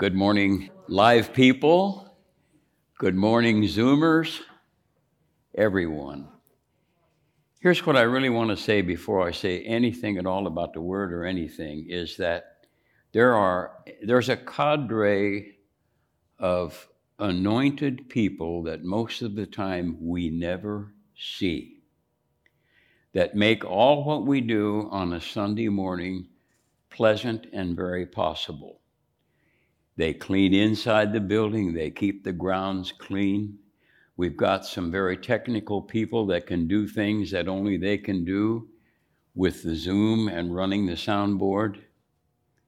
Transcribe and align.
Good 0.00 0.14
morning, 0.14 0.70
live 0.88 1.34
people. 1.34 2.16
Good 2.98 3.14
morning, 3.14 3.64
Zoomers, 3.64 4.40
everyone. 5.54 6.26
Here's 7.60 7.84
what 7.84 7.98
I 7.98 8.00
really 8.00 8.30
want 8.30 8.48
to 8.48 8.56
say 8.56 8.80
before 8.80 9.28
I 9.28 9.30
say 9.30 9.60
anything 9.60 10.16
at 10.16 10.24
all 10.24 10.46
about 10.46 10.72
the 10.72 10.80
word 10.80 11.12
or 11.12 11.26
anything 11.26 11.84
is 11.90 12.16
that 12.16 12.64
there 13.12 13.34
are 13.34 13.72
there's 14.02 14.30
a 14.30 14.38
cadre 14.38 15.58
of 16.38 16.88
anointed 17.18 18.08
people 18.08 18.62
that 18.62 18.82
most 18.82 19.20
of 19.20 19.34
the 19.34 19.44
time 19.44 19.98
we 20.00 20.30
never 20.30 20.94
see 21.14 21.82
that 23.12 23.34
make 23.34 23.66
all 23.66 24.02
what 24.04 24.24
we 24.24 24.40
do 24.40 24.88
on 24.90 25.12
a 25.12 25.20
Sunday 25.20 25.68
morning 25.68 26.26
pleasant 26.88 27.48
and 27.52 27.76
very 27.76 28.06
possible. 28.06 28.79
They 30.00 30.14
clean 30.14 30.54
inside 30.54 31.12
the 31.12 31.20
building, 31.20 31.74
they 31.74 31.90
keep 31.90 32.24
the 32.24 32.32
grounds 32.32 32.90
clean. 32.90 33.58
We've 34.16 34.34
got 34.34 34.64
some 34.64 34.90
very 34.90 35.18
technical 35.18 35.82
people 35.82 36.24
that 36.28 36.46
can 36.46 36.66
do 36.66 36.88
things 36.88 37.30
that 37.32 37.48
only 37.48 37.76
they 37.76 37.98
can 37.98 38.24
do 38.24 38.66
with 39.34 39.62
the 39.62 39.76
Zoom 39.76 40.28
and 40.28 40.56
running 40.56 40.86
the 40.86 40.94
soundboard. 40.94 41.82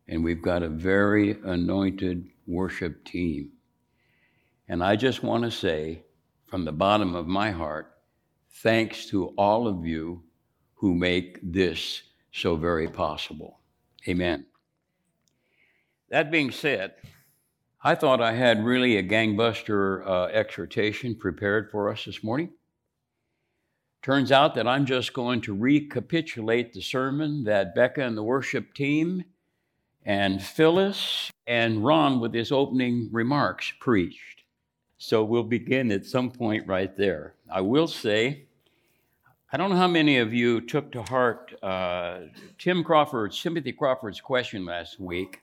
And 0.08 0.22
we've 0.22 0.42
got 0.42 0.62
a 0.62 0.68
very 0.68 1.38
anointed 1.42 2.28
worship 2.46 3.02
team. 3.02 3.52
And 4.68 4.84
I 4.84 4.94
just 4.94 5.22
want 5.22 5.44
to 5.44 5.50
say 5.50 6.02
from 6.48 6.66
the 6.66 6.72
bottom 6.72 7.14
of 7.14 7.26
my 7.26 7.50
heart, 7.50 7.94
thanks 8.56 9.06
to 9.06 9.28
all 9.38 9.66
of 9.66 9.86
you 9.86 10.22
who 10.74 10.94
make 10.94 11.38
this 11.42 12.02
so 12.30 12.56
very 12.56 12.88
possible. 12.88 13.60
Amen. 14.06 14.44
That 16.10 16.30
being 16.30 16.50
said, 16.50 16.92
I 17.84 17.96
thought 17.96 18.20
I 18.20 18.34
had 18.34 18.64
really 18.64 18.96
a 18.96 19.02
gangbuster 19.02 20.06
uh, 20.06 20.24
exhortation 20.26 21.16
prepared 21.16 21.68
for 21.68 21.90
us 21.90 22.04
this 22.04 22.22
morning. 22.22 22.50
Turns 24.02 24.30
out 24.30 24.54
that 24.54 24.68
I'm 24.68 24.86
just 24.86 25.12
going 25.12 25.40
to 25.42 25.54
recapitulate 25.54 26.72
the 26.72 26.80
sermon 26.80 27.42
that 27.44 27.74
Becca 27.74 28.02
and 28.02 28.16
the 28.16 28.22
worship 28.22 28.72
team 28.74 29.24
and 30.04 30.40
Phyllis 30.40 31.32
and 31.48 31.84
Ron, 31.84 32.20
with 32.20 32.32
his 32.32 32.52
opening 32.52 33.08
remarks, 33.10 33.72
preached. 33.80 34.44
So 34.98 35.24
we'll 35.24 35.42
begin 35.42 35.90
at 35.90 36.06
some 36.06 36.30
point 36.30 36.68
right 36.68 36.96
there. 36.96 37.34
I 37.52 37.62
will 37.62 37.88
say, 37.88 38.44
I 39.52 39.56
don't 39.56 39.70
know 39.70 39.76
how 39.76 39.88
many 39.88 40.18
of 40.18 40.32
you 40.32 40.60
took 40.60 40.92
to 40.92 41.02
heart 41.02 41.52
uh, 41.64 42.20
Tim 42.58 42.84
Crawford's, 42.84 43.40
Timothy 43.40 43.72
Crawford's 43.72 44.20
question 44.20 44.64
last 44.64 45.00
week 45.00 45.40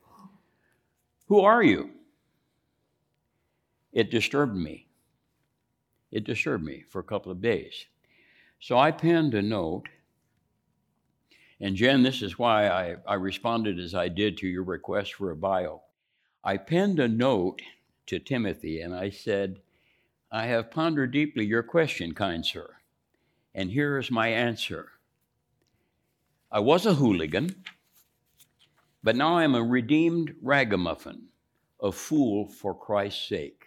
Who 1.27 1.41
are 1.41 1.61
you? 1.61 1.98
It 3.91 4.11
disturbed 4.11 4.55
me. 4.55 4.87
It 6.11 6.23
disturbed 6.23 6.63
me 6.63 6.83
for 6.89 6.99
a 6.99 7.03
couple 7.03 7.31
of 7.31 7.41
days. 7.41 7.85
So 8.59 8.77
I 8.77 8.91
penned 8.91 9.33
a 9.33 9.41
note. 9.41 9.87
And 11.59 11.75
Jen, 11.75 12.03
this 12.03 12.21
is 12.21 12.39
why 12.39 12.67
I, 12.67 12.95
I 13.07 13.15
responded 13.15 13.79
as 13.79 13.93
I 13.93 14.07
did 14.07 14.37
to 14.37 14.47
your 14.47 14.63
request 14.63 15.15
for 15.15 15.31
a 15.31 15.35
bio. 15.35 15.81
I 16.43 16.57
penned 16.57 16.99
a 16.99 17.07
note 17.07 17.61
to 18.07 18.19
Timothy 18.19 18.81
and 18.81 18.95
I 18.95 19.09
said, 19.09 19.59
I 20.31 20.45
have 20.45 20.71
pondered 20.71 21.11
deeply 21.11 21.45
your 21.45 21.63
question, 21.63 22.13
kind 22.13 22.45
sir, 22.45 22.75
and 23.53 23.71
here 23.71 23.97
is 23.97 24.11
my 24.11 24.27
answer. 24.27 24.89
I 26.51 26.59
was 26.59 26.85
a 26.85 26.95
hooligan, 26.95 27.63
but 29.03 29.15
now 29.15 29.37
I 29.37 29.43
am 29.43 29.55
a 29.55 29.63
redeemed 29.63 30.35
ragamuffin, 30.41 31.29
a 31.81 31.91
fool 31.91 32.47
for 32.47 32.73
Christ's 32.73 33.27
sake. 33.27 33.58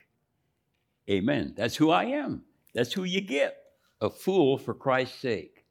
Amen. 1.11 1.55
That's 1.57 1.77
who 1.77 1.91
I 1.91 2.05
am. 2.05 2.43
That's 2.75 2.93
who 2.93 3.05
you 3.05 3.21
get 3.21 3.57
a 4.01 4.09
fool 4.11 4.59
for 4.59 4.75
Christ's 4.75 5.21
sake. 5.21 5.65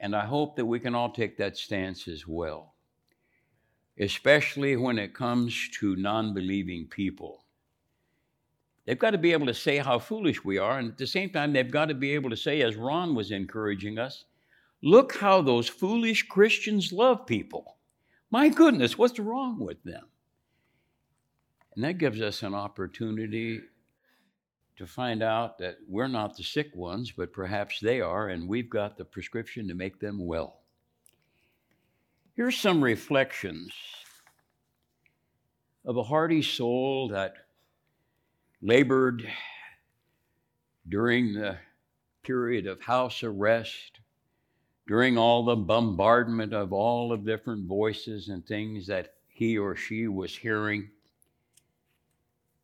And 0.00 0.16
I 0.16 0.24
hope 0.24 0.56
that 0.56 0.66
we 0.66 0.80
can 0.80 0.94
all 0.94 1.10
take 1.10 1.36
that 1.38 1.56
stance 1.56 2.08
as 2.08 2.26
well, 2.26 2.74
especially 3.98 4.76
when 4.76 4.98
it 4.98 5.14
comes 5.14 5.68
to 5.78 5.96
non 5.96 6.34
believing 6.34 6.86
people. 6.88 7.44
They've 8.84 8.98
got 8.98 9.12
to 9.12 9.18
be 9.18 9.32
able 9.32 9.46
to 9.46 9.54
say 9.54 9.78
how 9.78 10.00
foolish 10.00 10.44
we 10.44 10.58
are, 10.58 10.78
and 10.78 10.90
at 10.90 10.98
the 10.98 11.06
same 11.06 11.30
time, 11.30 11.52
they've 11.52 11.70
got 11.70 11.86
to 11.86 11.94
be 11.94 12.12
able 12.12 12.30
to 12.30 12.36
say, 12.36 12.62
as 12.62 12.74
Ron 12.74 13.14
was 13.14 13.30
encouraging 13.30 13.98
us, 13.98 14.24
look 14.82 15.16
how 15.16 15.40
those 15.40 15.68
foolish 15.68 16.24
Christians 16.24 16.92
love 16.92 17.24
people. 17.24 17.76
My 18.30 18.48
goodness, 18.48 18.98
what's 18.98 19.20
wrong 19.20 19.60
with 19.60 19.82
them? 19.84 20.06
And 21.76 21.84
that 21.84 21.98
gives 21.98 22.20
us 22.20 22.42
an 22.42 22.54
opportunity 22.54 23.60
to 24.76 24.86
find 24.86 25.22
out 25.22 25.58
that 25.58 25.76
we're 25.86 26.08
not 26.08 26.36
the 26.36 26.42
sick 26.42 26.74
ones, 26.74 27.12
but 27.12 27.32
perhaps 27.32 27.80
they 27.80 28.00
are, 28.00 28.28
and 28.28 28.48
we've 28.48 28.70
got 28.70 28.96
the 28.96 29.04
prescription 29.04 29.68
to 29.68 29.74
make 29.74 30.00
them 30.00 30.26
well. 30.26 30.60
Here's 32.34 32.56
some 32.56 32.82
reflections 32.82 33.72
of 35.84 35.96
a 35.96 36.02
hardy 36.02 36.42
soul 36.42 37.08
that 37.08 37.34
labored 38.62 39.28
during 40.88 41.34
the 41.34 41.58
period 42.22 42.66
of 42.66 42.80
house 42.80 43.22
arrest, 43.22 44.00
during 44.86 45.18
all 45.18 45.44
the 45.44 45.56
bombardment 45.56 46.54
of 46.54 46.72
all 46.72 47.10
the 47.10 47.16
different 47.16 47.66
voices 47.66 48.28
and 48.28 48.46
things 48.46 48.86
that 48.86 49.14
he 49.28 49.58
or 49.58 49.76
she 49.76 50.08
was 50.08 50.34
hearing 50.34 50.88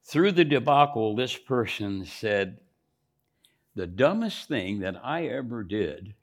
through 0.08 0.32
the 0.32 0.44
debacle, 0.44 1.14
this 1.14 1.36
person 1.36 2.06
said, 2.06 2.58
The 3.74 3.86
dumbest 3.86 4.48
thing 4.48 4.80
that 4.80 4.96
I 5.04 5.26
ever 5.26 5.62
did 5.62 6.14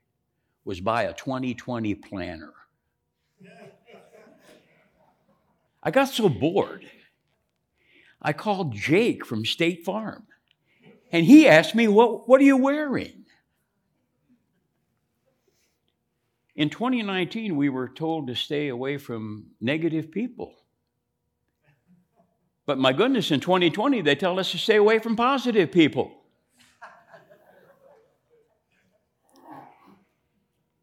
was 0.63 0.81
buy 0.81 1.03
a 1.03 1.13
2020 1.13 1.93
planner. 1.95 2.53
I 5.83 5.91
got 5.91 6.05
so 6.05 6.27
bored. 6.27 6.89
I 8.19 8.33
called 8.33 8.73
Jake 8.73 9.23
from 9.23 9.45
State 9.45 9.85
Farm, 9.85 10.23
and 11.11 11.23
he 11.23 11.47
asked 11.47 11.75
me, 11.75 11.87
What, 11.87 12.27
what 12.27 12.41
are 12.41 12.45
you 12.45 12.57
wearing? 12.57 13.25
In 16.55 16.71
2019, 16.71 17.55
we 17.55 17.69
were 17.69 17.89
told 17.89 18.27
to 18.27 18.35
stay 18.35 18.69
away 18.69 18.97
from 18.97 19.51
negative 19.61 20.09
people. 20.09 20.55
But 22.65 22.79
my 22.79 22.93
goodness, 22.93 23.31
in 23.31 23.39
2020, 23.39 24.01
they 24.01 24.15
tell 24.15 24.39
us 24.39 24.51
to 24.51 24.57
stay 24.57 24.77
away 24.77 24.99
from 24.99 25.15
positive 25.15 25.71
people. 25.71 26.11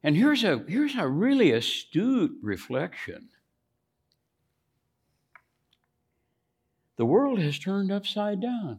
And 0.04 0.16
here's 0.16 0.42
a, 0.42 0.64
here's 0.68 0.96
a 0.96 1.06
really 1.06 1.52
astute 1.52 2.36
reflection 2.42 3.28
the 6.96 7.06
world 7.06 7.40
has 7.40 7.58
turned 7.58 7.90
upside 7.90 8.40
down. 8.40 8.78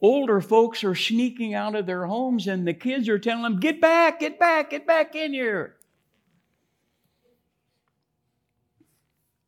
Older 0.00 0.40
folks 0.40 0.84
are 0.84 0.94
sneaking 0.94 1.54
out 1.54 1.74
of 1.74 1.86
their 1.86 2.06
homes, 2.06 2.46
and 2.46 2.68
the 2.68 2.74
kids 2.74 3.08
are 3.08 3.18
telling 3.18 3.42
them, 3.42 3.58
Get 3.58 3.80
back, 3.80 4.20
get 4.20 4.38
back, 4.38 4.70
get 4.70 4.86
back 4.86 5.16
in 5.16 5.32
here. 5.32 5.76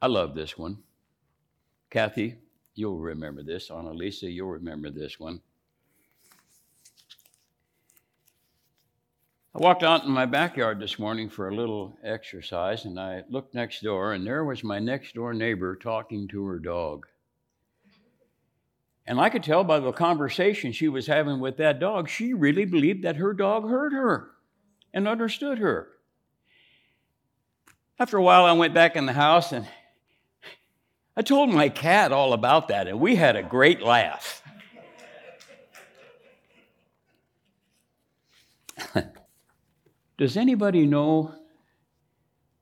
I 0.00 0.06
love 0.06 0.34
this 0.34 0.56
one. 0.56 0.78
Kathy, 1.91 2.37
you'll 2.75 2.99
remember 2.99 3.43
this. 3.43 3.71
Annalisa, 3.71 4.33
you'll 4.33 4.51
remember 4.51 4.91
this 4.91 5.19
one. 5.21 5.41
I 9.55 9.59
walked 9.59 9.83
out 9.83 10.05
in 10.05 10.11
my 10.11 10.27
backyard 10.27 10.81
this 10.81 10.99
morning 10.99 11.31
for 11.31 11.49
a 11.49 11.55
little 11.55 11.97
exercise, 12.05 12.85
and 12.85 13.01
I 13.01 13.23
looked 13.31 13.55
next 13.55 13.83
door, 13.83 14.13
and 14.13 14.27
there 14.27 14.45
was 14.45 14.63
my 14.63 14.79
next 14.79 15.15
door 15.15 15.33
neighbor 15.33 15.77
talking 15.77 16.29
to 16.29 16.44
her 16.44 16.59
dog. 16.59 17.06
And 19.06 19.19
I 19.19 19.31
could 19.31 19.43
tell 19.43 19.65
by 19.65 19.79
the 19.79 19.93
conversation 19.93 20.73
she 20.73 20.89
was 20.89 21.06
having 21.06 21.41
with 21.41 21.56
that 21.56 21.79
dog, 21.79 22.11
she 22.11 22.35
really 22.35 22.67
believed 22.67 23.05
that 23.05 23.17
her 23.17 23.32
dog 23.32 23.67
heard 23.67 23.93
her 23.93 24.32
and 24.93 25.09
understood 25.09 25.59
her. 25.59 25.89
After 27.99 28.19
a 28.19 28.23
while, 28.23 28.44
I 28.44 28.53
went 28.53 28.75
back 28.75 28.94
in 28.94 29.06
the 29.06 29.15
house 29.15 29.53
and 29.53 29.67
I 31.17 31.23
told 31.23 31.49
my 31.49 31.71
cat 31.71 32.13
all 32.13 32.35
about 32.35 32.69
that, 32.69 32.89
and 32.89 33.01
we 33.01 33.17
had 33.17 33.37
a 33.37 33.43
great 33.43 33.81
laugh. 33.81 34.43
Does 40.19 40.37
anybody 40.37 40.85
know 40.87 41.35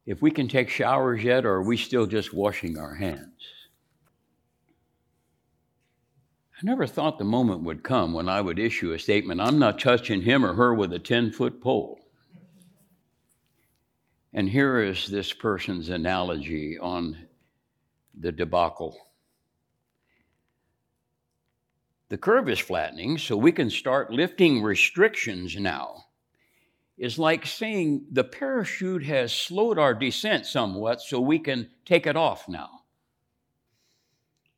if 0.07 0.23
we 0.23 0.31
can 0.31 0.47
take 0.47 0.69
showers 0.69 1.25
yet, 1.25 1.45
or 1.45 1.55
are 1.55 1.63
we 1.63 1.77
still 1.77 2.07
just 2.07 2.33
washing 2.33 2.79
our 2.79 2.95
hands? 2.95 3.33
I 6.57 6.61
never 6.63 6.87
thought 6.87 7.19
the 7.19 7.25
moment 7.25 7.63
would 7.63 7.83
come 7.83 8.13
when 8.13 8.29
I 8.29 8.41
would 8.41 8.61
issue 8.61 8.93
a 8.93 8.99
statement 8.99 9.41
I'm 9.41 9.59
not 9.59 9.81
touching 9.81 10.23
him 10.23 10.45
or 10.45 10.55
her 10.55 10.73
with 10.73 10.93
a 10.93 10.99
10 11.01 11.33
foot 11.33 11.61
pole. 11.61 11.99
And 14.33 14.49
here 14.49 14.79
is 14.79 15.09
this 15.09 15.33
person's 15.33 15.89
analogy 15.89 16.79
on 16.79 17.17
the 18.19 18.33
debacle. 18.33 18.97
The 22.09 22.19
curve 22.19 22.49
is 22.49 22.59
flattening, 22.59 23.19
so 23.19 23.37
we 23.37 23.53
can 23.53 23.71
start 23.71 24.13
lifting 24.13 24.63
restrictions 24.63 25.57
now. 25.57 26.05
It's 26.97 27.19
like 27.19 27.45
saying 27.45 28.07
the 28.13 28.25
parachute 28.25 29.05
has 29.05 29.33
slowed 29.33 29.79
our 29.79 29.95
descent 29.95 30.47
somewhat, 30.47 31.01
so 31.01 31.21
we 31.21 31.39
can 31.39 31.71
take 31.85 32.07
it 32.07 32.17
off 32.17 32.49
now. 32.49 32.71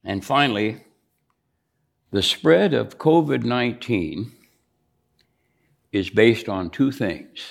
And 0.05 0.25
finally, 0.25 0.85
the 2.11 2.23
spread 2.23 2.75
of 2.75 2.99
COVID 2.99 3.43
19 3.43 4.33
is 5.93 6.11
based 6.11 6.49
on 6.49 6.71
two 6.71 6.93
things 6.93 7.45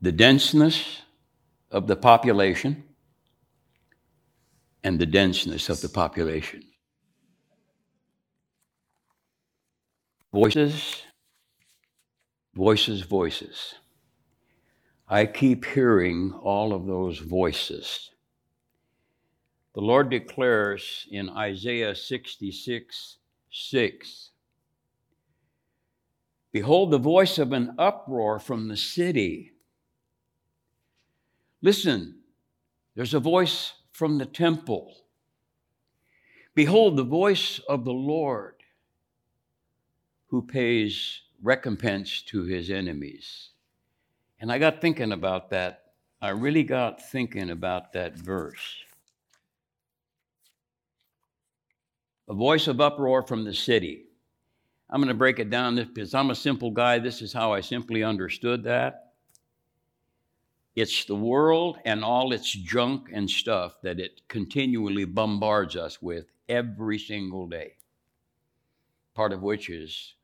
the 0.00 0.12
denseness 0.12 1.02
of 1.70 1.86
the 1.86 1.96
population 1.96 2.84
and 4.86 5.00
the 5.00 5.06
denseness 5.06 5.68
of 5.68 5.80
the 5.80 5.88
population. 5.88 6.62
Voices, 10.32 11.02
voices, 12.54 13.00
voices. 13.00 13.74
I 15.08 15.26
keep 15.26 15.64
hearing 15.64 16.32
all 16.40 16.72
of 16.72 16.86
those 16.86 17.18
voices. 17.18 18.12
The 19.74 19.80
Lord 19.80 20.08
declares 20.08 21.08
in 21.10 21.30
Isaiah 21.30 21.96
66 21.96 23.18
6 23.50 24.30
Behold, 26.52 26.92
the 26.92 26.98
voice 26.98 27.38
of 27.38 27.50
an 27.50 27.74
uproar 27.76 28.38
from 28.38 28.68
the 28.68 28.76
city. 28.76 29.50
Listen, 31.60 32.20
there's 32.94 33.14
a 33.14 33.20
voice 33.20 33.72
from 33.96 34.18
the 34.18 34.26
temple. 34.26 34.94
Behold, 36.54 36.98
the 36.98 37.02
voice 37.02 37.60
of 37.66 37.86
the 37.86 37.94
Lord 37.94 38.56
who 40.26 40.42
pays 40.42 41.22
recompense 41.42 42.20
to 42.20 42.42
his 42.42 42.70
enemies. 42.70 43.52
And 44.38 44.52
I 44.52 44.58
got 44.58 44.82
thinking 44.82 45.12
about 45.12 45.48
that. 45.48 45.92
I 46.20 46.28
really 46.28 46.62
got 46.62 47.08
thinking 47.10 47.48
about 47.48 47.94
that 47.94 48.18
verse. 48.18 48.84
A 52.28 52.34
voice 52.34 52.68
of 52.68 52.82
uproar 52.82 53.22
from 53.22 53.44
the 53.44 53.54
city. 53.54 54.04
I'm 54.90 55.00
going 55.00 55.08
to 55.08 55.14
break 55.14 55.38
it 55.38 55.48
down 55.48 55.76
because 55.76 56.12
I'm 56.12 56.28
a 56.28 56.34
simple 56.34 56.70
guy. 56.70 56.98
This 56.98 57.22
is 57.22 57.32
how 57.32 57.54
I 57.54 57.62
simply 57.62 58.02
understood 58.02 58.62
that. 58.64 59.05
It's 60.76 61.06
the 61.06 61.16
world 61.16 61.78
and 61.86 62.04
all 62.04 62.32
its 62.32 62.52
junk 62.52 63.08
and 63.10 63.28
stuff 63.28 63.80
that 63.82 63.98
it 63.98 64.20
continually 64.28 65.06
bombards 65.06 65.74
us 65.74 66.02
with 66.02 66.26
every 66.50 66.98
single 66.98 67.48
day. 67.48 67.72
Part 69.14 69.32
of 69.32 69.42
which 69.42 69.70
is 69.70 70.14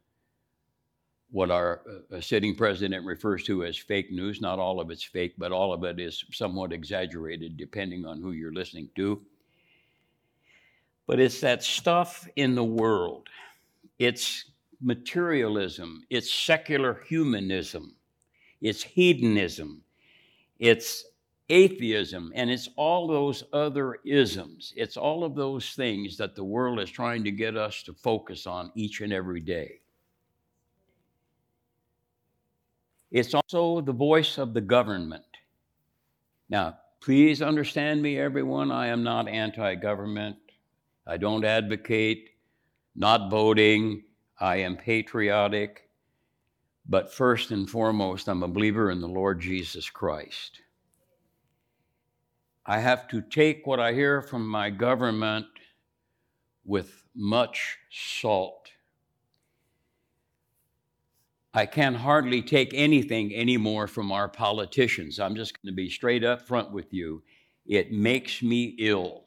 what 1.30 1.50
our 1.50 1.80
uh, 2.12 2.20
sitting 2.20 2.54
president 2.54 3.06
refers 3.06 3.42
to 3.44 3.64
as 3.64 3.78
fake 3.78 4.12
news. 4.12 4.42
Not 4.42 4.58
all 4.58 4.78
of 4.78 4.90
it's 4.90 5.02
fake, 5.02 5.32
but 5.38 5.52
all 5.52 5.72
of 5.72 5.82
it 5.84 5.98
is 5.98 6.22
somewhat 6.30 6.74
exaggerated 6.74 7.56
depending 7.56 8.04
on 8.04 8.20
who 8.20 8.32
you're 8.32 8.52
listening 8.52 8.90
to. 8.96 9.22
But 11.06 11.18
it's 11.18 11.40
that 11.40 11.62
stuff 11.62 12.28
in 12.36 12.54
the 12.54 12.62
world. 12.62 13.28
It's 13.98 14.44
materialism, 14.82 16.04
it's 16.10 16.30
secular 16.30 17.02
humanism, 17.08 17.94
it's 18.60 18.82
hedonism, 18.82 19.82
it's 20.62 21.06
atheism, 21.48 22.30
and 22.36 22.48
it's 22.48 22.68
all 22.76 23.08
those 23.08 23.42
other 23.52 23.96
isms. 24.06 24.72
It's 24.76 24.96
all 24.96 25.24
of 25.24 25.34
those 25.34 25.70
things 25.70 26.16
that 26.18 26.36
the 26.36 26.44
world 26.44 26.78
is 26.78 26.88
trying 26.88 27.24
to 27.24 27.32
get 27.32 27.56
us 27.56 27.82
to 27.82 27.92
focus 27.92 28.46
on 28.46 28.70
each 28.76 29.00
and 29.00 29.12
every 29.12 29.40
day. 29.40 29.80
It's 33.10 33.34
also 33.34 33.80
the 33.80 33.92
voice 33.92 34.38
of 34.38 34.54
the 34.54 34.60
government. 34.60 35.24
Now, 36.48 36.78
please 37.00 37.42
understand 37.42 38.00
me, 38.00 38.16
everyone. 38.16 38.70
I 38.70 38.86
am 38.86 39.02
not 39.02 39.26
anti 39.26 39.74
government. 39.74 40.36
I 41.08 41.16
don't 41.16 41.44
advocate 41.44 42.30
not 42.94 43.32
voting. 43.32 44.04
I 44.38 44.58
am 44.58 44.76
patriotic. 44.76 45.88
But 46.88 47.12
first 47.12 47.50
and 47.50 47.68
foremost, 47.68 48.28
I'm 48.28 48.42
a 48.42 48.48
believer 48.48 48.90
in 48.90 49.00
the 49.00 49.08
Lord 49.08 49.40
Jesus 49.40 49.88
Christ. 49.88 50.60
I 52.66 52.78
have 52.78 53.08
to 53.08 53.20
take 53.20 53.66
what 53.66 53.80
I 53.80 53.92
hear 53.92 54.22
from 54.22 54.46
my 54.46 54.70
government 54.70 55.46
with 56.64 57.04
much 57.14 57.78
salt. 57.90 58.70
I 61.54 61.66
can 61.66 61.94
hardly 61.94 62.40
take 62.40 62.72
anything 62.72 63.34
anymore 63.34 63.86
from 63.86 64.10
our 64.10 64.28
politicians. 64.28 65.20
I'm 65.20 65.34
just 65.34 65.60
going 65.60 65.72
to 65.72 65.76
be 65.76 65.90
straight 65.90 66.24
up 66.24 66.46
front 66.46 66.72
with 66.72 66.94
you. 66.94 67.22
It 67.66 67.92
makes 67.92 68.42
me 68.42 68.74
ill. 68.78 69.24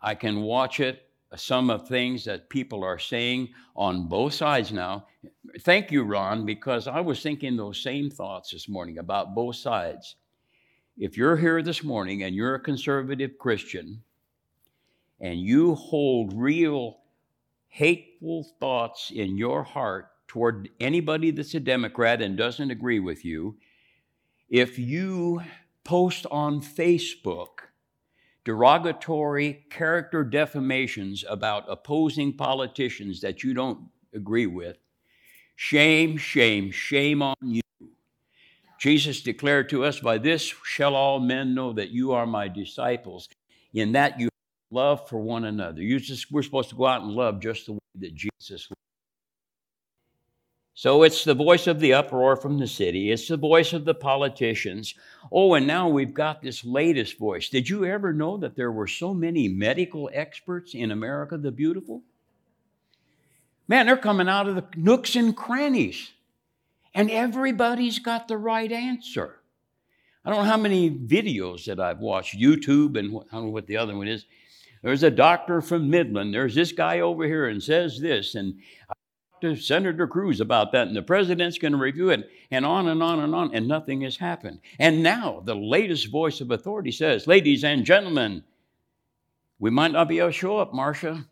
I 0.00 0.14
can 0.14 0.42
watch 0.42 0.80
it 0.80 1.07
some 1.36 1.70
of 1.70 1.86
things 1.86 2.24
that 2.24 2.48
people 2.48 2.82
are 2.82 2.98
saying 2.98 3.48
on 3.76 4.08
both 4.08 4.32
sides 4.32 4.72
now. 4.72 5.06
Thank 5.60 5.92
you, 5.92 6.02
Ron, 6.02 6.46
because 6.46 6.88
I 6.88 7.00
was 7.00 7.22
thinking 7.22 7.56
those 7.56 7.82
same 7.82 8.10
thoughts 8.10 8.50
this 8.50 8.68
morning 8.68 8.98
about 8.98 9.34
both 9.34 9.56
sides. 9.56 10.16
If 10.96 11.16
you're 11.16 11.36
here 11.36 11.62
this 11.62 11.84
morning 11.84 12.22
and 12.22 12.34
you're 12.34 12.54
a 12.54 12.60
conservative 12.60 13.38
Christian 13.38 14.02
and 15.20 15.38
you 15.38 15.74
hold 15.74 16.32
real 16.34 16.98
hateful 17.68 18.46
thoughts 18.58 19.12
in 19.14 19.36
your 19.36 19.62
heart 19.62 20.08
toward 20.26 20.68
anybody 20.80 21.30
that's 21.30 21.54
a 21.54 21.60
Democrat 21.60 22.22
and 22.22 22.36
doesn't 22.36 22.70
agree 22.70 23.00
with 23.00 23.24
you, 23.24 23.56
if 24.48 24.78
you 24.78 25.42
post 25.84 26.26
on 26.30 26.60
Facebook 26.60 27.67
derogatory 28.48 29.62
character 29.68 30.24
defamations 30.24 31.22
about 31.28 31.66
opposing 31.68 32.32
politicians 32.32 33.20
that 33.20 33.44
you 33.44 33.52
don't 33.52 33.78
agree 34.14 34.46
with, 34.46 34.78
shame, 35.54 36.16
shame, 36.16 36.70
shame 36.70 37.20
on 37.20 37.34
you. 37.42 37.60
Jesus 38.80 39.20
declared 39.20 39.68
to 39.68 39.84
us, 39.84 40.00
By 40.00 40.16
this 40.16 40.54
shall 40.64 40.94
all 40.94 41.20
men 41.20 41.54
know 41.54 41.74
that 41.74 41.90
you 41.90 42.12
are 42.12 42.24
my 42.24 42.48
disciples, 42.48 43.28
in 43.74 43.92
that 43.92 44.18
you 44.18 44.30
love 44.70 45.06
for 45.10 45.18
one 45.18 45.44
another. 45.44 45.82
Just, 45.98 46.32
we're 46.32 46.42
supposed 46.42 46.70
to 46.70 46.74
go 46.74 46.86
out 46.86 47.02
and 47.02 47.10
love 47.10 47.42
just 47.42 47.66
the 47.66 47.72
way 47.72 47.78
that 47.96 48.14
Jesus 48.14 48.70
loved. 48.70 48.87
So 50.78 51.02
it's 51.02 51.24
the 51.24 51.34
voice 51.34 51.66
of 51.66 51.80
the 51.80 51.94
uproar 51.94 52.36
from 52.36 52.60
the 52.60 52.68
city, 52.68 53.10
it's 53.10 53.26
the 53.26 53.36
voice 53.36 53.72
of 53.72 53.84
the 53.84 53.94
politicians. 53.94 54.94
Oh, 55.32 55.54
and 55.54 55.66
now 55.66 55.88
we've 55.88 56.14
got 56.14 56.40
this 56.40 56.64
latest 56.64 57.18
voice. 57.18 57.48
Did 57.48 57.68
you 57.68 57.84
ever 57.84 58.12
know 58.12 58.36
that 58.36 58.54
there 58.54 58.70
were 58.70 58.86
so 58.86 59.12
many 59.12 59.48
medical 59.48 60.08
experts 60.12 60.74
in 60.74 60.92
America 60.92 61.36
the 61.36 61.50
Beautiful? 61.50 62.04
Man, 63.66 63.86
they're 63.86 63.96
coming 63.96 64.28
out 64.28 64.46
of 64.46 64.54
the 64.54 64.64
nooks 64.76 65.16
and 65.16 65.36
crannies, 65.36 66.12
and 66.94 67.10
everybody's 67.10 67.98
got 67.98 68.28
the 68.28 68.38
right 68.38 68.70
answer. 68.70 69.40
I 70.24 70.30
don't 70.30 70.44
know 70.44 70.50
how 70.50 70.58
many 70.58 70.92
videos 70.92 71.64
that 71.64 71.80
I've 71.80 71.98
watched, 71.98 72.38
YouTube, 72.38 72.96
and 72.96 73.08
I 73.32 73.34
don't 73.34 73.46
know 73.46 73.50
what 73.50 73.66
the 73.66 73.78
other 73.78 73.96
one 73.96 74.06
is. 74.06 74.26
There's 74.84 75.02
a 75.02 75.10
doctor 75.10 75.60
from 75.60 75.90
Midland. 75.90 76.32
There's 76.32 76.54
this 76.54 76.70
guy 76.70 77.00
over 77.00 77.24
here 77.24 77.48
and 77.48 77.60
says 77.60 77.98
this, 77.98 78.36
and 78.36 78.60
to 79.40 79.56
Senator 79.56 80.06
Cruz 80.06 80.40
about 80.40 80.72
that, 80.72 80.88
and 80.88 80.96
the 80.96 81.02
president's 81.02 81.58
going 81.58 81.72
to 81.72 81.78
review 81.78 82.10
it, 82.10 82.28
and 82.50 82.64
on 82.64 82.88
and 82.88 83.02
on 83.02 83.20
and 83.20 83.34
on, 83.34 83.54
and 83.54 83.66
nothing 83.68 84.02
has 84.02 84.16
happened. 84.16 84.60
And 84.78 85.02
now 85.02 85.42
the 85.44 85.54
latest 85.54 86.10
voice 86.10 86.40
of 86.40 86.50
authority 86.50 86.90
says, 86.90 87.26
Ladies 87.26 87.64
and 87.64 87.84
gentlemen, 87.84 88.44
we 89.58 89.70
might 89.70 89.92
not 89.92 90.08
be 90.08 90.18
able 90.18 90.28
to 90.28 90.32
show 90.32 90.58
up, 90.58 90.72
Marcia, 90.72 91.24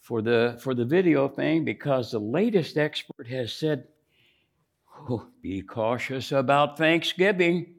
for 0.00 0.22
the 0.22 0.56
for 0.60 0.74
the 0.74 0.84
video 0.84 1.28
thing 1.28 1.64
because 1.64 2.10
the 2.10 2.20
latest 2.20 2.76
expert 2.76 3.26
has 3.26 3.52
said, 3.52 3.88
oh, 5.10 5.26
be 5.42 5.62
cautious 5.62 6.32
about 6.32 6.78
Thanksgiving. 6.78 7.74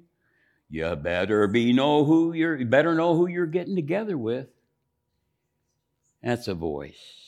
You 0.70 0.96
better 0.98 1.48
be 1.48 1.72
know 1.72 2.04
who 2.04 2.34
you're 2.34 2.58
you 2.58 2.66
better 2.66 2.94
know 2.94 3.16
who 3.16 3.28
you're 3.28 3.46
getting 3.46 3.76
together 3.76 4.18
with. 4.18 4.48
That's 6.22 6.48
a 6.48 6.54
voice. 6.54 7.27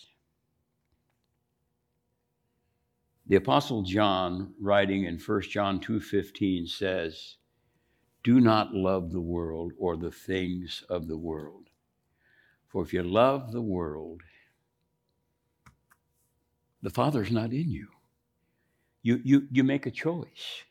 The 3.30 3.36
apostle 3.36 3.84
John 3.84 4.56
writing 4.60 5.04
in 5.04 5.20
1 5.20 5.42
John 5.52 5.80
2:15 5.80 6.66
says, 6.66 7.38
"Do 8.24 8.42
not 8.42 8.74
love 8.74 9.12
the 9.12 9.22
world 9.22 9.72
or 9.78 9.96
the 9.98 10.10
things 10.10 10.82
of 10.90 11.08
the 11.08 11.16
world. 11.16 11.70
For 12.66 12.82
if 12.82 12.92
you 12.92 13.04
love 13.04 13.52
the 13.52 13.62
world, 13.62 14.24
the 16.82 16.90
Father's 16.90 17.30
not 17.32 17.54
in 17.54 17.70
you. 17.70 17.90
You, 19.04 19.22
you, 19.24 19.48
you 19.52 19.64
make 19.64 19.86
a 19.86 19.92
choice. 19.92 20.64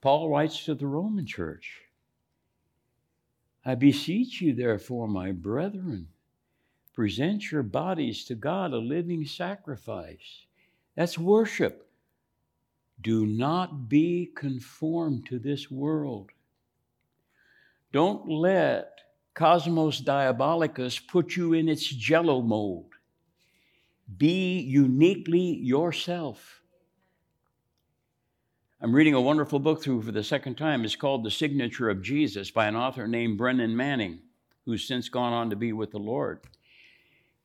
Paul 0.00 0.30
writes 0.30 0.64
to 0.64 0.74
the 0.74 0.88
Roman 0.88 1.26
church 1.26 1.82
I 3.64 3.76
beseech 3.76 4.40
you, 4.40 4.52
therefore, 4.52 5.06
my 5.06 5.30
brethren, 5.30 6.08
present 6.92 7.52
your 7.52 7.62
bodies 7.62 8.24
to 8.24 8.34
God 8.34 8.72
a 8.72 8.78
living 8.78 9.24
sacrifice. 9.24 10.46
That's 10.96 11.18
worship. 11.18 11.88
Do 13.00 13.26
not 13.26 13.88
be 13.88 14.30
conformed 14.34 15.26
to 15.26 15.38
this 15.38 15.70
world. 15.70 16.30
Don't 17.92 18.28
let 18.28 19.00
Cosmos 19.34 20.00
Diabolicus 20.00 20.98
put 21.06 21.36
you 21.36 21.52
in 21.52 21.68
its 21.68 21.86
jello 21.86 22.40
mold. 22.40 22.92
Be 24.16 24.60
uniquely 24.60 25.56
yourself. 25.56 26.60
I'm 28.80 28.94
reading 28.94 29.14
a 29.14 29.20
wonderful 29.20 29.58
book 29.58 29.82
through 29.82 30.02
for 30.02 30.12
the 30.12 30.22
second 30.22 30.56
time. 30.56 30.84
It's 30.84 30.94
called 30.94 31.24
The 31.24 31.30
Signature 31.30 31.88
of 31.88 32.02
Jesus 32.02 32.50
by 32.50 32.66
an 32.66 32.76
author 32.76 33.08
named 33.08 33.38
Brennan 33.38 33.76
Manning, 33.76 34.20
who's 34.66 34.86
since 34.86 35.08
gone 35.08 35.32
on 35.32 35.50
to 35.50 35.56
be 35.56 35.72
with 35.72 35.90
the 35.90 35.98
Lord. 35.98 36.40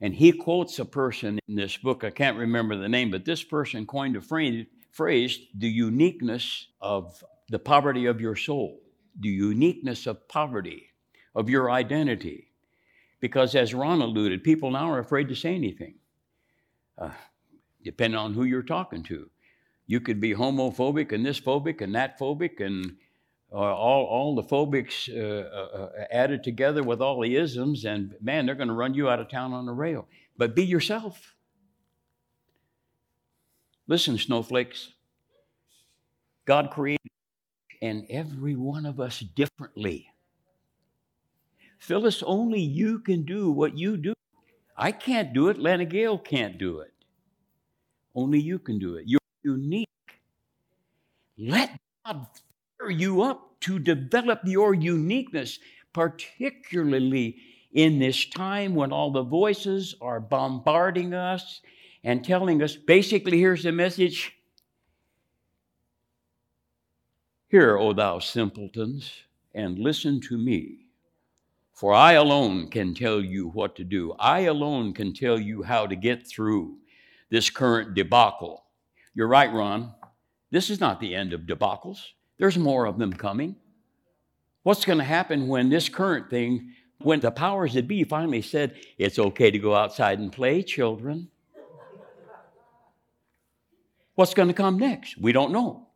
And 0.01 0.13
he 0.13 0.31
quotes 0.31 0.79
a 0.79 0.85
person 0.85 1.39
in 1.47 1.55
this 1.55 1.75
book, 1.75 2.03
I 2.03 2.09
can't 2.09 2.37
remember 2.37 2.77
the 2.77 2.87
name, 2.87 3.11
but 3.11 3.25
this 3.25 3.43
person 3.43 3.85
coined 3.85 4.15
a 4.15 4.21
phrase, 4.21 4.65
the 5.57 5.67
uniqueness 5.67 6.67
of 6.79 7.21
the 7.49 7.59
poverty 7.59 8.05
of 8.05 8.21
your 8.21 8.35
soul, 8.35 8.79
the 9.19 9.29
uniqueness 9.29 10.07
of 10.07 10.27
poverty, 10.29 10.87
of 11.35 11.49
your 11.49 11.69
identity. 11.69 12.47
Because 13.19 13.55
as 13.55 13.73
Ron 13.73 14.01
alluded, 14.01 14.43
people 14.43 14.71
now 14.71 14.89
are 14.89 14.99
afraid 14.99 15.27
to 15.27 15.35
say 15.35 15.53
anything, 15.53 15.95
uh, 16.97 17.11
depending 17.83 18.17
on 18.17 18.33
who 18.33 18.45
you're 18.45 18.63
talking 18.63 19.03
to. 19.03 19.29
You 19.85 19.99
could 19.99 20.21
be 20.21 20.33
homophobic 20.33 21.11
and 21.11 21.25
this 21.25 21.39
phobic 21.39 21.81
and 21.81 21.93
that 21.95 22.17
phobic 22.17 22.65
and 22.65 22.95
uh, 23.51 23.55
all, 23.55 24.05
all 24.05 24.35
the 24.35 24.43
phobics 24.43 25.09
uh, 25.09 25.47
uh, 25.49 25.83
uh, 25.83 26.05
added 26.11 26.43
together 26.43 26.83
with 26.83 27.01
all 27.01 27.19
the 27.21 27.35
isms, 27.35 27.85
and 27.85 28.15
man, 28.21 28.45
they're 28.45 28.55
going 28.55 28.67
to 28.67 28.73
run 28.73 28.93
you 28.93 29.09
out 29.09 29.19
of 29.19 29.29
town 29.29 29.53
on 29.53 29.65
the 29.65 29.73
rail. 29.73 30.07
But 30.37 30.55
be 30.55 30.63
yourself. 30.63 31.35
Listen, 33.87 34.17
snowflakes. 34.17 34.91
God 36.45 36.69
created 36.71 37.09
and 37.81 38.05
every 38.09 38.55
one 38.55 38.85
of 38.85 38.99
us 38.99 39.19
differently. 39.19 40.11
Phyllis, 41.79 42.21
only 42.23 42.59
you 42.59 42.99
can 42.99 43.23
do 43.23 43.51
what 43.51 43.77
you 43.77 43.97
do. 43.97 44.13
I 44.77 44.91
can't 44.91 45.33
do 45.33 45.47
it. 45.49 45.57
Lana 45.57 45.85
Gale 45.85 46.17
can't 46.17 46.57
do 46.57 46.79
it. 46.79 46.93
Only 48.13 48.39
you 48.39 48.59
can 48.59 48.79
do 48.79 48.95
it. 48.95 49.05
You're 49.07 49.19
unique. 49.43 49.87
Let 51.37 51.79
God 52.05 52.27
you 52.87 53.21
up 53.21 53.59
to 53.61 53.79
develop 53.79 54.41
your 54.45 54.73
uniqueness, 54.73 55.59
particularly 55.93 57.37
in 57.73 57.99
this 57.99 58.25
time 58.25 58.73
when 58.73 58.91
all 58.91 59.11
the 59.11 59.23
voices 59.23 59.95
are 60.01 60.19
bombarding 60.19 61.13
us 61.13 61.61
and 62.03 62.23
telling 62.23 62.63
us 62.63 62.75
basically, 62.75 63.37
here's 63.39 63.63
the 63.63 63.71
message 63.71 64.33
Hear, 67.49 67.77
O 67.77 67.93
thou 67.93 68.19
simpletons, 68.19 69.11
and 69.55 69.79
listen 69.79 70.21
to 70.21 70.37
me. 70.37 70.85
For 71.73 71.93
I 71.93 72.13
alone 72.13 72.69
can 72.69 72.93
tell 72.93 73.21
you 73.21 73.47
what 73.49 73.75
to 73.77 73.83
do. 73.83 74.13
I 74.19 74.41
alone 74.41 74.93
can 74.93 75.13
tell 75.13 75.39
you 75.39 75.63
how 75.63 75.87
to 75.87 75.95
get 75.95 76.27
through 76.27 76.77
this 77.31 77.49
current 77.49 77.95
debacle. 77.95 78.65
You're 79.15 79.27
right, 79.27 79.51
Ron. 79.51 79.95
This 80.51 80.69
is 80.69 80.79
not 80.79 80.99
the 80.99 81.15
end 81.15 81.33
of 81.33 81.47
debacles. 81.47 81.99
There's 82.39 82.57
more 82.57 82.85
of 82.85 82.97
them 82.97 83.13
coming. 83.13 83.55
What's 84.63 84.85
going 84.85 84.97
to 84.97 85.03
happen 85.03 85.47
when 85.47 85.69
this 85.69 85.89
current 85.89 86.29
thing, 86.29 86.73
when 86.99 87.19
the 87.19 87.31
powers 87.31 87.73
that 87.73 87.87
be 87.87 88.03
finally 88.03 88.41
said, 88.41 88.75
it's 88.97 89.19
okay 89.19 89.51
to 89.51 89.59
go 89.59 89.75
outside 89.75 90.19
and 90.19 90.31
play, 90.31 90.63
children? 90.63 91.29
What's 94.15 94.33
going 94.33 94.47
to 94.47 94.53
come 94.53 94.79
next? 94.79 95.17
We 95.17 95.31
don't 95.31 95.51
know. 95.51 95.87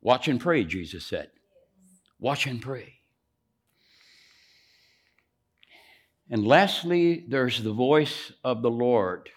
Watch 0.00 0.28
and 0.28 0.40
pray, 0.40 0.64
Jesus 0.64 1.04
said. 1.04 1.30
Watch 2.18 2.46
and 2.46 2.62
pray. 2.62 2.94
And 6.30 6.46
lastly, 6.46 7.24
there's 7.28 7.62
the 7.62 7.72
voice 7.72 8.32
of 8.42 8.62
the 8.62 8.70
Lord. 8.70 9.30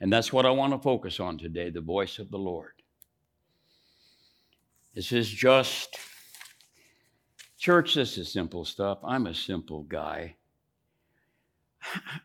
And 0.00 0.12
that's 0.12 0.32
what 0.32 0.46
I 0.46 0.50
want 0.50 0.72
to 0.72 0.78
focus 0.78 1.18
on 1.18 1.38
today 1.38 1.70
the 1.70 1.80
voice 1.80 2.18
of 2.18 2.30
the 2.30 2.38
Lord. 2.38 2.73
This 4.94 5.10
is 5.10 5.28
just, 5.28 5.98
church, 7.58 7.94
this 7.94 8.16
is 8.16 8.32
simple 8.32 8.64
stuff. 8.64 8.98
I'm 9.02 9.26
a 9.26 9.34
simple 9.34 9.82
guy. 9.82 10.36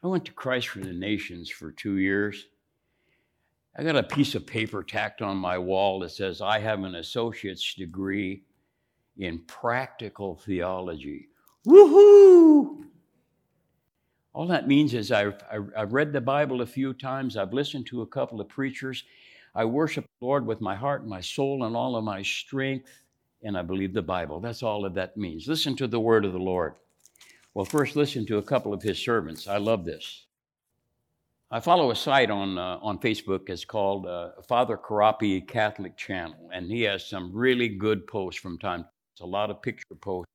I 0.04 0.08
went 0.08 0.26
to 0.26 0.34
Christ 0.34 0.68
for 0.68 0.80
the 0.80 0.94
Nations 0.94 1.50
for 1.50 1.72
two 1.72 1.98
years. 1.98 2.46
I 3.76 3.84
got 3.84 3.96
a 3.96 4.04
piece 4.04 4.36
of 4.36 4.46
paper 4.46 4.84
tacked 4.84 5.24
on 5.24 5.38
my 5.38 5.58
wall 5.58 6.00
that 6.02 6.12
says, 6.12 6.42
I 6.42 6.60
have 6.60 6.84
an 6.84 6.94
associate's 6.94 7.74
degree 7.74 8.44
in 9.18 9.40
practical 9.48 10.36
theology. 10.36 11.30
Woohoo! 11.66 12.84
All 14.34 14.48
that 14.48 14.68
means 14.68 14.94
is 14.94 15.12
I've, 15.12 15.42
I've 15.76 15.94
read 15.94 16.14
the 16.14 16.22
Bible 16.22 16.62
a 16.62 16.68
few 16.68 16.94
times, 16.94 17.36
I've 17.36 17.52
listened 17.52 17.88
to 17.88 18.04
a 18.04 18.08
couple 18.08 18.40
of 18.40 18.48
preachers, 18.48 19.04
I 19.56 19.66
worship 19.66 20.06
the 20.06 20.26
Lord 20.26 20.46
with 20.46 20.62
my 20.62 20.76
heart 20.76 21.02
and 21.02 21.10
my 21.10 21.22
soul 21.22 21.64
and 21.64 21.76
all 21.76 21.96
of 21.96 22.04
my 22.04 22.22
strength, 22.22 22.90
and 23.44 23.58
I 23.58 23.62
believe 23.62 23.94
the 23.94 24.02
Bible. 24.02 24.40
That's 24.40 24.64
all 24.64 24.82
that 24.84 24.94
that 24.96 25.18
means. 25.18 25.48
Listen 25.48 25.76
to 25.78 25.88
the 25.88 26.00
word 26.00 26.26
of 26.26 26.34
the 26.34 26.40
Lord. 26.40 26.76
Well, 27.54 27.66
first, 27.66 27.96
listen 27.96 28.26
to 28.28 28.38
a 28.38 28.44
couple 28.44 28.74
of 28.74 28.82
his 28.82 29.00
servants. 29.00 29.48
I 29.48 29.58
love 29.58 29.86
this. 29.86 30.26
I 31.52 31.60
follow 31.60 31.90
a 31.90 31.96
site 31.96 32.30
on, 32.30 32.60
uh, 32.60 32.78
on 32.82 33.00
Facebook. 33.00 33.50
It's 33.50 33.66
called 33.66 34.06
uh, 34.06 34.34
Father 34.48 34.78
Corapi 34.78 35.48
Catholic 35.48 35.98
Channel, 35.98 36.52
and 36.54 36.70
he 36.70 36.84
has 36.84 37.10
some 37.10 37.34
really 37.34 37.70
good 37.70 38.06
posts 38.06 38.40
from 38.40 38.60
time. 38.60 38.86
It's 39.14 39.22
a 39.22 39.26
lot 39.26 39.50
of 39.50 39.60
picture 39.62 39.96
posts. 40.00 40.32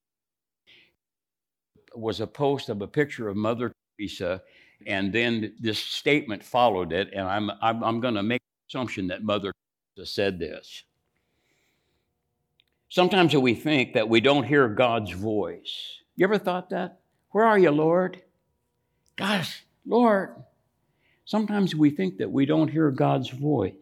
It 1.76 1.98
was 1.98 2.20
a 2.20 2.26
post 2.26 2.68
of 2.68 2.82
a 2.82 2.88
picture 2.88 3.28
of 3.28 3.36
Mother 3.36 3.72
Teresa, 3.96 4.42
and 4.88 5.12
then 5.12 5.54
this 5.60 5.78
statement 5.78 6.42
followed 6.42 6.92
it, 6.92 7.10
and 7.14 7.28
I'm, 7.28 7.48
I'm, 7.62 7.84
I'm 7.84 8.00
going 8.00 8.14
to 8.14 8.22
make 8.24 8.42
assumption 8.68 9.08
that 9.08 9.22
Mother 9.22 9.52
said 10.02 10.38
this. 10.38 10.84
Sometimes 12.88 13.34
we 13.34 13.54
think 13.54 13.94
that 13.94 14.08
we 14.08 14.20
don't 14.20 14.44
hear 14.44 14.68
God's 14.68 15.10
voice. 15.10 15.98
You 16.16 16.24
ever 16.24 16.38
thought 16.38 16.70
that? 16.70 17.00
Where 17.30 17.44
are 17.44 17.58
you, 17.58 17.70
Lord? 17.70 18.22
Gosh, 19.16 19.64
Lord. 19.84 20.36
Sometimes 21.24 21.74
we 21.74 21.90
think 21.90 22.18
that 22.18 22.30
we 22.30 22.46
don't 22.46 22.68
hear 22.68 22.90
God's 22.90 23.30
voice. 23.30 23.74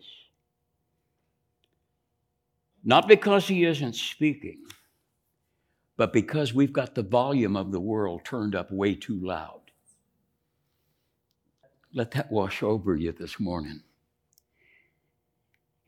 Not 2.84 3.08
because 3.08 3.46
He 3.46 3.64
isn't 3.64 3.96
speaking, 3.96 4.64
but 5.96 6.12
because 6.12 6.54
we've 6.54 6.72
got 6.72 6.94
the 6.94 7.02
volume 7.02 7.56
of 7.56 7.70
the 7.72 7.80
world 7.80 8.24
turned 8.24 8.54
up 8.54 8.72
way 8.72 8.94
too 8.94 9.20
loud. 9.20 9.60
Let 11.92 12.12
that 12.12 12.32
wash 12.32 12.62
over 12.62 12.96
you 12.96 13.12
this 13.12 13.38
morning. 13.38 13.82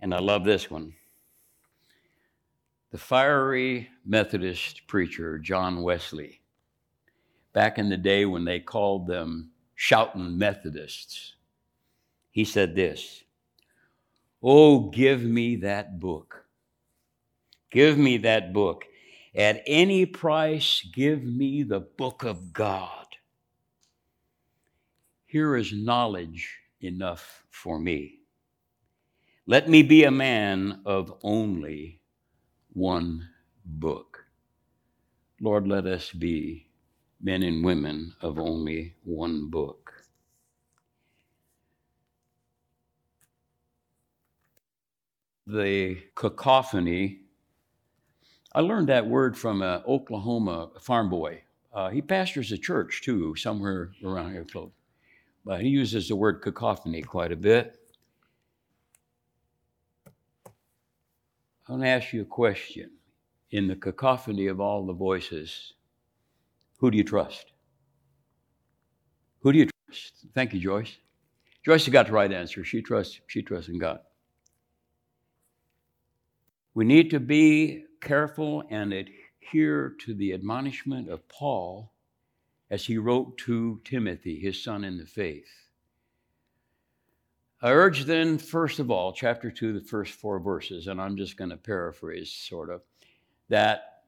And 0.04 0.14
I 0.14 0.18
love 0.18 0.44
this 0.44 0.70
one. 0.70 0.92
The 2.92 2.98
fiery 2.98 3.88
Methodist 4.04 4.86
preacher, 4.86 5.38
John 5.38 5.80
Wesley, 5.80 6.42
back 7.54 7.78
in 7.78 7.88
the 7.88 7.96
day 7.96 8.26
when 8.26 8.44
they 8.44 8.60
called 8.60 9.06
them 9.06 9.52
shouting 9.74 10.36
Methodists, 10.36 11.36
he 12.30 12.44
said 12.44 12.74
this 12.74 13.24
Oh, 14.42 14.90
give 14.90 15.22
me 15.22 15.56
that 15.56 15.98
book. 15.98 16.44
Give 17.70 17.96
me 17.96 18.18
that 18.18 18.52
book. 18.52 18.84
At 19.34 19.62
any 19.66 20.04
price, 20.04 20.86
give 20.92 21.24
me 21.24 21.62
the 21.62 21.80
book 21.80 22.24
of 22.24 22.52
God. 22.52 23.06
Here 25.24 25.56
is 25.56 25.72
knowledge 25.72 26.58
enough 26.82 27.46
for 27.48 27.78
me. 27.78 28.18
Let 29.46 29.68
me 29.68 29.82
be 29.82 30.04
a 30.04 30.10
man 30.10 30.80
of 30.86 31.12
only 31.22 32.00
one 32.72 33.28
book. 33.62 34.24
Lord, 35.38 35.68
let 35.68 35.84
us 35.84 36.10
be 36.12 36.68
men 37.20 37.42
and 37.42 37.62
women 37.62 38.14
of 38.22 38.38
only 38.38 38.94
one 39.04 39.50
book. 39.50 39.92
The 45.46 45.98
cacophony, 46.14 47.20
I 48.54 48.60
learned 48.60 48.88
that 48.88 49.06
word 49.06 49.36
from 49.36 49.60
an 49.60 49.82
Oklahoma 49.86 50.70
farm 50.80 51.10
boy. 51.10 51.42
Uh, 51.70 51.90
he 51.90 52.00
pastors 52.00 52.50
a 52.50 52.56
church 52.56 53.02
too, 53.04 53.34
somewhere 53.36 53.90
around 54.02 54.32
here 54.32 54.46
close. 54.50 54.70
But 55.44 55.60
he 55.60 55.68
uses 55.68 56.08
the 56.08 56.16
word 56.16 56.40
cacophony 56.40 57.02
quite 57.02 57.30
a 57.30 57.36
bit. 57.36 57.78
I 61.68 61.72
want 61.72 61.84
to 61.84 61.88
ask 61.88 62.12
you 62.12 62.22
a 62.22 62.26
question. 62.26 62.90
in 63.50 63.68
the 63.68 63.76
cacophony 63.76 64.48
of 64.48 64.60
all 64.60 64.86
the 64.86 64.92
voices, 64.92 65.74
who 66.78 66.90
do 66.90 66.98
you 66.98 67.04
trust? 67.04 67.52
Who 69.40 69.52
do 69.52 69.58
you 69.60 69.68
trust? 69.88 70.26
Thank 70.34 70.54
you, 70.54 70.60
Joyce. 70.60 70.98
Joyce 71.64 71.86
has 71.86 71.92
got 71.92 72.06
the 72.08 72.12
right 72.12 72.32
answer. 72.32 72.64
She 72.64 72.82
trusts, 72.82 73.20
she 73.28 73.42
trusts 73.42 73.70
in 73.70 73.78
God. 73.78 74.00
We 76.74 76.84
need 76.84 77.10
to 77.10 77.20
be 77.20 77.84
careful 78.00 78.64
and 78.70 78.92
adhere 78.92 79.94
to 80.00 80.14
the 80.14 80.34
admonishment 80.34 81.10
of 81.10 81.28
Paul 81.28 81.92
as 82.70 82.86
he 82.86 82.98
wrote 82.98 83.38
to 83.38 83.80
Timothy, 83.84 84.40
his 84.40 84.62
son 84.62 84.84
in 84.84 84.98
the 84.98 85.06
faith. 85.06 85.63
I 87.64 87.70
urge 87.70 88.04
then, 88.04 88.36
first 88.36 88.78
of 88.78 88.90
all, 88.90 89.10
chapter 89.10 89.50
2, 89.50 89.72
the 89.72 89.80
first 89.80 90.12
four 90.12 90.38
verses, 90.38 90.86
and 90.86 91.00
I'm 91.00 91.16
just 91.16 91.38
going 91.38 91.48
to 91.48 91.56
paraphrase 91.56 92.30
sort 92.30 92.68
of, 92.68 92.82
that 93.48 94.02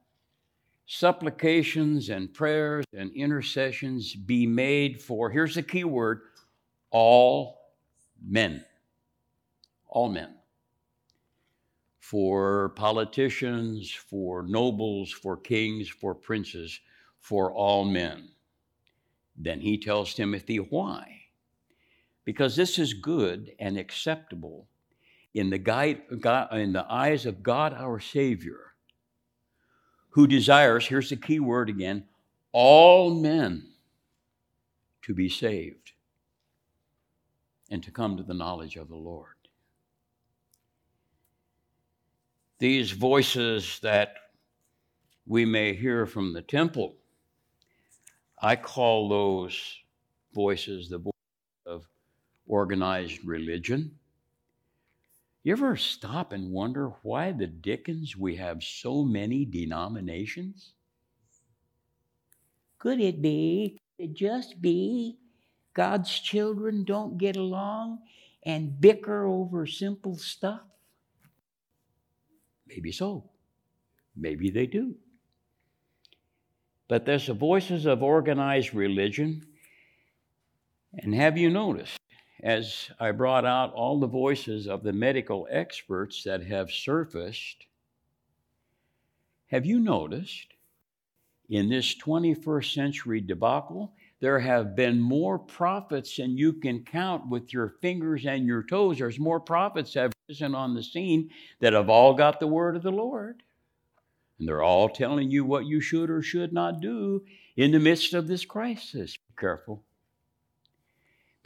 supplications 0.84 2.10
and 2.10 2.34
prayers 2.34 2.84
and 2.92 3.10
intercessions 3.12 4.14
be 4.14 4.46
made 4.46 5.00
for, 5.00 5.30
here's 5.30 5.54
the 5.54 5.62
key 5.62 5.84
word, 5.84 6.20
all 6.90 7.72
men. 8.22 8.62
All 9.86 10.10
men. 10.10 10.34
For 11.98 12.75
politicians, 12.76 13.90
for 13.90 14.42
nobles, 14.42 15.10
for 15.10 15.38
kings, 15.38 15.88
for 15.88 16.14
princes, 16.14 16.78
for 17.20 17.50
all 17.54 17.86
men. 17.86 18.28
Then 19.34 19.60
he 19.60 19.78
tells 19.78 20.12
Timothy 20.12 20.58
why 20.58 21.25
because 22.26 22.56
this 22.56 22.78
is 22.78 22.92
good 22.92 23.52
and 23.59 23.78
acceptable 23.78 24.66
in 25.33 25.49
the, 25.49 25.59
guide, 25.59 26.02
God, 26.21 26.52
in 26.52 26.73
the 26.73 26.85
eyes 26.92 27.25
of 27.25 27.42
God 27.42 27.73
our 27.73 28.00
Savior, 28.00 28.75
who 30.11 30.26
desires, 30.26 30.87
here's 30.87 31.09
the 31.09 31.16
key 31.16 31.38
word 31.38 31.71
again, 31.71 32.04
all 32.52 33.14
men 33.14 33.68
to 35.02 35.14
be 35.14 35.28
saved 35.28 35.92
and 37.71 37.83
to 37.85 37.92
come 37.92 38.16
to 38.16 38.25
the 38.25 38.35
knowledge 38.35 38.76
of 38.76 38.88
the 38.88 38.97
Lord. 38.97 39.28
These 42.59 42.90
voices 42.90 43.78
that 43.83 44.14
we 45.28 45.45
may 45.45 45.75
hear 45.75 46.06
from 46.06 46.33
the 46.33 46.42
temple, 46.42 46.97
I 48.40 48.56
call 48.56 49.09
those 49.09 49.56
voices 50.35 50.88
the 50.88 50.99
voices 50.99 51.15
organized 52.47 53.25
religion. 53.25 53.99
You 55.43 55.53
ever 55.53 55.76
stop 55.76 56.33
and 56.33 56.50
wonder 56.50 56.93
why 57.03 57.33
the 57.33 57.47
dickens 57.47 58.17
we 58.17 58.37
have 58.37 58.62
so 58.62 59.05
many 59.05 59.45
denominations? 59.45 60.73
Could 62.79 63.00
it 63.00 63.23
be, 63.23 63.79
could 63.97 64.11
it 64.11 64.15
just 64.15 64.61
be 64.61 65.19
God's 65.73 66.19
children 66.19 66.85
don't 66.85 67.19
get 67.19 67.37
along 67.37 68.00
and 68.43 68.81
bicker 68.81 69.26
over 69.26 69.67
simple 69.67 70.17
stuff? 70.17 70.62
Maybe 72.67 72.91
so. 72.91 73.31
Maybe 74.17 74.50
they 74.50 74.67
do. 74.67 74.97
But 76.88 77.05
there's 77.05 77.26
the 77.26 77.35
voices 77.35 77.87
of 77.87 78.03
organized 78.03 78.75
religion. 78.75 79.47
And 80.95 81.15
have 81.15 81.37
you 81.37 81.50
noticed 81.50 81.99
as 82.47 82.93
I 83.00 83.11
brought 83.11 83.45
out 83.45 83.75
all 83.75 83.99
the 83.99 84.07
voices 84.07 84.69
of 84.69 84.85
the 84.85 84.93
medical 84.93 85.49
experts 85.50 86.23
that 86.23 86.45
have 86.45 86.71
surfaced, 86.71 87.67
have 89.49 89.67
you 89.67 89.81
noticed 89.81 90.55
in 91.49 91.69
this 91.69 91.97
21st 91.97 92.73
century 92.73 93.21
debacle, 93.21 93.95
there 94.21 94.39
have 94.39 94.76
been 94.76 95.00
more 95.00 95.41
prophets 95.41 96.19
than 96.19 96.39
you 96.39 96.52
can 96.52 96.85
count 96.85 97.28
with 97.28 97.52
your 97.52 97.75
fingers 97.82 98.25
and 98.26 98.47
your 98.47 98.63
toes. 98.63 98.99
There's 98.99 99.19
more 99.19 99.41
prophets 99.41 99.95
have 99.95 100.13
risen 100.28 100.54
on 100.54 100.73
the 100.73 100.85
scene 100.85 101.30
that 101.59 101.73
have 101.73 101.89
all 101.89 102.15
got 102.15 102.39
the 102.39 102.47
word 102.47 102.76
of 102.76 102.85
the 102.85 102.93
Lord. 102.93 103.43
And 104.39 104.47
they're 104.47 104.63
all 104.63 104.89
telling 104.89 105.32
you 105.32 105.45
what 105.45 105.67
you 105.67 105.80
should 105.80 106.11
or 106.11 106.23
should 106.23 106.52
not 106.52 106.80
do 106.80 107.25
in 107.56 107.73
the 107.73 107.80
midst 107.80 108.15
of 108.15 108.28
this 108.28 108.45
crisis. 108.45 109.17
Be 109.17 109.35
careful 109.37 109.82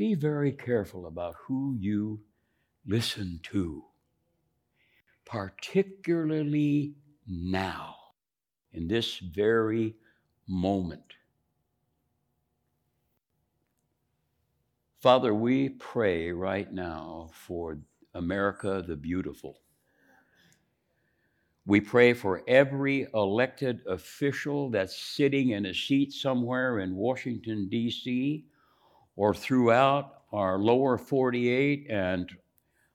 be 0.00 0.14
very 0.14 0.50
careful 0.50 1.04
about 1.04 1.34
who 1.46 1.76
you 1.78 2.18
listen 2.86 3.38
to, 3.42 3.84
particularly 5.26 6.94
now, 7.28 7.94
in 8.72 8.88
this 8.88 9.18
very 9.18 9.94
moment. 10.48 11.16
Father, 15.00 15.34
we 15.34 15.68
pray 15.68 16.32
right 16.32 16.72
now 16.72 17.28
for 17.34 17.76
America 18.14 18.82
the 18.86 18.96
Beautiful. 18.96 19.60
We 21.66 21.82
pray 21.82 22.14
for 22.14 22.42
every 22.48 23.06
elected 23.12 23.82
official 23.86 24.70
that's 24.70 24.96
sitting 24.96 25.50
in 25.50 25.66
a 25.66 25.74
seat 25.74 26.14
somewhere 26.14 26.78
in 26.78 26.96
Washington, 26.96 27.68
D.C 27.68 28.46
or 29.20 29.34
throughout 29.34 30.22
our 30.32 30.58
lower 30.58 30.96
48 30.96 31.86
and 31.90 32.32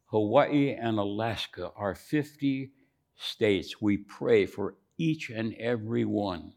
Hawaii 0.05 0.73
and 0.73 0.97
Alaska, 0.97 1.69
our 1.75 1.93
50 1.93 2.71
states, 3.15 3.79
we 3.79 3.97
pray 3.97 4.47
for 4.47 4.73
each 4.97 5.29
and 5.29 5.53
every 5.59 6.03
one, 6.03 6.53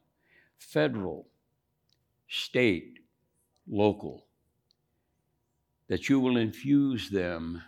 federal, 0.57 1.29
state, 2.29 3.01
local, 3.69 4.25
that 5.89 6.09
you 6.09 6.19
will 6.19 6.39
infuse 6.39 7.11
them 7.11 7.61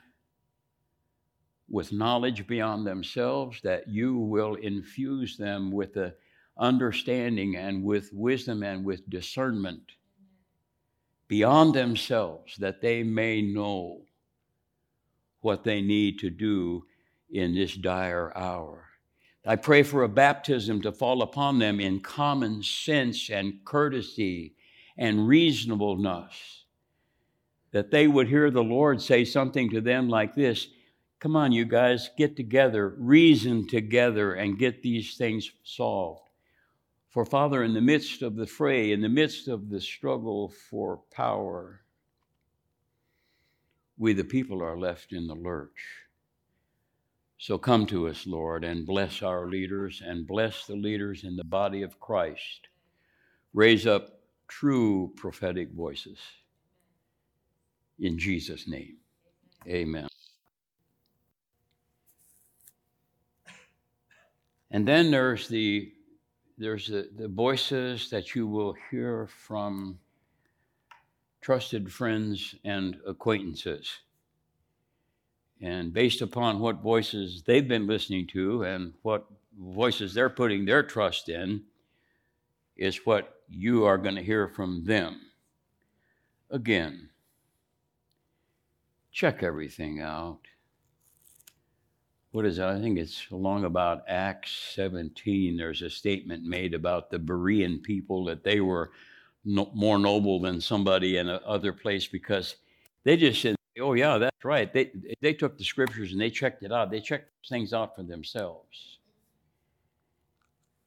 with 1.68 1.92
knowledge 1.92 2.46
beyond 2.46 2.86
themselves, 2.86 3.60
that 3.60 3.86
you 3.86 4.16
will 4.16 4.54
infuse 4.54 5.36
them 5.36 5.70
with 5.70 5.92
the 5.92 6.14
understanding 6.56 7.56
and 7.56 7.84
with 7.84 8.10
wisdom 8.14 8.62
and 8.62 8.86
with 8.86 9.10
discernment 9.10 9.82
beyond 11.30 11.74
themselves 11.74 12.56
that 12.56 12.80
they 12.80 13.04
may 13.04 13.40
know 13.40 14.00
what 15.42 15.62
they 15.62 15.80
need 15.80 16.18
to 16.18 16.28
do 16.28 16.82
in 17.30 17.54
this 17.54 17.76
dire 17.76 18.36
hour. 18.36 18.88
I 19.46 19.54
pray 19.54 19.84
for 19.84 20.02
a 20.02 20.08
baptism 20.08 20.82
to 20.82 20.90
fall 20.90 21.22
upon 21.22 21.60
them 21.60 21.78
in 21.78 22.00
common 22.00 22.64
sense 22.64 23.30
and 23.30 23.64
courtesy 23.64 24.56
and 24.98 25.28
reasonableness, 25.28 26.64
that 27.70 27.92
they 27.92 28.08
would 28.08 28.26
hear 28.26 28.50
the 28.50 28.64
Lord 28.64 29.00
say 29.00 29.24
something 29.24 29.70
to 29.70 29.80
them 29.80 30.08
like 30.08 30.34
this 30.34 30.66
Come 31.20 31.36
on, 31.36 31.52
you 31.52 31.64
guys, 31.64 32.10
get 32.16 32.34
together, 32.34 32.96
reason 32.98 33.68
together, 33.68 34.32
and 34.32 34.58
get 34.58 34.82
these 34.82 35.16
things 35.16 35.52
solved. 35.62 36.29
For, 37.10 37.24
Father, 37.24 37.64
in 37.64 37.74
the 37.74 37.80
midst 37.80 38.22
of 38.22 38.36
the 38.36 38.46
fray, 38.46 38.92
in 38.92 39.00
the 39.00 39.08
midst 39.08 39.48
of 39.48 39.68
the 39.68 39.80
struggle 39.80 40.48
for 40.70 41.00
power, 41.10 41.82
we, 43.98 44.12
the 44.12 44.24
people, 44.24 44.62
are 44.62 44.78
left 44.78 45.12
in 45.12 45.26
the 45.26 45.34
lurch. 45.34 46.06
So 47.36 47.58
come 47.58 47.86
to 47.86 48.06
us, 48.06 48.26
Lord, 48.26 48.64
and 48.64 48.86
bless 48.86 49.22
our 49.22 49.48
leaders 49.48 50.02
and 50.06 50.26
bless 50.26 50.66
the 50.66 50.76
leaders 50.76 51.24
in 51.24 51.36
the 51.36 51.44
body 51.44 51.82
of 51.82 51.98
Christ. 51.98 52.68
Raise 53.54 53.88
up 53.88 54.20
true 54.46 55.12
prophetic 55.16 55.72
voices. 55.72 56.18
In 57.98 58.18
Jesus' 58.18 58.68
name, 58.68 58.98
amen. 59.66 60.06
And 64.70 64.86
then 64.86 65.10
there's 65.10 65.48
the 65.48 65.92
there's 66.60 66.88
the, 66.88 67.08
the 67.16 67.26
voices 67.26 68.10
that 68.10 68.34
you 68.34 68.46
will 68.46 68.76
hear 68.90 69.26
from 69.26 69.98
trusted 71.40 71.90
friends 71.90 72.54
and 72.64 72.98
acquaintances. 73.06 73.90
And 75.62 75.92
based 75.92 76.20
upon 76.20 76.60
what 76.60 76.82
voices 76.82 77.42
they've 77.42 77.66
been 77.66 77.86
listening 77.86 78.26
to 78.28 78.64
and 78.64 78.92
what 79.00 79.24
voices 79.58 80.12
they're 80.12 80.28
putting 80.28 80.66
their 80.66 80.82
trust 80.82 81.30
in, 81.30 81.62
is 82.76 83.06
what 83.06 83.40
you 83.48 83.84
are 83.84 83.98
going 83.98 84.14
to 84.16 84.22
hear 84.22 84.46
from 84.46 84.84
them. 84.84 85.20
Again, 86.50 87.08
check 89.12 89.42
everything 89.42 90.00
out 90.00 90.40
what 92.32 92.46
is 92.46 92.58
it? 92.58 92.64
I 92.64 92.80
think 92.80 92.98
it's 92.98 93.26
along 93.32 93.64
about 93.64 94.04
Acts 94.08 94.72
17. 94.74 95.56
There's 95.56 95.82
a 95.82 95.90
statement 95.90 96.44
made 96.44 96.74
about 96.74 97.10
the 97.10 97.18
Berean 97.18 97.82
people 97.82 98.24
that 98.26 98.44
they 98.44 98.60
were 98.60 98.92
no, 99.44 99.70
more 99.74 99.98
noble 99.98 100.40
than 100.40 100.60
somebody 100.60 101.16
in 101.16 101.28
another 101.28 101.72
place 101.72 102.06
because 102.06 102.56
they 103.04 103.16
just 103.16 103.40
said, 103.42 103.56
"Oh 103.80 103.94
yeah, 103.94 104.18
that's 104.18 104.44
right." 104.44 104.72
They 104.72 104.90
they 105.20 105.32
took 105.32 105.58
the 105.58 105.64
scriptures 105.64 106.12
and 106.12 106.20
they 106.20 106.30
checked 106.30 106.62
it 106.62 106.72
out. 106.72 106.90
They 106.90 107.00
checked 107.00 107.30
things 107.48 107.72
out 107.72 107.96
for 107.96 108.02
themselves. 108.02 108.98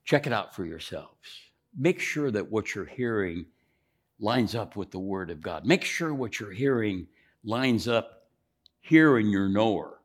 Check 0.05 0.27
it 0.27 0.33
out 0.33 0.55
for 0.55 0.65
yourselves. 0.65 1.49
Make 1.77 1.99
sure 1.99 2.29
that 2.31 2.51
what 2.51 2.75
you're 2.75 2.85
hearing 2.85 3.45
lines 4.19 4.55
up 4.55 4.75
with 4.75 4.91
the 4.91 4.99
Word 4.99 5.31
of 5.31 5.41
God. 5.41 5.65
Make 5.65 5.83
sure 5.83 6.13
what 6.13 6.39
you're 6.39 6.51
hearing 6.51 7.07
lines 7.43 7.87
up 7.87 8.27
here 8.81 9.17
in 9.17 9.29
your 9.29 9.49
knower. 9.49 9.99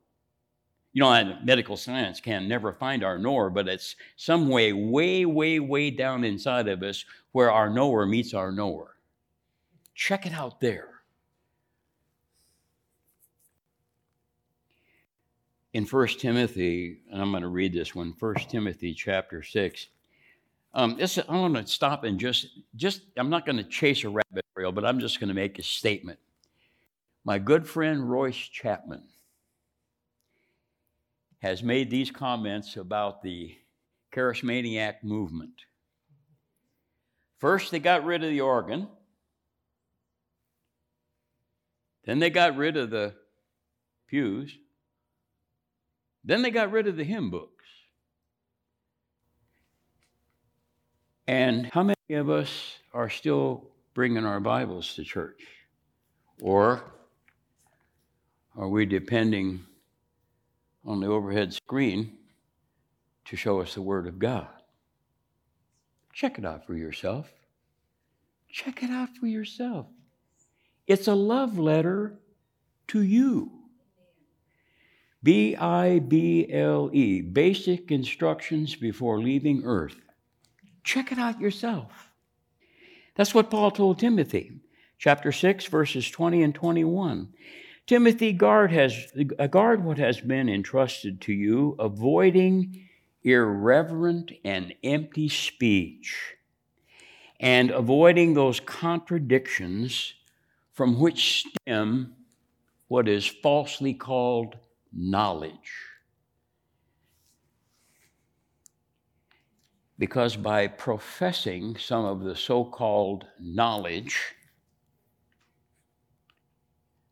You 0.98 1.04
know, 1.04 1.36
medical 1.44 1.76
science 1.76 2.18
can 2.18 2.48
never 2.48 2.72
find 2.72 3.04
our 3.04 3.18
knower, 3.18 3.50
but 3.50 3.68
it's 3.68 3.94
some 4.16 4.48
way, 4.48 4.72
way, 4.72 5.24
way, 5.26 5.60
way 5.60 5.92
down 5.92 6.24
inside 6.24 6.66
of 6.66 6.82
us 6.82 7.04
where 7.30 7.52
our 7.52 7.70
knower 7.70 8.04
meets 8.04 8.34
our 8.34 8.50
knower. 8.50 8.96
Check 9.94 10.26
it 10.26 10.32
out 10.32 10.60
there. 10.60 10.88
In 15.72 15.84
1 15.84 16.08
Timothy, 16.18 17.02
and 17.12 17.22
I'm 17.22 17.30
going 17.30 17.42
to 17.42 17.48
read 17.48 17.72
this 17.72 17.94
one, 17.94 18.12
1 18.18 18.34
Timothy 18.48 18.92
chapter 18.92 19.40
6. 19.40 19.86
Um, 20.74 20.96
this, 20.98 21.16
I 21.16 21.48
to 21.48 21.66
stop 21.68 22.02
and 22.02 22.18
just, 22.18 22.48
just, 22.74 23.02
I'm 23.16 23.30
not 23.30 23.46
going 23.46 23.58
to 23.58 23.62
chase 23.62 24.02
a 24.02 24.08
rabbit 24.08 24.44
trail, 24.56 24.72
but 24.72 24.84
I'm 24.84 24.98
just 24.98 25.20
going 25.20 25.28
to 25.28 25.34
make 25.34 25.60
a 25.60 25.62
statement. 25.62 26.18
My 27.24 27.38
good 27.38 27.68
friend 27.68 28.10
Royce 28.10 28.34
Chapman 28.34 29.04
has 31.40 31.62
made 31.62 31.90
these 31.90 32.10
comments 32.10 32.76
about 32.76 33.22
the 33.22 33.56
charismaniac 34.12 35.02
movement. 35.02 35.52
First, 37.38 37.70
they 37.70 37.78
got 37.78 38.04
rid 38.04 38.24
of 38.24 38.30
the 38.30 38.40
organ. 38.40 38.88
Then 42.04 42.18
they 42.18 42.30
got 42.30 42.56
rid 42.56 42.76
of 42.76 42.90
the 42.90 43.14
pews. 44.08 44.56
Then 46.24 46.42
they 46.42 46.50
got 46.50 46.72
rid 46.72 46.88
of 46.88 46.96
the 46.96 47.04
hymn 47.04 47.30
books. 47.30 47.64
And 51.28 51.66
how 51.66 51.82
many 51.82 51.96
of 52.18 52.30
us 52.30 52.78
are 52.92 53.10
still 53.10 53.68
bringing 53.94 54.24
our 54.24 54.40
Bibles 54.40 54.94
to 54.94 55.04
church? 55.04 55.46
Or 56.40 56.82
are 58.56 58.68
we 58.68 58.86
depending 58.86 59.67
on 60.88 61.00
the 61.00 61.06
overhead 61.06 61.52
screen 61.52 62.16
to 63.26 63.36
show 63.36 63.60
us 63.60 63.74
the 63.74 63.82
Word 63.82 64.06
of 64.06 64.18
God? 64.18 64.48
Check 66.14 66.38
it 66.38 66.46
out 66.46 66.66
for 66.66 66.74
yourself. 66.74 67.30
Check 68.50 68.82
it 68.82 68.90
out 68.90 69.10
for 69.20 69.26
yourself. 69.26 69.86
It's 70.86 71.06
a 71.06 71.14
love 71.14 71.58
letter 71.58 72.18
to 72.88 73.02
you. 73.02 73.52
B 75.22 75.54
I 75.56 75.98
B 75.98 76.50
L 76.50 76.88
E, 76.94 77.20
basic 77.20 77.90
instructions 77.90 78.74
before 78.74 79.20
leaving 79.20 79.64
earth. 79.64 79.96
Check 80.84 81.12
it 81.12 81.18
out 81.18 81.38
yourself. 81.38 82.08
That's 83.14 83.34
what 83.34 83.50
Paul 83.50 83.72
told 83.72 83.98
Timothy, 83.98 84.52
chapter 84.96 85.32
6, 85.32 85.66
verses 85.66 86.10
20 86.10 86.42
and 86.42 86.54
21. 86.54 87.28
Timothy, 87.88 88.34
guard, 88.34 88.70
has, 88.70 89.10
guard 89.50 89.82
what 89.82 89.96
has 89.96 90.20
been 90.20 90.50
entrusted 90.50 91.22
to 91.22 91.32
you, 91.32 91.74
avoiding 91.78 92.86
irreverent 93.22 94.30
and 94.44 94.74
empty 94.84 95.30
speech, 95.30 96.34
and 97.40 97.70
avoiding 97.70 98.34
those 98.34 98.60
contradictions 98.60 100.12
from 100.74 101.00
which 101.00 101.46
stem 101.46 102.14
what 102.88 103.08
is 103.08 103.26
falsely 103.26 103.94
called 103.94 104.58
knowledge. 104.92 105.72
Because 109.98 110.36
by 110.36 110.66
professing 110.66 111.74
some 111.78 112.04
of 112.04 112.20
the 112.20 112.36
so 112.36 112.66
called 112.66 113.24
knowledge, 113.40 114.34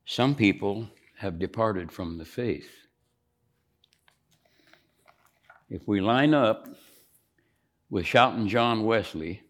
some 0.06 0.36
people 0.36 0.88
have 1.18 1.38
departed 1.38 1.90
from 1.90 2.16
the 2.16 2.24
faith. 2.24 2.70
If 5.68 5.86
we 5.88 6.00
line 6.00 6.32
up 6.32 6.68
with 7.90 8.06
shouting 8.06 8.46
John 8.46 8.84
Wesley 8.84 9.42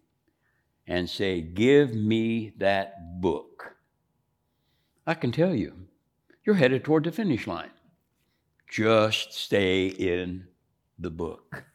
and 0.87 1.07
say, 1.07 1.41
Give 1.41 1.93
me 1.93 2.53
that 2.57 3.21
book, 3.21 3.75
I 5.05 5.13
can 5.13 5.31
tell 5.31 5.53
you, 5.53 5.73
you're 6.43 6.55
headed 6.55 6.83
toward 6.83 7.03
the 7.03 7.11
finish 7.11 7.45
line. 7.45 7.69
Just 8.67 9.33
stay 9.33 9.87
in 9.87 10.47
the 10.97 11.11
book. 11.11 11.65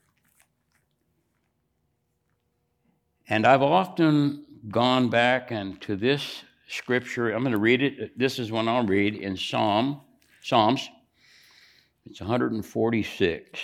And 3.29 3.47
I've 3.47 3.63
often 3.63 4.45
gone 4.69 5.09
back 5.09 5.53
and 5.53 5.81
to 5.83 5.95
this 5.95 6.43
scripture, 6.73 7.31
I'm 7.31 7.43
going 7.43 7.53
to 7.53 7.59
read 7.59 7.83
it. 7.83 8.19
This 8.19 8.39
is 8.39 8.51
one 8.51 8.67
I'll 8.69 8.87
read 8.87 9.15
in 9.15 9.37
Psalm, 9.37 10.01
Psalms. 10.43 10.89
It's 12.07 12.21
146. 12.21 13.61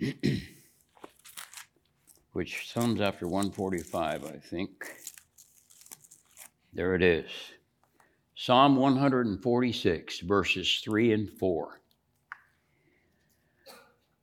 Which 2.32 2.72
sums 2.72 3.00
after 3.00 3.26
145, 3.26 4.24
I 4.24 4.30
think. 4.38 4.70
There 6.72 6.94
it 6.94 7.02
is. 7.02 7.28
Psalm 8.36 8.76
146, 8.76 10.20
verses 10.20 10.80
3 10.84 11.12
and 11.12 11.28
4. 11.28 11.80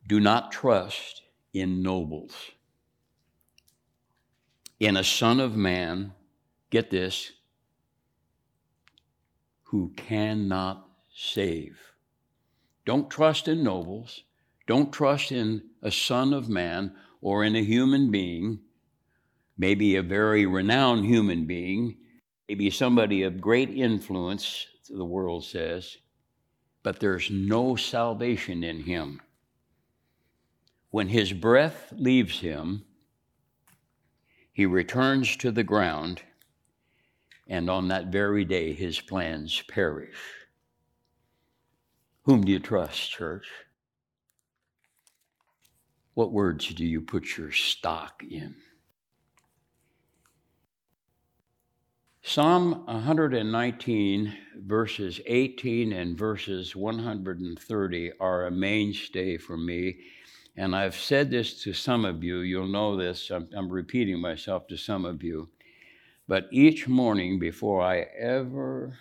Do 0.07 0.21
not 0.21 0.51
trust 0.53 1.23
in 1.53 1.83
nobles, 1.83 2.33
in 4.79 4.97
a 4.97 5.03
son 5.03 5.39
of 5.39 5.55
man, 5.55 6.13
get 6.69 6.89
this, 6.89 7.31
who 9.63 9.91
cannot 9.95 10.87
save. 11.13 11.77
Don't 12.85 13.09
trust 13.09 13.47
in 13.47 13.63
nobles. 13.63 14.23
Don't 14.65 14.93
trust 14.93 15.31
in 15.31 15.63
a 15.81 15.91
son 15.91 16.33
of 16.33 16.47
man 16.49 16.95
or 17.21 17.43
in 17.43 17.55
a 17.55 17.63
human 17.63 18.11
being, 18.11 18.59
maybe 19.57 19.95
a 19.95 20.03
very 20.03 20.45
renowned 20.45 21.05
human 21.05 21.45
being 21.45 21.97
maybe 22.47 22.69
somebody 22.69 23.23
of 23.23 23.41
great 23.41 23.69
influence, 23.69 24.67
the 24.89 25.05
world 25.05 25.43
says, 25.43 25.97
but 26.83 26.99
there's 26.99 27.29
no 27.29 27.75
salvation 27.75 28.63
in 28.63 28.83
him. 28.83 29.21
When 30.89 31.09
his 31.09 31.33
breath 31.33 31.91
leaves 31.91 32.39
him, 32.39 32.85
he 34.57 34.65
returns 34.65 35.37
to 35.37 35.51
the 35.51 35.63
ground, 35.63 36.23
and 37.45 37.69
on 37.69 37.89
that 37.89 38.07
very 38.07 38.43
day 38.43 38.73
his 38.73 38.99
plans 38.99 39.61
perish. 39.69 40.17
Whom 42.23 42.43
do 42.43 42.51
you 42.51 42.57
trust, 42.57 43.11
church? 43.11 43.45
What 46.15 46.31
words 46.31 46.73
do 46.73 46.83
you 46.83 47.01
put 47.01 47.37
your 47.37 47.51
stock 47.51 48.23
in? 48.27 48.55
Psalm 52.23 52.83
119, 52.87 54.37
verses 54.55 55.21
18 55.27 55.93
and 55.93 56.17
verses 56.17 56.75
130 56.75 58.11
are 58.19 58.47
a 58.47 58.51
mainstay 58.51 59.37
for 59.37 59.55
me. 59.55 59.99
And 60.57 60.75
I've 60.75 60.95
said 60.95 61.29
this 61.29 61.61
to 61.63 61.73
some 61.73 62.03
of 62.03 62.23
you. 62.23 62.39
You'll 62.39 62.67
know 62.67 62.97
this. 62.97 63.29
I'm, 63.29 63.47
I'm, 63.55 63.69
repeating 63.69 64.19
myself 64.19 64.67
to 64.67 64.77
some 64.77 65.05
of 65.05 65.21
you. 65.21 65.49
But 66.27 66.47
each 66.51 66.87
morning 66.87 67.37
before 67.37 67.81
I 67.83 67.99
ever 68.19 68.97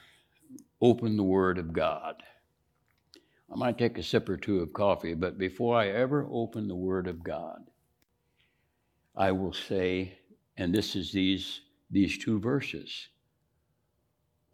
open 0.83 1.17
the 1.17 1.23
Word 1.23 1.57
of 1.57 1.73
God, 1.73 2.23
I 3.51 3.57
might 3.57 3.79
take 3.79 3.97
a 3.97 4.03
sip 4.03 4.29
or 4.29 4.37
two 4.37 4.61
of 4.61 4.75
coffee, 4.75 5.15
but 5.15 5.39
before 5.39 5.77
I 5.79 5.89
ever 5.89 6.29
open 6.31 6.69
the 6.69 6.77
Word 6.77 7.07
of 7.07 7.25
God, 7.25 7.65
I 9.17 9.33
will 9.33 9.55
say, 9.55 10.19
and 10.59 10.75
this 10.75 10.95
is 10.95 11.11
these, 11.11 11.63
these 11.91 12.19
two 12.19 12.39
verses 12.39 13.09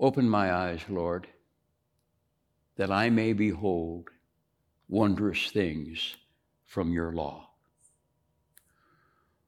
Open 0.00 0.28
my 0.28 0.52
eyes, 0.52 0.80
Lord, 0.88 1.28
that 2.76 2.90
I 2.90 3.08
may 3.08 3.32
behold 3.32 4.08
wondrous 4.88 5.48
things 5.52 6.16
from 6.72 6.90
your 6.90 7.12
law. 7.12 7.50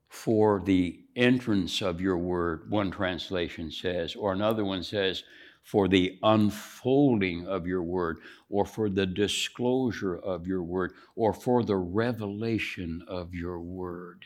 For 0.09 0.61
the 0.63 0.99
entrance 1.15 1.81
of 1.81 1.99
your 1.99 2.19
word, 2.19 2.69
one 2.69 2.91
translation 2.91 3.71
says, 3.71 4.13
or 4.13 4.31
another 4.31 4.63
one 4.63 4.83
says, 4.83 5.23
for 5.63 5.87
the 5.87 6.19
unfolding 6.21 7.47
of 7.47 7.65
your 7.65 7.81
word, 7.81 8.19
or 8.47 8.63
for 8.63 8.91
the 8.91 9.07
disclosure 9.07 10.15
of 10.15 10.45
your 10.45 10.61
word, 10.61 10.93
or 11.15 11.33
for 11.33 11.63
the 11.63 11.75
revelation 11.77 13.03
of 13.07 13.33
your 13.33 13.59
word, 13.59 14.23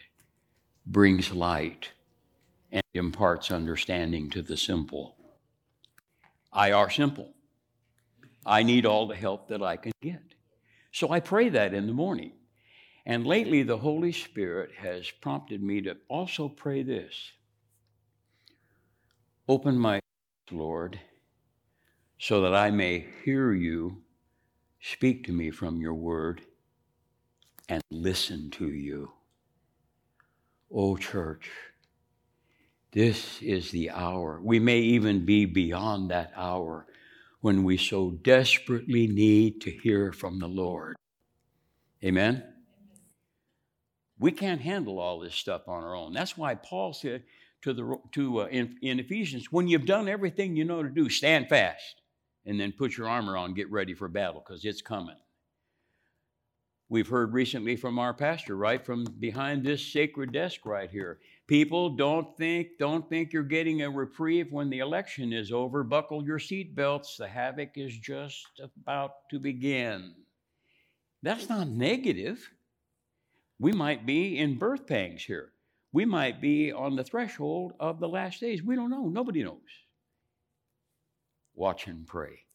brings 0.86 1.32
light 1.32 1.94
and 2.70 2.84
imparts 2.94 3.50
understanding 3.50 4.30
to 4.32 4.42
the 4.42 4.58
simple. 4.58 5.16
I 6.52 6.74
are 6.74 6.90
simple. 6.90 7.34
I 8.46 8.64
need 8.64 8.86
all 8.86 9.08
the 9.08 9.16
help 9.16 9.48
that 9.48 9.64
I 9.64 9.78
can 9.78 9.94
get. 10.02 10.36
So 10.92 11.12
I 11.12 11.22
pray 11.22 11.48
that 11.48 11.74
in 11.74 11.88
the 11.88 11.94
morning. 11.94 12.34
And 13.10 13.26
lately, 13.26 13.64
the 13.64 13.80
Holy 13.80 14.12
Spirit 14.12 14.70
has 14.78 15.10
prompted 15.10 15.64
me 15.64 15.82
to 15.82 15.98
also 16.10 16.48
pray 16.48 16.84
this 16.84 17.32
Open 19.48 19.80
my 19.80 19.96
ears, 19.96 20.52
Lord, 20.52 21.00
so 22.20 22.42
that 22.42 22.54
I 22.54 22.70
may 22.70 23.08
hear 23.26 23.52
you 23.52 24.04
speak 24.80 25.26
to 25.26 25.34
me 25.34 25.50
from 25.50 25.82
your 25.82 25.96
word 25.96 26.44
and 27.68 27.82
listen 27.90 28.52
to 28.52 28.68
you. 28.68 29.12
Oh, 30.72 30.96
church, 30.96 31.50
this 32.92 33.42
is 33.42 33.72
the 33.72 33.90
hour. 33.90 34.40
We 34.40 34.60
may 34.60 34.82
even 34.82 35.26
be 35.26 35.46
beyond 35.46 36.12
that 36.12 36.32
hour 36.36 36.86
when 37.42 37.64
we 37.64 37.76
so 37.76 38.12
desperately 38.12 39.08
need 39.08 39.62
to 39.62 39.72
hear 39.72 40.12
from 40.12 40.38
the 40.38 40.48
Lord. 40.48 40.96
Amen? 42.04 42.44
We 44.20 44.32
can't 44.32 44.62
handle 44.62 45.00
all 45.00 45.20
this 45.20 45.36
stuff 45.36 45.68
on 45.68 45.84
our 45.84 45.96
own. 45.96 46.14
That's 46.14 46.38
why 46.38 46.56
Paul 46.56 46.94
said 46.94 47.24
to 47.62 47.74
the 47.74 47.98
to 48.12 48.42
uh, 48.42 48.46
in, 48.48 48.78
in 48.82 49.00
Ephesians, 49.00 49.52
when 49.52 49.68
you've 49.68 49.86
done 49.86 50.08
everything 50.08 50.56
you 50.56 50.66
know 50.66 50.84
to 50.84 50.90
do, 50.90 51.10
stand 51.10 51.50
fast, 51.50 52.02
and 52.46 52.60
then 52.60 52.72
put 52.72 52.98
your 52.98 53.08
armor 53.08 53.38
on, 53.38 53.54
get 53.54 53.72
ready 53.72 53.94
for 53.94 54.08
battle, 54.08 54.44
because 54.46 54.64
it's 54.66 54.82
coming. 54.82 55.16
We've 56.92 57.08
heard 57.08 57.34
recently 57.34 57.76
from 57.76 58.00
our 58.00 58.16
pastor, 58.16 58.58
right 58.58 58.84
from 58.84 59.04
behind 59.20 59.64
this 59.64 59.86
sacred 59.86 60.32
desk 60.32 60.66
right 60.66 60.90
here. 60.90 61.20
People 61.48 61.92
don't 61.96 62.36
think 62.36 62.70
don't 62.80 63.08
think 63.08 63.32
you're 63.32 63.44
getting 63.44 63.84
a 63.84 63.90
reprieve 63.90 64.52
when 64.52 64.70
the 64.70 64.80
election 64.80 65.32
is 65.32 65.52
over. 65.52 65.84
Buckle 65.84 66.26
your 66.26 66.40
seatbelts. 66.40 67.18
The 67.18 67.28
havoc 67.28 67.72
is 67.76 67.96
just 67.96 68.48
about 68.60 69.30
to 69.30 69.40
begin. 69.40 70.16
That's 71.22 71.48
not 71.48 71.68
negative. 71.68 72.50
We 73.60 73.74
might 73.74 74.06
be 74.06 74.38
in 74.38 74.58
birth 74.58 74.88
pangs 74.88 75.24
here. 75.24 75.52
We 75.92 76.06
might 76.06 76.40
be 76.40 76.72
on 76.72 76.96
the 76.96 77.04
threshold 77.04 77.74
of 77.80 78.00
the 78.00 78.08
last 78.08 78.40
days. 78.40 78.64
We 78.64 78.76
don't 78.76 78.90
know. 78.90 79.10
Nobody 79.10 79.44
knows. 79.44 79.58
Watch 81.56 81.88
and 81.88 82.08
pray. 82.08 82.46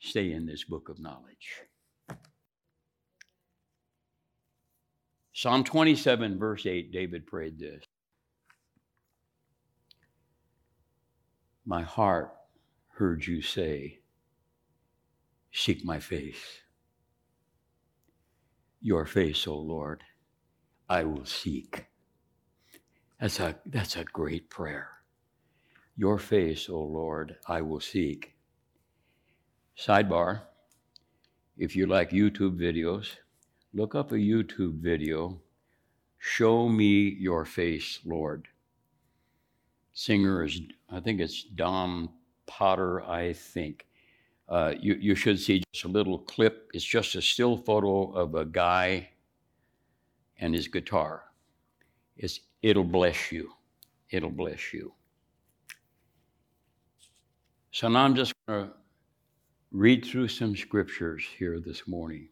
Stay 0.00 0.32
in 0.32 0.44
this 0.44 0.64
book 0.64 0.88
of 0.88 1.00
knowledge. 1.00 1.62
Psalm 5.32 5.62
27, 5.62 6.38
verse 6.38 6.66
8, 6.66 6.92
David 6.92 7.26
prayed 7.26 7.58
this 7.58 7.84
My 11.64 11.82
heart 11.82 12.34
heard 12.88 13.24
you 13.24 13.40
say, 13.40 14.00
Seek 15.52 15.84
my 15.84 16.00
face. 16.00 16.62
Your 18.80 19.04
face, 19.06 19.46
O 19.46 19.56
Lord, 19.56 20.02
I 20.88 21.04
will 21.04 21.24
seek. 21.24 21.86
That's 23.20 23.40
a, 23.40 23.56
that's 23.66 23.96
a 23.96 24.04
great 24.04 24.48
prayer. 24.48 24.88
Your 25.96 26.18
face, 26.18 26.68
O 26.68 26.80
Lord, 26.80 27.36
I 27.46 27.62
will 27.62 27.80
seek. 27.80 28.34
Sidebar 29.76 30.42
if 31.58 31.74
you 31.74 31.86
like 31.86 32.10
YouTube 32.10 32.56
videos, 32.56 33.16
look 33.74 33.96
up 33.96 34.12
a 34.12 34.14
YouTube 34.14 34.80
video, 34.80 35.40
Show 36.18 36.68
Me 36.68 37.16
Your 37.18 37.44
Face, 37.44 37.98
Lord. 38.04 38.46
Singer 39.92 40.44
is, 40.44 40.60
I 40.88 41.00
think 41.00 41.20
it's 41.20 41.42
Don 41.42 42.10
Potter, 42.46 43.02
I 43.02 43.32
think. 43.32 43.87
Uh, 44.48 44.74
you, 44.80 44.94
you 44.94 45.14
should 45.14 45.38
see 45.38 45.62
just 45.72 45.84
a 45.84 45.88
little 45.88 46.18
clip. 46.18 46.70
It's 46.72 46.84
just 46.84 47.14
a 47.14 47.22
still 47.22 47.56
photo 47.56 48.10
of 48.12 48.34
a 48.34 48.44
guy 48.44 49.10
and 50.38 50.54
his 50.54 50.68
guitar. 50.68 51.24
It's, 52.16 52.40
it'll 52.62 52.84
bless 52.84 53.30
you. 53.30 53.50
It'll 54.10 54.30
bless 54.30 54.72
you. 54.72 54.92
So 57.72 57.88
now 57.88 58.04
I'm 58.04 58.14
just 58.14 58.32
going 58.46 58.66
to 58.66 58.72
read 59.70 60.04
through 60.04 60.28
some 60.28 60.56
scriptures 60.56 61.24
here 61.38 61.60
this 61.60 61.86
morning. 61.86 62.28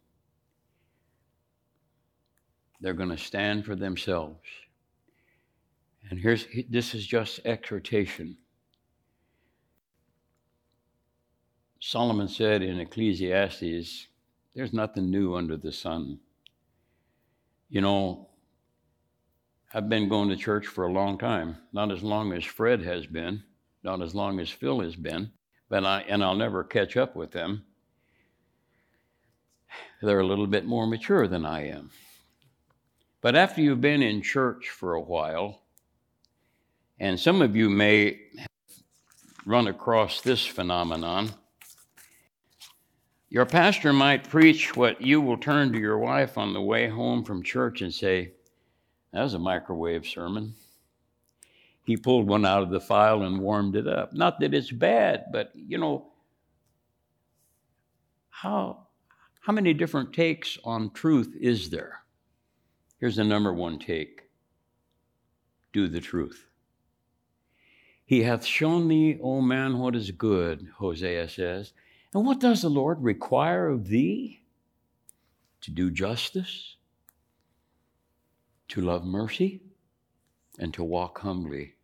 They're 2.81 2.93
going 2.93 3.09
to 3.09 3.17
stand 3.17 3.65
for 3.65 3.75
themselves. 3.75 4.43
And 6.09 6.19
here's 6.19 6.47
this 6.69 6.95
is 6.95 7.05
just 7.05 7.41
exhortation. 7.45 8.37
Solomon 11.79 12.27
said 12.27 12.61
in 12.61 12.79
Ecclesiastes, 12.79 14.07
there's 14.55 14.73
nothing 14.73 15.11
new 15.11 15.35
under 15.35 15.57
the 15.57 15.71
sun. 15.71 16.19
You 17.69 17.81
know, 17.81 18.29
I've 19.73 19.89
been 19.89 20.09
going 20.09 20.29
to 20.29 20.35
church 20.35 20.65
for 20.65 20.85
a 20.85 20.91
long 20.91 21.17
time, 21.17 21.57
not 21.73 21.91
as 21.91 22.01
long 22.01 22.33
as 22.33 22.43
Fred 22.43 22.81
has 22.81 23.05
been, 23.05 23.43
not 23.83 24.01
as 24.01 24.15
long 24.15 24.39
as 24.39 24.49
Phil 24.49 24.79
has 24.79 24.95
been, 24.95 25.31
but 25.69 25.85
I, 25.85 26.01
and 26.01 26.23
I'll 26.23 26.35
never 26.35 26.63
catch 26.63 26.97
up 26.97 27.15
with 27.15 27.31
them. 27.31 27.65
They're 30.01 30.19
a 30.19 30.25
little 30.25 30.47
bit 30.47 30.65
more 30.65 30.87
mature 30.87 31.27
than 31.27 31.45
I 31.45 31.67
am. 31.67 31.91
But 33.21 33.35
after 33.35 33.61
you've 33.61 33.81
been 33.81 34.01
in 34.01 34.21
church 34.21 34.69
for 34.69 34.93
a 34.93 35.01
while, 35.01 35.61
and 36.99 37.19
some 37.19 37.41
of 37.41 37.55
you 37.55 37.69
may 37.69 38.19
run 39.45 39.67
across 39.67 40.21
this 40.21 40.45
phenomenon, 40.45 41.31
your 43.29 43.45
pastor 43.45 43.91
might 43.91 44.29
preach 44.29 44.75
what 44.75 45.01
you 45.01 45.19
will 45.19 45.37
turn 45.37 45.73
to 45.73 45.79
your 45.79 45.97
wife 45.97 46.37
on 46.37 46.53
the 46.53 46.61
way 46.61 46.87
home 46.87 47.23
from 47.23 47.43
church 47.43 47.81
and 47.81 47.93
say, 47.93 48.31
That 49.11 49.23
was 49.23 49.33
a 49.33 49.39
microwave 49.39 50.07
sermon. 50.07 50.55
He 51.83 51.97
pulled 51.97 52.27
one 52.27 52.45
out 52.45 52.63
of 52.63 52.69
the 52.69 52.79
file 52.79 53.23
and 53.23 53.39
warmed 53.39 53.75
it 53.75 53.87
up. 53.87 54.13
Not 54.13 54.39
that 54.39 54.53
it's 54.53 54.71
bad, 54.71 55.25
but 55.31 55.51
you 55.55 55.77
know, 55.77 56.07
how, 58.29 58.87
how 59.41 59.53
many 59.53 59.73
different 59.73 60.13
takes 60.13 60.57
on 60.63 60.91
truth 60.91 61.35
is 61.39 61.69
there? 61.69 62.03
Here's 62.99 63.17
the 63.17 63.23
number 63.23 63.53
one 63.53 63.79
take 63.79 64.23
do 65.73 65.87
the 65.87 65.99
truth. 65.99 66.45
He 68.05 68.23
hath 68.23 68.45
shown 68.45 68.87
thee, 68.87 69.19
O 69.21 69.41
man, 69.41 69.79
what 69.79 69.95
is 69.95 70.11
good, 70.11 70.67
Hosea 70.77 71.27
says 71.27 71.73
and 72.13 72.25
what 72.25 72.39
does 72.39 72.61
the 72.61 72.69
Lord 72.69 73.01
require 73.01 73.67
of 73.67 73.87
thee? 73.87 74.41
To 75.61 75.71
do 75.71 75.91
justice, 75.91 76.77
to 78.69 78.81
love 78.81 79.05
mercy, 79.05 79.61
and 80.59 80.73
to 80.73 80.83
walk 80.83 81.19
humbly 81.19 81.75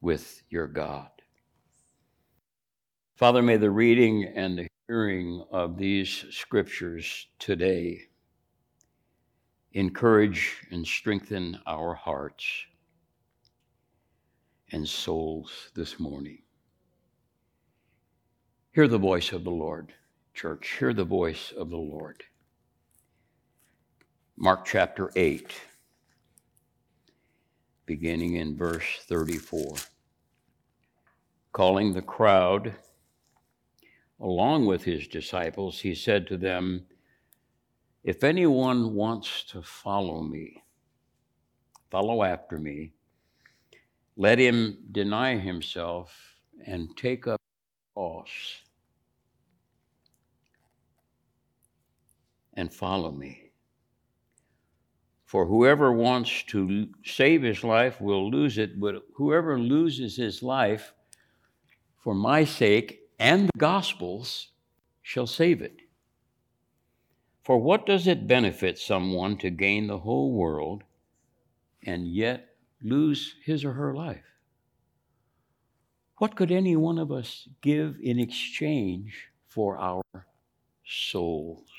with 0.00 0.42
your 0.50 0.66
God. 0.66 1.08
Father, 3.16 3.42
may 3.42 3.56
the 3.56 3.70
reading 3.70 4.24
and 4.34 4.58
the 4.58 4.68
hearing 4.86 5.44
of 5.50 5.76
these 5.76 6.24
scriptures 6.30 7.26
today 7.38 8.02
encourage 9.72 10.56
and 10.70 10.86
strengthen 10.86 11.58
our 11.66 11.94
hearts 11.94 12.46
and 14.72 14.88
souls 14.88 15.70
this 15.74 15.98
morning. 16.00 16.38
Hear 18.78 18.86
the 18.86 18.96
voice 18.96 19.32
of 19.32 19.42
the 19.42 19.50
Lord, 19.50 19.92
church. 20.34 20.76
Hear 20.78 20.92
the 20.92 21.02
voice 21.02 21.50
of 21.50 21.68
the 21.68 21.76
Lord. 21.76 22.22
Mark 24.36 24.64
chapter 24.64 25.10
8, 25.16 25.52
beginning 27.86 28.34
in 28.34 28.56
verse 28.56 29.00
34. 29.08 29.78
Calling 31.50 31.92
the 31.92 32.02
crowd 32.02 32.76
along 34.20 34.66
with 34.66 34.84
his 34.84 35.08
disciples, 35.08 35.80
he 35.80 35.92
said 35.92 36.28
to 36.28 36.36
them, 36.36 36.86
If 38.04 38.22
anyone 38.22 38.94
wants 38.94 39.42
to 39.46 39.60
follow 39.60 40.22
me, 40.22 40.62
follow 41.90 42.22
after 42.22 42.58
me, 42.58 42.92
let 44.16 44.38
him 44.38 44.78
deny 44.92 45.36
himself 45.36 46.16
and 46.64 46.96
take 46.96 47.26
up 47.26 47.40
cross 47.92 48.62
and 52.58 52.74
follow 52.74 53.12
me. 53.12 53.52
For 55.24 55.46
whoever 55.46 55.92
wants 55.92 56.42
to 56.48 56.88
save 57.04 57.42
his 57.42 57.62
life 57.62 58.00
will 58.00 58.28
lose 58.28 58.58
it, 58.58 58.80
but 58.80 58.96
whoever 59.14 59.60
loses 59.60 60.16
his 60.16 60.42
life 60.42 60.92
for 62.02 62.14
my 62.14 62.42
sake 62.42 63.02
and 63.20 63.46
the 63.46 63.58
gospel's 63.58 64.48
shall 65.02 65.28
save 65.28 65.62
it. 65.62 65.76
For 67.44 67.58
what 67.58 67.86
does 67.86 68.08
it 68.08 68.26
benefit 68.26 68.76
someone 68.76 69.36
to 69.38 69.50
gain 69.50 69.86
the 69.86 70.00
whole 70.00 70.32
world 70.32 70.82
and 71.84 72.08
yet 72.08 72.56
lose 72.82 73.36
his 73.44 73.64
or 73.64 73.74
her 73.74 73.94
life? 73.94 74.24
What 76.16 76.34
could 76.34 76.50
any 76.50 76.74
one 76.74 76.98
of 76.98 77.12
us 77.12 77.48
give 77.60 77.98
in 78.02 78.18
exchange 78.18 79.28
for 79.46 79.78
our 79.78 80.02
souls? 80.84 81.77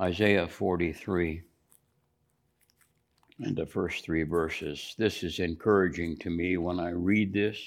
Isaiah 0.00 0.48
43 0.48 1.42
and 3.40 3.54
the 3.54 3.66
first 3.66 4.02
three 4.02 4.22
verses. 4.22 4.94
This 4.96 5.22
is 5.22 5.40
encouraging 5.40 6.16
to 6.20 6.30
me 6.30 6.56
when 6.56 6.80
I 6.80 6.88
read 6.90 7.34
this. 7.34 7.58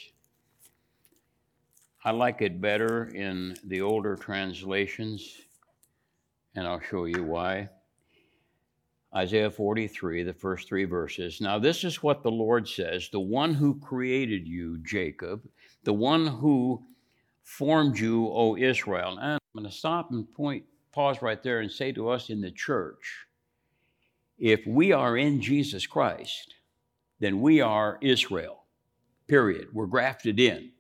I 2.04 2.10
like 2.10 2.41
it 2.41 2.60
better 2.60 3.06
in 3.06 3.56
the 3.65 3.82
older 3.82 4.15
translations, 4.15 5.41
and 6.56 6.65
I'll 6.65 6.80
show 6.80 7.06
you 7.06 7.24
why. 7.24 7.69
Isaiah 9.15 9.52
43, 9.52 10.24
the 10.24 10.34
first 10.34 10.67
three 10.67 10.86
verses. 10.86 11.39
Now, 11.39 11.60
this 11.60 11.84
is 11.84 12.02
what 12.02 12.24
the 12.24 12.32
Lord 12.32 12.67
says 12.67 13.10
the 13.12 13.19
one 13.19 13.54
who 13.54 13.80
created 13.80 14.48
you, 14.48 14.80
Jacob, 14.80 15.48
the 15.84 15.93
one 15.93 16.26
who 16.26 16.84
formed 17.43 18.00
you, 18.00 18.28
O 18.30 18.58
Israel. 18.58 19.19
And 19.19 19.34
I'm 19.34 19.39
going 19.54 19.69
to 19.69 19.76
stop 19.76 20.10
and 20.10 20.28
point, 20.34 20.65
pause 20.94 21.22
right 21.22 21.42
there 21.42 21.60
and 21.60 21.72
say 21.72 21.92
to 21.92 22.10
us 22.10 22.30
in 22.30 22.42
the 22.42 22.52
church 22.52 23.26
if 24.38 24.66
we 24.66 24.92
are 24.92 25.18
in 25.18 25.42
Jesus 25.42 25.86
Christ, 25.86 26.56
then 27.20 27.40
we 27.40 27.62
are 27.62 27.98
Israel, 28.02 28.64
period. 29.28 29.70
We're 29.74 29.86
grafted 29.86 30.40
in. 30.40 30.72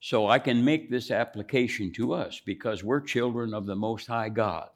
So 0.00 0.28
I 0.28 0.38
can 0.38 0.64
make 0.64 0.90
this 0.90 1.10
application 1.10 1.92
to 1.92 2.12
us 2.12 2.40
because 2.44 2.84
we're 2.84 3.00
children 3.00 3.54
of 3.54 3.66
the 3.66 3.76
Most 3.76 4.06
High 4.06 4.28
God. 4.28 4.68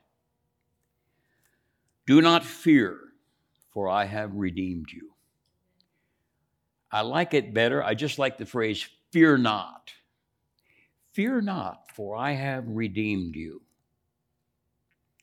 Do 2.07 2.23
not 2.23 2.45
fear, 2.45 3.01
for 3.73 3.89
I 3.89 4.05
have 4.05 4.33
redeemed 4.35 4.91
you. 4.93 5.11
I 6.93 7.01
like 7.01 7.35
it 7.35 7.53
better. 7.53 7.83
I 7.83 7.95
just 7.95 8.19
like 8.19 8.39
the 8.39 8.47
phrase, 8.47 8.89
fear 9.11 9.37
not. 9.37 9.93
Fear 11.13 11.41
not, 11.43 11.91
for 11.93 12.17
I 12.17 12.33
have 12.33 12.65
redeemed 12.69 13.35
you. 13.35 13.63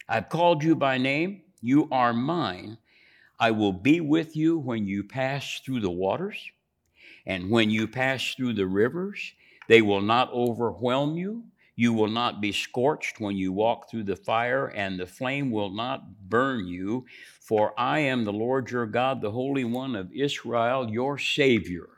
I've 0.08 0.30
called 0.30 0.64
you 0.64 0.76
by 0.76 0.98
name. 0.98 1.42
You 1.62 1.88
are 1.92 2.14
mine. 2.14 2.78
I 3.40 3.52
will 3.52 3.74
be 3.74 4.02
with 4.02 4.36
you 4.36 4.58
when 4.58 4.86
you 4.86 5.04
pass 5.04 5.62
through 5.66 5.82
the 5.82 5.92
waters, 5.92 6.38
and 7.26 7.50
when 7.50 7.70
you 7.70 7.88
pass 7.88 8.34
through 8.36 8.54
the 8.54 8.68
rivers, 8.68 9.34
they 9.68 9.82
will 9.82 10.02
not 10.02 10.32
overwhelm 10.34 11.18
you. 11.18 11.44
You 11.76 11.94
will 11.94 12.10
not 12.10 12.42
be 12.42 12.52
scorched 12.52 13.20
when 13.20 13.36
you 13.36 13.52
walk 13.52 13.90
through 13.90 14.04
the 14.04 14.16
fire, 14.16 14.68
and 14.68 15.00
the 15.00 15.08
flame 15.08 15.50
will 15.52 15.72
not 15.72 16.30
burn 16.30 16.68
you. 16.68 17.06
For 17.40 17.74
I 17.80 18.00
am 18.00 18.24
the 18.24 18.34
Lord 18.34 18.70
your 18.70 18.86
God, 18.86 19.22
the 19.22 19.32
Holy 19.32 19.64
One 19.64 19.96
of 19.96 20.12
Israel, 20.14 20.90
your 20.92 21.18
Savior. 21.18 21.90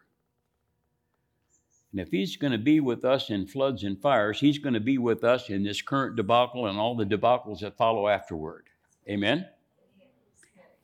And 1.96 2.02
if 2.02 2.12
He's 2.12 2.36
going 2.36 2.52
to 2.52 2.58
be 2.58 2.82
with 2.82 3.06
us 3.06 3.30
in 3.30 3.48
floods 3.48 3.86
and 3.86 3.98
fires, 4.02 4.38
He's 4.38 4.58
going 4.58 4.74
to 4.74 4.82
be 4.82 4.98
with 4.98 5.24
us 5.24 5.50
in 5.50 5.64
this 5.64 5.82
current 5.82 6.18
debacle 6.18 6.68
and 6.68 6.78
all 6.78 6.94
the 6.94 7.06
debacles 7.06 7.62
that 7.62 7.78
follow 7.78 8.10
afterward. 8.10 8.66
Amen? 9.10 9.48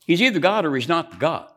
He's 0.08 0.22
either 0.22 0.40
God 0.40 0.64
or 0.64 0.74
He's 0.74 0.88
not 0.88 1.20
God. 1.20 1.50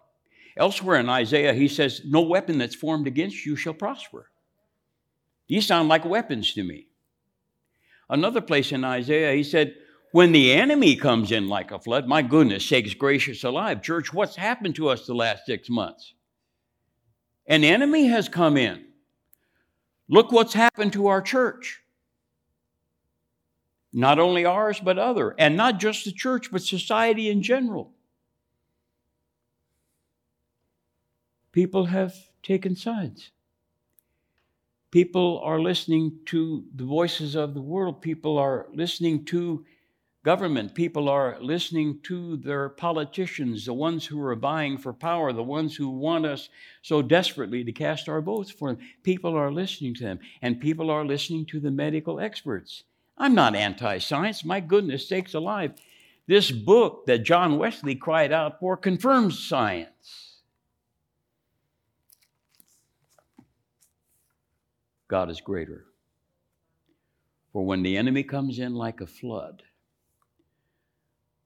Elsewhere 0.57 0.99
in 0.99 1.09
Isaiah, 1.09 1.55
He 1.55 1.69
says, 1.69 2.01
No 2.05 2.23
weapon 2.23 2.59
that's 2.59 2.75
formed 2.75 3.07
against 3.07 3.47
you 3.47 3.55
shall 3.55 3.75
prosper. 3.75 4.29
These 5.47 5.69
sound 5.69 5.89
like 5.89 6.05
weapons 6.05 6.53
to 6.55 6.65
me. 6.65 6.89
Another 8.11 8.41
place 8.41 8.73
in 8.73 8.83
Isaiah, 8.83 9.35
he 9.35 9.45
said, 9.45 9.77
When 10.11 10.33
the 10.33 10.53
enemy 10.53 10.97
comes 10.97 11.31
in 11.31 11.49
like 11.49 11.71
a 11.71 11.79
flood, 11.79 12.09
my 12.09 12.23
goodness 12.23 12.67
sakes, 12.67 12.95
gracious 12.95 13.45
alive. 13.45 13.83
Church, 13.83 14.13
what's 14.13 14.35
happened 14.35 14.75
to 14.77 14.89
us 14.89 15.07
the 15.07 15.15
last 15.15 15.47
six 15.47 15.71
months? 15.71 16.13
An 17.47 17.63
enemy 17.63 18.07
has 18.07 18.29
come 18.29 18.57
in. 18.57 18.87
Look 20.09 20.33
what's 20.33 20.55
happened 20.55 20.93
to 20.95 21.07
our 21.07 21.23
church. 21.23 21.81
Not 23.93 24.19
only 24.19 24.45
ours, 24.45 24.81
but 24.81 24.99
other. 24.99 25.35
And 25.39 25.57
not 25.57 25.79
just 25.79 26.05
the 26.05 26.13
church, 26.13 26.51
but 26.51 26.63
society 26.63 27.31
in 27.31 27.43
general. 27.43 27.93
People 31.53 31.87
have 31.87 32.15
taken 32.43 32.75
sides. 32.75 33.31
People 34.91 35.41
are 35.45 35.61
listening 35.61 36.19
to 36.27 36.65
the 36.75 36.85
voices 36.85 37.37
of 37.37 37.55
the 37.55 37.63
world. 37.63 38.03
People 38.03 38.39
are 38.39 38.67
listening 38.75 39.25
to 39.27 39.65
government. 40.25 40.75
People 40.75 41.09
are 41.09 41.37
listening 41.41 42.01
to 42.03 42.39
their 42.39 42.71
politicians, 42.71 43.67
the 43.67 43.75
ones 43.75 44.07
who 44.07 44.21
are 44.23 44.35
vying 44.35 44.79
for 44.79 44.93
power, 44.93 45.33
the 45.33 45.43
ones 45.43 45.77
who 45.77 45.91
want 45.91 46.25
us 46.25 46.49
so 46.83 47.03
desperately 47.03 47.63
to 47.63 47.73
cast 47.73 48.09
our 48.09 48.23
votes 48.23 48.51
for 48.51 48.73
them. 48.73 48.83
People 49.03 49.37
are 49.37 49.53
listening 49.53 49.95
to 49.95 50.03
them, 50.03 50.19
and 50.41 50.61
people 50.61 50.91
are 50.91 51.05
listening 51.05 51.45
to 51.47 51.61
the 51.61 51.71
medical 51.71 52.19
experts. 52.19 52.85
I'm 53.19 53.35
not 53.35 53.55
anti 53.55 53.99
science, 53.99 54.45
my 54.45 54.61
goodness 54.61 55.07
sakes 55.07 55.35
alive. 55.35 55.75
This 56.27 56.51
book 56.51 57.05
that 57.07 57.23
John 57.23 57.59
Wesley 57.59 57.95
cried 57.95 58.33
out 58.33 58.59
for 58.59 58.79
confirms 58.79 59.39
science. 59.39 60.39
God 65.07 65.31
is 65.31 65.43
greater. 65.43 65.85
For 67.53 67.63
when 67.65 67.83
the 67.83 67.99
enemy 67.99 68.23
comes 68.23 68.59
in 68.59 68.75
like 68.75 69.03
a 69.03 69.07
flood, 69.07 69.63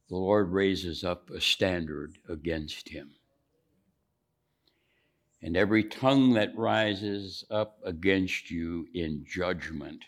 the 0.08 0.16
Lord 0.16 0.52
raises 0.52 1.04
up 1.04 1.30
a 1.30 1.40
standard 1.40 2.18
against 2.28 2.88
him. 2.88 3.10
And 5.42 5.56
every 5.56 5.84
tongue 5.84 6.32
that 6.34 6.56
rises 6.56 7.44
up 7.50 7.78
against 7.84 8.50
you 8.50 8.88
in 8.94 9.24
judgment, 9.28 10.02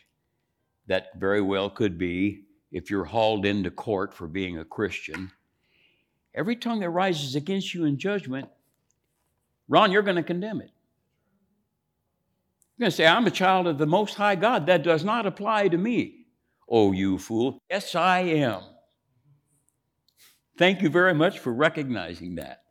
that 0.87 1.11
very 1.17 1.41
well 1.41 1.71
could 1.71 1.99
be 1.99 2.45
if 2.73 2.91
you're 2.91 3.05
hauled 3.05 3.47
into 3.47 3.71
court 3.71 4.13
for 4.13 4.27
being 4.27 4.59
a 4.59 4.65
Christian. 4.65 5.31
Every 6.35 6.57
tongue 6.57 6.81
that 6.81 6.91
rises 6.91 7.37
against 7.37 7.75
you 7.75 7.85
in 7.85 7.99
judgment, 7.99 8.49
Ron, 9.69 9.93
you're 9.93 10.03
going 10.03 10.17
to 10.17 10.23
condemn 10.23 10.61
it. 10.61 10.71
You're 12.77 12.85
going 12.85 12.91
to 12.91 12.97
say, 12.97 13.07
I'm 13.07 13.27
a 13.27 13.31
child 13.31 13.67
of 13.67 13.79
the 13.79 13.87
Most 13.87 14.15
High 14.15 14.35
God. 14.35 14.67
That 14.67 14.83
does 14.83 15.05
not 15.05 15.27
apply 15.27 15.69
to 15.69 15.77
me. 15.77 16.25
Oh, 16.69 16.93
you 16.93 17.19
fool. 17.19 17.59
Yes, 17.71 17.95
I 17.95 18.21
am. 18.21 18.63
Thank 20.61 20.83
you 20.83 20.91
very 20.91 21.15
much 21.15 21.39
for 21.39 21.55
recognizing 21.55 22.35
that. 22.35 22.65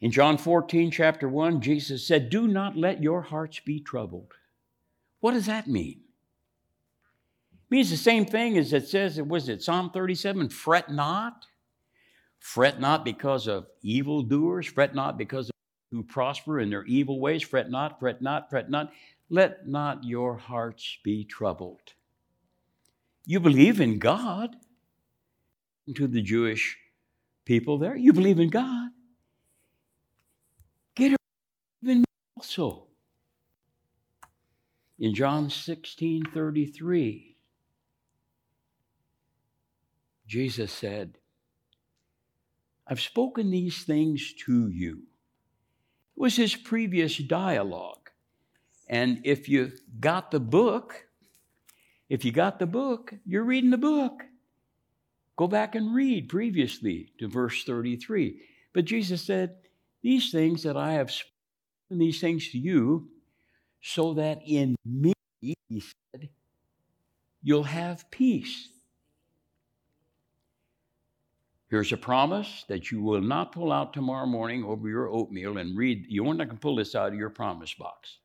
In 0.00 0.12
John 0.12 0.38
14, 0.38 0.92
chapter 0.92 1.28
1, 1.28 1.60
Jesus 1.60 2.06
said, 2.06 2.30
Do 2.30 2.46
not 2.46 2.76
let 2.76 3.02
your 3.02 3.20
hearts 3.20 3.58
be 3.58 3.80
troubled. 3.80 4.34
What 5.18 5.32
does 5.32 5.46
that 5.46 5.66
mean? 5.66 6.02
It 7.52 7.70
means 7.74 7.90
the 7.90 7.96
same 7.96 8.24
thing 8.24 8.56
as 8.56 8.72
it 8.72 8.86
says, 8.86 9.18
it 9.18 9.26
was 9.26 9.48
it 9.48 9.64
Psalm 9.64 9.90
37, 9.90 10.48
fret 10.48 10.92
not. 10.92 11.44
Fret 12.38 12.78
not 12.78 13.04
because 13.04 13.48
of 13.48 13.66
evildoers, 13.82 14.68
fret 14.68 14.94
not 14.94 15.18
because 15.18 15.48
of 15.48 15.54
who 15.90 16.04
prosper 16.04 16.60
in 16.60 16.70
their 16.70 16.84
evil 16.84 17.18
ways. 17.18 17.42
Fret 17.42 17.68
not, 17.68 17.98
fret 17.98 18.22
not, 18.22 18.48
fret 18.48 18.70
not. 18.70 18.92
Let 19.28 19.66
not 19.66 20.04
your 20.04 20.36
hearts 20.36 20.98
be 21.02 21.24
troubled. 21.24 21.94
You 23.26 23.40
believe 23.40 23.80
in 23.80 23.98
God. 23.98 24.54
To 25.94 26.06
the 26.06 26.22
Jewish 26.22 26.78
people 27.44 27.78
there, 27.78 27.96
you 27.96 28.12
believe 28.12 28.38
in 28.38 28.48
God. 28.48 28.90
Get 30.94 31.16
in 31.82 32.04
also. 32.36 32.86
In 34.98 35.14
John 35.14 35.50
16 35.50 36.26
33, 36.32 37.36
Jesus 40.26 40.70
said, 40.70 41.18
I've 42.86 43.00
spoken 43.00 43.50
these 43.50 43.82
things 43.82 44.32
to 44.46 44.68
you 44.68 45.02
It 46.16 46.20
was 46.20 46.36
his 46.36 46.54
previous 46.54 47.16
dialogue. 47.16 48.10
And 48.88 49.20
if 49.24 49.48
you 49.48 49.72
got 49.98 50.30
the 50.30 50.40
book, 50.40 51.06
if 52.08 52.24
you 52.24 52.32
got 52.32 52.58
the 52.58 52.66
book, 52.66 53.14
you're 53.24 53.44
reading 53.44 53.70
the 53.70 53.78
book. 53.78 54.24
Go 55.40 55.48
back 55.48 55.74
and 55.74 55.94
read 55.94 56.28
previously 56.28 57.14
to 57.18 57.26
verse 57.26 57.64
33. 57.64 58.42
But 58.74 58.84
Jesus 58.84 59.22
said, 59.22 59.56
These 60.02 60.30
things 60.30 60.64
that 60.64 60.76
I 60.76 60.92
have 60.92 61.10
spoken, 61.10 61.32
these 61.92 62.20
things 62.20 62.50
to 62.50 62.58
you, 62.58 63.08
so 63.80 64.12
that 64.12 64.40
in 64.46 64.76
me, 64.84 65.14
he 65.40 65.56
said, 65.70 66.28
you'll 67.42 67.62
have 67.62 68.10
peace. 68.10 68.68
Here's 71.70 71.90
a 71.90 71.96
promise 71.96 72.66
that 72.68 72.90
you 72.90 73.00
will 73.00 73.22
not 73.22 73.52
pull 73.52 73.72
out 73.72 73.94
tomorrow 73.94 74.26
morning 74.26 74.62
over 74.62 74.90
your 74.90 75.08
oatmeal 75.08 75.56
and 75.56 75.74
read. 75.74 76.04
You're 76.06 76.26
not 76.34 76.48
going 76.48 76.48
to 76.50 76.54
pull 76.56 76.76
this 76.76 76.94
out 76.94 77.14
of 77.14 77.18
your 77.18 77.30
promise 77.30 77.72
box. 77.72 78.18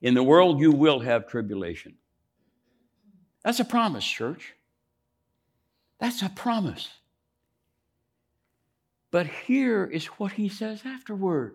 In 0.00 0.14
the 0.14 0.22
world, 0.22 0.60
you 0.60 0.70
will 0.70 1.00
have 1.00 1.26
tribulation. 1.26 1.96
That's 3.42 3.58
a 3.58 3.64
promise, 3.64 4.06
church. 4.06 4.55
That's 5.98 6.22
a 6.22 6.28
promise. 6.28 6.88
But 9.10 9.26
here 9.26 9.84
is 9.84 10.06
what 10.06 10.32
he 10.32 10.48
says 10.48 10.82
afterward 10.84 11.54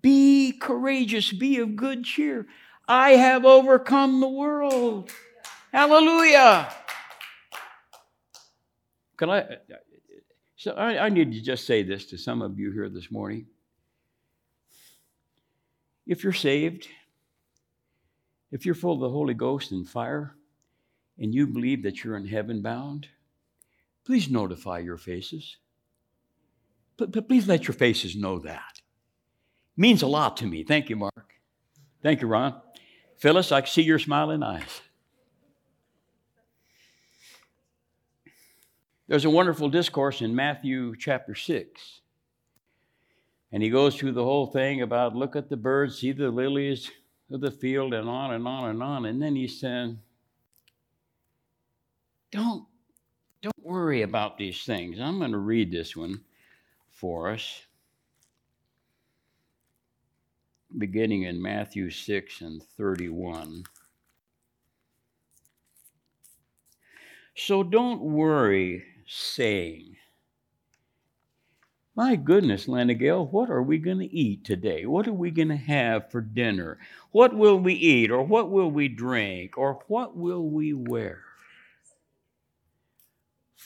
Be 0.00 0.52
courageous, 0.52 1.32
be 1.32 1.58
of 1.58 1.76
good 1.76 2.04
cheer. 2.04 2.46
I 2.86 3.10
have 3.10 3.44
overcome 3.44 4.20
the 4.20 4.28
world. 4.28 5.10
Hallelujah. 5.72 6.72
Can 9.18 9.30
I? 9.30 9.58
So 10.56 10.72
I, 10.72 11.06
I 11.06 11.08
need 11.08 11.32
to 11.32 11.40
just 11.40 11.66
say 11.66 11.82
this 11.82 12.06
to 12.06 12.16
some 12.18 12.40
of 12.40 12.58
you 12.58 12.72
here 12.72 12.88
this 12.88 13.10
morning. 13.10 13.46
If 16.06 16.24
you're 16.24 16.32
saved, 16.32 16.88
if 18.50 18.64
you're 18.64 18.74
full 18.74 18.94
of 18.94 19.00
the 19.00 19.10
Holy 19.10 19.34
Ghost 19.34 19.72
and 19.72 19.86
fire, 19.86 20.34
and 21.18 21.34
you 21.34 21.46
believe 21.46 21.82
that 21.82 22.02
you're 22.02 22.16
in 22.16 22.26
heaven 22.26 22.62
bound, 22.62 23.08
please 24.08 24.30
notify 24.30 24.78
your 24.78 24.96
faces. 24.96 25.58
But, 26.96 27.12
but 27.12 27.28
please 27.28 27.46
let 27.46 27.68
your 27.68 27.74
faces 27.74 28.16
know 28.16 28.38
that. 28.38 28.80
It 29.76 29.80
means 29.80 30.00
a 30.00 30.06
lot 30.06 30.38
to 30.38 30.46
me. 30.46 30.64
Thank 30.64 30.88
you, 30.88 30.96
Mark. 30.96 31.34
Thank 32.02 32.22
you, 32.22 32.26
Ron. 32.26 32.58
Phyllis, 33.18 33.52
I 33.52 33.62
see 33.64 33.82
your 33.82 33.98
smiling 33.98 34.42
eyes. 34.42 34.80
There's 39.08 39.26
a 39.26 39.30
wonderful 39.30 39.68
discourse 39.68 40.22
in 40.22 40.34
Matthew 40.34 40.96
chapter 40.96 41.34
6. 41.34 42.00
And 43.52 43.62
he 43.62 43.68
goes 43.68 43.94
through 43.94 44.12
the 44.12 44.24
whole 44.24 44.46
thing 44.46 44.80
about 44.80 45.16
look 45.16 45.36
at 45.36 45.50
the 45.50 45.56
birds, 45.58 45.98
see 45.98 46.12
the 46.12 46.30
lilies 46.30 46.90
of 47.30 47.42
the 47.42 47.50
field, 47.50 47.92
and 47.92 48.08
on 48.08 48.32
and 48.32 48.48
on 48.48 48.70
and 48.70 48.82
on. 48.82 49.04
And 49.04 49.20
then 49.20 49.36
he 49.36 49.46
said, 49.46 49.98
Don't, 52.32 52.64
don't 53.42 53.64
worry 53.64 54.02
about 54.02 54.38
these 54.38 54.64
things. 54.64 54.98
I'm 54.98 55.18
going 55.18 55.32
to 55.32 55.38
read 55.38 55.70
this 55.70 55.96
one 55.96 56.20
for 56.90 57.30
us, 57.30 57.62
beginning 60.76 61.22
in 61.22 61.40
Matthew 61.40 61.90
6 61.90 62.40
and 62.40 62.62
31. 62.62 63.64
So 67.36 67.62
don't 67.62 68.00
worry, 68.00 68.84
saying, 69.06 69.96
my 71.94 72.16
goodness, 72.16 72.66
Lenagale, 72.66 73.30
what 73.30 73.50
are 73.50 73.62
we 73.62 73.78
going 73.78 74.00
to 74.00 74.12
eat 74.14 74.44
today? 74.44 74.86
What 74.86 75.06
are 75.08 75.12
we 75.12 75.30
going 75.30 75.48
to 75.48 75.56
have 75.56 76.10
for 76.10 76.20
dinner? 76.20 76.78
What 77.12 77.34
will 77.34 77.58
we 77.58 77.74
eat, 77.74 78.10
or 78.10 78.22
what 78.22 78.50
will 78.50 78.70
we 78.70 78.88
drink, 78.88 79.56
or 79.56 79.80
what 79.88 80.16
will 80.16 80.48
we 80.48 80.72
wear? 80.72 81.27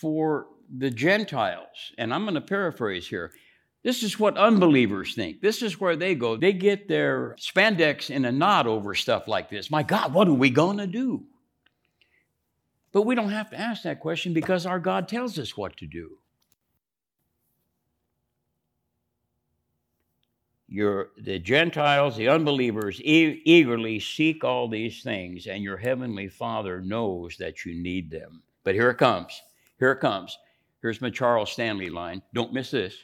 For 0.02 0.48
the 0.68 0.90
Gentiles, 0.90 1.92
and 1.96 2.12
I'm 2.12 2.24
going 2.24 2.34
to 2.34 2.40
paraphrase 2.40 3.06
here, 3.06 3.30
this 3.84 4.02
is 4.02 4.18
what 4.18 4.36
unbelievers 4.36 5.14
think. 5.14 5.40
This 5.40 5.62
is 5.62 5.78
where 5.78 5.94
they 5.94 6.16
go. 6.16 6.36
They 6.36 6.52
get 6.52 6.88
their 6.88 7.36
spandex 7.38 8.10
in 8.10 8.24
a 8.24 8.32
knot 8.32 8.66
over 8.66 8.96
stuff 8.96 9.28
like 9.28 9.48
this. 9.48 9.70
My 9.70 9.84
God, 9.84 10.12
what 10.12 10.26
are 10.26 10.32
we 10.32 10.50
going 10.50 10.78
to 10.78 10.88
do? 10.88 11.22
But 12.90 13.02
we 13.02 13.14
don't 13.14 13.30
have 13.30 13.50
to 13.50 13.60
ask 13.60 13.84
that 13.84 14.00
question 14.00 14.34
because 14.34 14.66
our 14.66 14.80
God 14.80 15.06
tells 15.06 15.38
us 15.38 15.56
what 15.56 15.76
to 15.76 15.86
do. 15.86 16.18
Your, 20.66 21.10
the 21.16 21.38
Gentiles, 21.38 22.16
the 22.16 22.28
unbelievers, 22.28 23.00
e- 23.00 23.40
eagerly 23.44 24.00
seek 24.00 24.42
all 24.42 24.66
these 24.66 25.04
things, 25.04 25.46
and 25.46 25.62
your 25.62 25.76
heavenly 25.76 26.26
Father 26.26 26.80
knows 26.80 27.36
that 27.36 27.64
you 27.64 27.80
need 27.80 28.10
them. 28.10 28.42
But 28.64 28.74
here 28.74 28.90
it 28.90 28.98
comes. 28.98 29.40
Here 29.82 29.90
it 29.90 29.98
comes. 29.98 30.38
Here's 30.80 31.00
my 31.00 31.10
Charles 31.10 31.50
Stanley 31.50 31.90
line. 31.90 32.22
Don't 32.32 32.52
miss 32.52 32.70
this. 32.70 32.94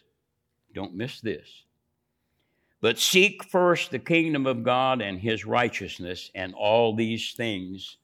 Don't 0.76 0.95
miss 0.95 1.20
this. 1.20 1.64
But 2.81 3.01
seek 3.01 3.43
first 3.43 3.91
the 3.91 3.99
kingdom 3.99 4.47
of 4.47 4.62
God 4.62 5.03
and 5.03 5.18
his 5.18 5.45
righteousness, 5.45 6.31
and 6.37 6.55
all 6.55 6.95
these 6.95 7.33
things 7.33 7.97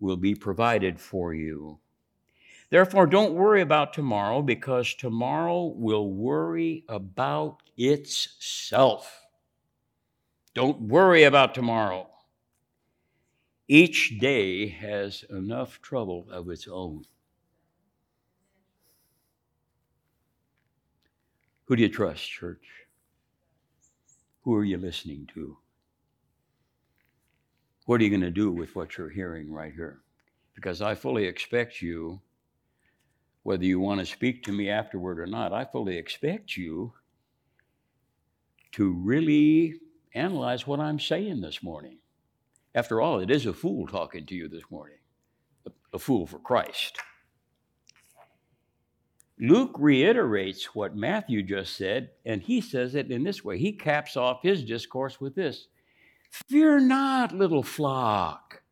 will 0.00 0.16
be 0.16 0.34
provided 0.34 1.00
for 1.00 1.34
you. 1.34 1.78
Therefore, 2.68 3.06
don't 3.06 3.34
worry 3.34 3.60
about 3.60 3.92
tomorrow, 3.92 4.42
because 4.42 4.92
tomorrow 4.92 5.66
will 5.66 6.10
worry 6.10 6.84
about 6.88 7.62
itself. 7.76 9.24
Don't 10.52 10.80
worry 10.80 11.22
about 11.22 11.54
tomorrow. 11.54 12.08
Each 13.68 14.18
day 14.18 14.66
has 14.66 15.24
enough 15.30 15.80
trouble 15.80 16.26
of 16.32 16.50
its 16.50 16.66
own. 16.66 17.04
Who 21.70 21.76
do 21.76 21.82
you 21.82 21.88
trust, 21.88 22.28
church? 22.28 22.66
Who 24.40 24.56
are 24.56 24.64
you 24.64 24.76
listening 24.76 25.28
to? 25.34 25.56
What 27.86 28.00
are 28.00 28.02
you 28.02 28.10
going 28.10 28.22
to 28.22 28.30
do 28.32 28.50
with 28.50 28.74
what 28.74 28.98
you're 28.98 29.08
hearing 29.08 29.52
right 29.52 29.72
here? 29.72 30.00
Because 30.56 30.82
I 30.82 30.96
fully 30.96 31.26
expect 31.26 31.80
you, 31.80 32.20
whether 33.44 33.64
you 33.64 33.78
want 33.78 34.00
to 34.00 34.06
speak 34.06 34.42
to 34.42 34.52
me 34.52 34.68
afterward 34.68 35.20
or 35.20 35.28
not, 35.28 35.52
I 35.52 35.64
fully 35.64 35.96
expect 35.96 36.56
you 36.56 36.92
to 38.72 38.92
really 38.92 39.74
analyze 40.12 40.66
what 40.66 40.80
I'm 40.80 40.98
saying 40.98 41.40
this 41.40 41.62
morning. 41.62 41.98
After 42.74 43.00
all, 43.00 43.20
it 43.20 43.30
is 43.30 43.46
a 43.46 43.52
fool 43.52 43.86
talking 43.86 44.26
to 44.26 44.34
you 44.34 44.48
this 44.48 44.68
morning, 44.72 44.98
a 45.92 46.00
fool 46.00 46.26
for 46.26 46.40
Christ. 46.40 46.98
Luke 49.40 49.74
reiterates 49.78 50.74
what 50.74 50.94
Matthew 50.94 51.42
just 51.42 51.74
said, 51.74 52.10
and 52.26 52.42
he 52.42 52.60
says 52.60 52.94
it 52.94 53.10
in 53.10 53.24
this 53.24 53.42
way. 53.42 53.58
He 53.58 53.72
caps 53.72 54.16
off 54.16 54.42
his 54.42 54.62
discourse 54.62 55.20
with 55.20 55.34
this 55.34 55.66
Fear 56.30 56.80
not, 56.80 57.32
little 57.32 57.62
flock. 57.62 58.62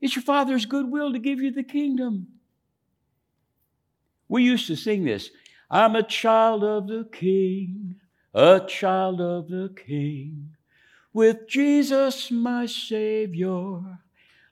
It's 0.00 0.16
your 0.16 0.22
Father's 0.22 0.66
good 0.66 0.90
will 0.90 1.12
to 1.12 1.18
give 1.18 1.40
you 1.40 1.50
the 1.50 1.62
kingdom. 1.62 2.28
We 4.28 4.42
used 4.42 4.66
to 4.68 4.76
sing 4.76 5.04
this 5.04 5.30
I'm 5.70 5.94
a 5.94 6.02
child 6.02 6.64
of 6.64 6.88
the 6.88 7.08
King, 7.12 7.96
a 8.32 8.60
child 8.60 9.20
of 9.20 9.48
the 9.48 9.72
King. 9.76 10.56
With 11.12 11.48
Jesus, 11.48 12.30
my 12.30 12.66
Savior, 12.66 14.00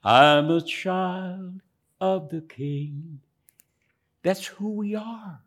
I'm 0.02 0.50
a 0.50 0.61
child 0.61 1.61
of 2.00 2.28
the 2.28 2.40
King. 2.42 3.20
That's 4.25 4.47
who 4.47 4.70
we 4.70 4.95
are. 4.95 5.41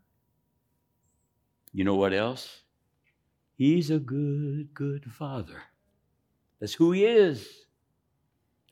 You 1.73 1.83
know 1.83 1.95
what 1.95 2.13
else? 2.13 2.61
He's 3.55 3.89
a 3.89 3.97
good, 3.97 4.71
good 4.75 5.11
father. 5.11 5.63
That's 6.59 6.75
who 6.75 6.91
he 6.91 7.03
is. 7.03 7.65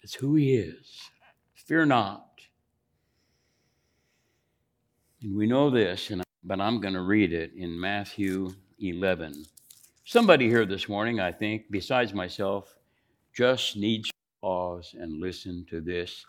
That's 0.01 0.13
who 0.13 0.35
he 0.35 0.55
is. 0.55 1.09
Fear 1.55 1.87
not. 1.87 2.39
And 5.23 5.35
we 5.35 5.47
know 5.47 5.71
this, 5.71 6.11
and, 6.11 6.23
but 6.43 6.61
I'm 6.61 6.79
going 6.79 6.93
to 6.93 7.01
read 7.01 7.33
it 7.33 7.53
in 7.57 7.79
Matthew 7.79 8.51
11. 8.79 9.43
Somebody 10.03 10.47
here 10.47 10.67
this 10.67 10.87
morning, 10.87 11.19
I 11.19 11.31
think, 11.31 11.63
besides 11.71 12.13
myself, 12.13 12.75
just 13.33 13.75
needs 13.75 14.09
to 14.09 14.13
pause 14.41 14.93
and 14.99 15.19
listen 15.19 15.65
to 15.71 15.81
this 15.81 16.23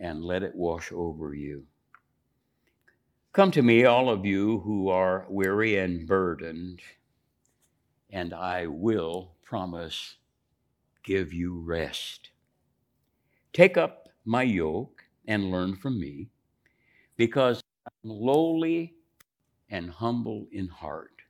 and 0.00 0.24
let 0.24 0.42
it 0.42 0.52
wash 0.56 0.90
over 0.90 1.32
you. 1.32 1.64
Come 3.34 3.50
to 3.50 3.62
me, 3.62 3.84
all 3.84 4.08
of 4.08 4.24
you 4.24 4.60
who 4.60 4.88
are 4.88 5.26
weary 5.28 5.76
and 5.76 6.06
burdened, 6.06 6.80
and 8.08 8.32
I 8.32 8.68
will 8.68 9.32
promise 9.42 10.18
give 11.02 11.32
you 11.32 11.58
rest. 11.58 12.30
Take 13.52 13.76
up 13.76 14.08
my 14.24 14.44
yoke 14.44 15.02
and 15.26 15.50
learn 15.50 15.74
from 15.74 15.98
me, 15.98 16.28
because 17.16 17.60
I'm 17.84 18.10
lowly 18.10 18.94
and 19.68 19.90
humble 19.90 20.46
in 20.52 20.68
heart, 20.68 21.20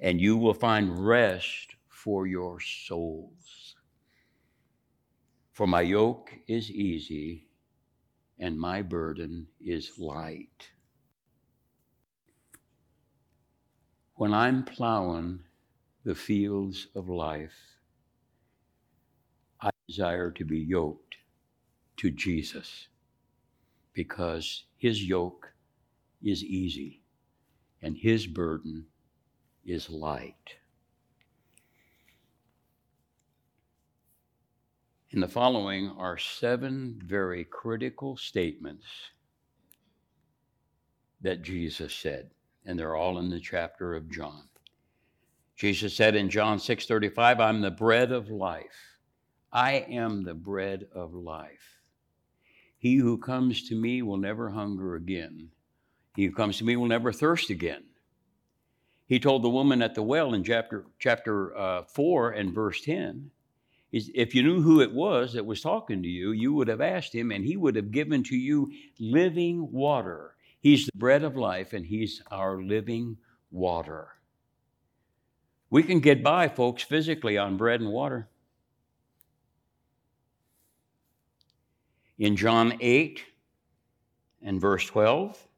and 0.00 0.18
you 0.18 0.38
will 0.38 0.54
find 0.54 1.06
rest 1.06 1.74
for 1.90 2.26
your 2.26 2.58
souls. 2.58 3.76
For 5.52 5.66
my 5.66 5.82
yoke 5.82 6.32
is 6.48 6.70
easy 6.70 7.48
and 8.38 8.58
my 8.58 8.82
burden 8.82 9.46
is 9.60 9.98
light. 9.98 10.70
When 14.16 14.32
I'm 14.32 14.64
plowing 14.64 15.40
the 16.04 16.14
fields 16.14 16.88
of 16.94 17.08
life, 17.08 17.56
I 19.60 19.70
desire 19.88 20.30
to 20.32 20.44
be 20.44 20.58
yoked 20.58 21.16
to 21.98 22.10
Jesus 22.10 22.88
because 23.92 24.64
his 24.76 25.02
yoke 25.02 25.52
is 26.22 26.44
easy 26.44 27.02
and 27.82 27.96
his 27.96 28.26
burden 28.26 28.86
is 29.64 29.88
light. 29.90 30.56
In 35.14 35.20
the 35.20 35.28
following 35.28 35.90
are 35.90 36.18
seven 36.18 37.00
very 37.00 37.44
critical 37.44 38.16
statements 38.16 38.84
that 41.20 41.40
Jesus 41.40 41.94
said, 41.94 42.32
and 42.66 42.76
they're 42.76 42.96
all 42.96 43.20
in 43.20 43.30
the 43.30 43.38
chapter 43.38 43.94
of 43.94 44.10
John. 44.10 44.48
Jesus 45.54 45.94
said 45.94 46.16
in 46.16 46.30
John 46.30 46.58
6:35, 46.58 47.38
"I'm 47.38 47.60
the 47.60 47.70
bread 47.70 48.10
of 48.10 48.28
life. 48.28 48.98
I 49.52 49.74
am 49.88 50.24
the 50.24 50.34
bread 50.34 50.88
of 50.90 51.14
life. 51.14 51.80
He 52.76 52.96
who 52.96 53.16
comes 53.16 53.68
to 53.68 53.76
me 53.76 54.02
will 54.02 54.16
never 54.16 54.50
hunger 54.50 54.96
again. 54.96 55.52
He 56.16 56.24
who 56.24 56.32
comes 56.32 56.58
to 56.58 56.64
me 56.64 56.74
will 56.74 56.88
never 56.88 57.12
thirst 57.12 57.50
again. 57.50 57.84
He 59.06 59.20
told 59.20 59.44
the 59.44 59.48
woman 59.48 59.80
at 59.80 59.94
the 59.94 60.02
well 60.02 60.34
in 60.34 60.42
chapter, 60.42 60.86
chapter 60.98 61.56
uh, 61.56 61.84
4 61.84 62.32
and 62.32 62.52
verse 62.52 62.80
10 62.80 63.30
if 63.94 64.34
you 64.34 64.42
knew 64.42 64.62
who 64.62 64.80
it 64.80 64.92
was 64.92 65.32
that 65.34 65.46
was 65.46 65.60
talking 65.60 66.02
to 66.02 66.08
you, 66.08 66.32
you 66.32 66.52
would 66.52 66.68
have 66.68 66.80
asked 66.80 67.14
him, 67.14 67.30
and 67.30 67.44
he 67.44 67.56
would 67.56 67.76
have 67.76 67.90
given 67.90 68.22
to 68.24 68.36
you 68.36 68.72
living 68.98 69.70
water. 69.72 70.34
He's 70.60 70.86
the 70.86 70.98
bread 70.98 71.22
of 71.22 71.36
life, 71.36 71.72
and 71.72 71.86
he's 71.86 72.22
our 72.30 72.60
living 72.60 73.18
water. 73.50 74.08
We 75.70 75.82
can 75.82 76.00
get 76.00 76.22
by, 76.22 76.48
folks, 76.48 76.82
physically 76.82 77.38
on 77.38 77.56
bread 77.56 77.80
and 77.80 77.90
water. 77.90 78.28
in 82.18 82.36
John 82.36 82.74
8 82.80 83.22
and 84.42 84.60
verse 84.60 84.84
12 84.86 85.48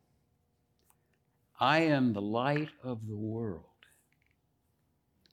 I 1.58 1.78
am 1.80 2.12
the 2.12 2.20
light 2.20 2.68
of 2.82 3.06
the 3.06 3.16
world. 3.16 3.62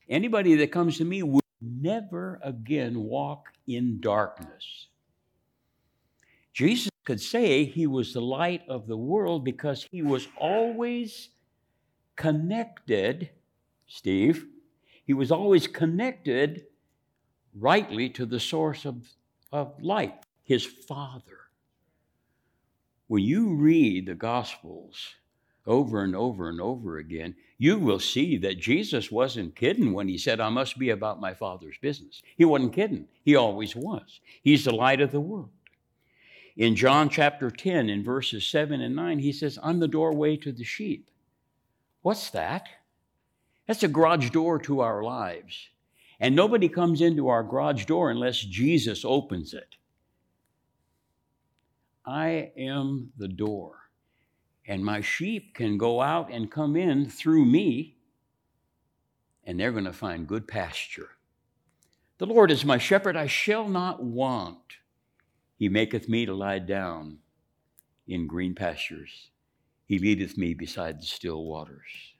Anybody 0.08 0.54
that 0.56 0.72
comes 0.72 0.96
to 0.98 1.04
me 1.04 1.22
will 1.22 1.43
never 1.64 2.40
again 2.42 3.04
walk 3.04 3.46
in 3.66 4.00
darkness. 4.00 4.88
Jesus 6.52 6.90
could 7.04 7.20
say 7.20 7.64
he 7.64 7.86
was 7.86 8.12
the 8.12 8.20
light 8.20 8.62
of 8.68 8.86
the 8.86 8.96
world 8.96 9.44
because 9.44 9.86
he 9.90 10.02
was 10.02 10.28
always 10.38 11.30
connected, 12.16 13.30
Steve, 13.86 14.46
he 15.04 15.12
was 15.12 15.30
always 15.30 15.66
connected 15.66 16.64
rightly 17.54 18.08
to 18.10 18.24
the 18.24 18.40
source 18.40 18.84
of, 18.84 19.06
of 19.52 19.82
light 19.82 20.14
his 20.44 20.64
Father. 20.64 21.38
When 23.06 23.22
you 23.22 23.54
read 23.54 24.06
the 24.06 24.14
Gospels 24.14 25.14
over 25.66 26.02
and 26.02 26.14
over 26.14 26.48
and 26.48 26.60
over 26.60 26.98
again, 26.98 27.34
you 27.58 27.78
will 27.78 27.98
see 27.98 28.36
that 28.38 28.58
Jesus 28.58 29.10
wasn't 29.10 29.56
kidding 29.56 29.92
when 29.92 30.08
he 30.08 30.18
said, 30.18 30.40
I 30.40 30.50
must 30.50 30.78
be 30.78 30.90
about 30.90 31.20
my 31.20 31.32
Father's 31.34 31.78
business. 31.80 32.22
He 32.36 32.44
wasn't 32.44 32.74
kidding, 32.74 33.06
he 33.22 33.36
always 33.36 33.74
was. 33.74 34.20
He's 34.42 34.64
the 34.64 34.74
light 34.74 35.00
of 35.00 35.10
the 35.10 35.20
world. 35.20 35.50
In 36.56 36.76
John 36.76 37.08
chapter 37.08 37.50
10, 37.50 37.88
in 37.88 38.04
verses 38.04 38.46
7 38.46 38.80
and 38.80 38.94
9, 38.94 39.18
he 39.18 39.32
says, 39.32 39.58
I'm 39.62 39.80
the 39.80 39.88
doorway 39.88 40.36
to 40.36 40.52
the 40.52 40.64
sheep. 40.64 41.10
What's 42.02 42.30
that? 42.30 42.68
That's 43.66 43.82
a 43.82 43.88
garage 43.88 44.30
door 44.30 44.58
to 44.60 44.80
our 44.80 45.02
lives. 45.02 45.70
And 46.20 46.36
nobody 46.36 46.68
comes 46.68 47.00
into 47.00 47.28
our 47.28 47.42
garage 47.42 47.86
door 47.86 48.10
unless 48.10 48.38
Jesus 48.38 49.04
opens 49.04 49.52
it. 49.52 49.76
I 52.06 52.52
am 52.56 53.12
the 53.16 53.28
door, 53.28 53.83
and 54.66 54.84
my 54.84 55.00
sheep 55.00 55.54
can 55.54 55.76
go 55.78 56.00
out 56.00 56.30
and 56.30 56.50
come 56.50 56.76
in 56.76 57.08
through 57.08 57.44
me, 57.44 57.96
and 59.44 59.58
they're 59.58 59.72
going 59.72 59.84
to 59.84 59.92
find 59.92 60.26
good 60.26 60.48
pasture. 60.48 61.10
The 62.18 62.26
Lord 62.26 62.50
is 62.50 62.64
my 62.64 62.78
shepherd, 62.78 63.16
I 63.16 63.26
shall 63.26 63.68
not 63.68 64.02
want. 64.02 64.78
He 65.56 65.68
maketh 65.68 66.08
me 66.08 66.26
to 66.26 66.34
lie 66.34 66.60
down 66.60 67.18
in 68.06 68.26
green 68.26 68.54
pastures. 68.54 69.30
He 69.86 69.98
leadeth 69.98 70.38
me 70.38 70.54
beside 70.54 71.00
the 71.00 71.06
still 71.06 71.44
waters. 71.44 72.14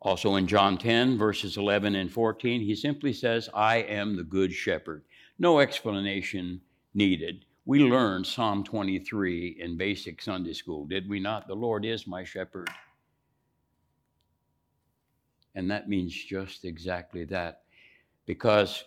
Also 0.00 0.36
in 0.36 0.46
John 0.46 0.78
10, 0.78 1.18
verses 1.18 1.56
11 1.56 1.94
and 1.94 2.12
14, 2.12 2.60
he 2.60 2.74
simply 2.74 3.12
says, 3.12 3.48
I 3.52 3.78
am 3.78 4.16
the 4.16 4.22
good 4.22 4.52
shepherd. 4.52 5.02
No 5.38 5.60
explanation 5.60 6.60
needed. 6.94 7.44
We 7.68 7.80
learned 7.80 8.26
Psalm 8.26 8.64
23 8.64 9.58
in 9.60 9.76
basic 9.76 10.22
Sunday 10.22 10.54
school, 10.54 10.86
did 10.86 11.06
we 11.06 11.20
not? 11.20 11.46
The 11.46 11.54
Lord 11.54 11.84
is 11.84 12.06
my 12.06 12.24
shepherd. 12.24 12.70
And 15.54 15.70
that 15.70 15.86
means 15.86 16.14
just 16.14 16.64
exactly 16.64 17.26
that. 17.26 17.64
Because 18.24 18.84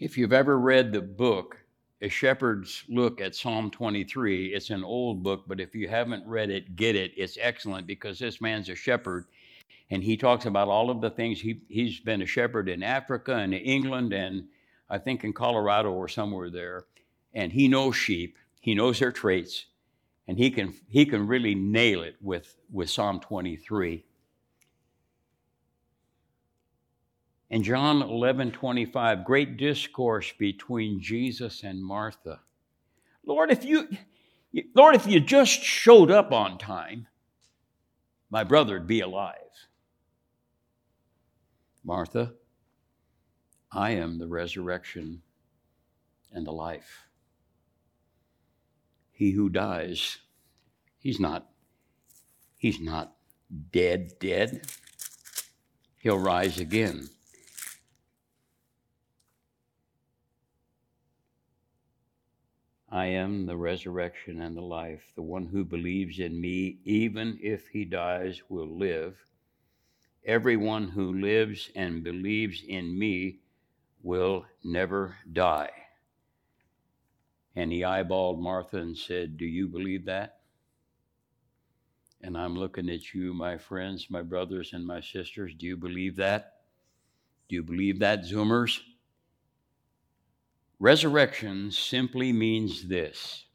if 0.00 0.18
you've 0.18 0.34
ever 0.34 0.58
read 0.58 0.92
the 0.92 1.00
book, 1.00 1.56
A 2.02 2.10
Shepherd's 2.10 2.84
Look 2.90 3.22
at 3.22 3.34
Psalm 3.34 3.70
23, 3.70 4.48
it's 4.48 4.68
an 4.68 4.84
old 4.84 5.22
book, 5.22 5.44
but 5.46 5.58
if 5.58 5.74
you 5.74 5.88
haven't 5.88 6.26
read 6.26 6.50
it, 6.50 6.76
get 6.76 6.94
it. 6.94 7.12
It's 7.16 7.38
excellent 7.40 7.86
because 7.86 8.18
this 8.18 8.38
man's 8.38 8.68
a 8.68 8.74
shepherd 8.74 9.24
and 9.90 10.04
he 10.04 10.18
talks 10.18 10.44
about 10.44 10.68
all 10.68 10.90
of 10.90 11.00
the 11.00 11.08
things 11.08 11.40
he, 11.40 11.62
he's 11.70 12.00
been 12.00 12.20
a 12.20 12.26
shepherd 12.26 12.68
in 12.68 12.82
Africa 12.82 13.36
and 13.36 13.54
England 13.54 14.12
and 14.12 14.44
I 14.90 14.98
think 14.98 15.24
in 15.24 15.32
Colorado 15.32 15.90
or 15.90 16.06
somewhere 16.06 16.50
there 16.50 16.84
and 17.34 17.52
he 17.52 17.68
knows 17.68 17.96
sheep, 17.96 18.36
he 18.60 18.74
knows 18.74 18.98
their 18.98 19.12
traits, 19.12 19.66
and 20.26 20.38
he 20.38 20.50
can, 20.50 20.74
he 20.88 21.06
can 21.06 21.26
really 21.26 21.54
nail 21.54 22.02
it 22.02 22.16
with, 22.20 22.56
with 22.70 22.90
Psalm 22.90 23.20
23. 23.20 24.04
In 27.50 27.62
John 27.62 28.02
11 28.02 28.52
25, 28.52 29.24
great 29.24 29.56
discourse 29.56 30.32
between 30.38 31.00
Jesus 31.00 31.64
and 31.64 31.82
Martha. 31.82 32.40
Lord, 33.24 33.50
if 33.50 33.64
you, 33.64 33.88
Lord, 34.74 34.94
if 34.94 35.06
you 35.06 35.20
just 35.20 35.62
showed 35.62 36.10
up 36.10 36.30
on 36.30 36.58
time, 36.58 37.06
my 38.30 38.44
brother'd 38.44 38.86
be 38.86 39.00
alive. 39.00 39.34
Martha, 41.82 42.34
I 43.72 43.92
am 43.92 44.18
the 44.18 44.28
resurrection 44.28 45.22
and 46.32 46.46
the 46.46 46.52
life 46.52 47.07
he 49.18 49.32
who 49.32 49.48
dies, 49.48 50.18
he's 51.00 51.18
not, 51.18 51.48
he's 52.56 52.78
not 52.78 53.16
dead, 53.72 54.12
dead. 54.20 54.60
He'll 55.98 56.20
rise 56.20 56.60
again. 56.60 57.08
I 62.88 63.06
am 63.06 63.46
the 63.46 63.56
resurrection 63.56 64.40
and 64.40 64.56
the 64.56 64.62
life. 64.62 65.02
The 65.16 65.22
one 65.22 65.46
who 65.46 65.64
believes 65.64 66.20
in 66.20 66.40
me, 66.40 66.78
even 66.84 67.40
if 67.42 67.66
he 67.66 67.84
dies, 67.84 68.40
will 68.48 68.78
live. 68.78 69.16
Everyone 70.24 70.86
who 70.86 71.20
lives 71.20 71.72
and 71.74 72.04
believes 72.04 72.62
in 72.64 72.96
me 72.96 73.40
will 74.00 74.46
never 74.62 75.16
die. 75.32 75.70
And 77.58 77.72
he 77.72 77.80
eyeballed 77.80 78.38
Martha 78.38 78.76
and 78.76 78.96
said, 78.96 79.36
Do 79.36 79.44
you 79.44 79.66
believe 79.66 80.04
that? 80.04 80.42
And 82.20 82.38
I'm 82.38 82.54
looking 82.54 82.88
at 82.88 83.12
you, 83.12 83.34
my 83.34 83.58
friends, 83.58 84.06
my 84.08 84.22
brothers, 84.22 84.74
and 84.74 84.86
my 84.86 85.00
sisters. 85.00 85.54
Do 85.58 85.66
you 85.66 85.76
believe 85.76 86.14
that? 86.16 86.60
Do 87.48 87.56
you 87.56 87.64
believe 87.64 87.98
that, 87.98 88.20
Zoomers? 88.20 88.78
Resurrection 90.78 91.72
simply 91.72 92.32
means 92.32 92.86
this 92.86 93.46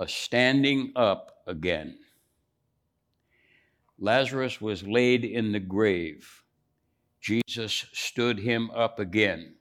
a 0.00 0.08
standing 0.08 0.90
up 0.96 1.44
again. 1.46 1.96
Lazarus 4.00 4.60
was 4.60 4.82
laid 4.82 5.24
in 5.24 5.52
the 5.52 5.60
grave. 5.60 6.42
Jesus 7.20 7.86
stood 7.92 8.40
him 8.40 8.68
up 8.72 8.98
again. 8.98 9.54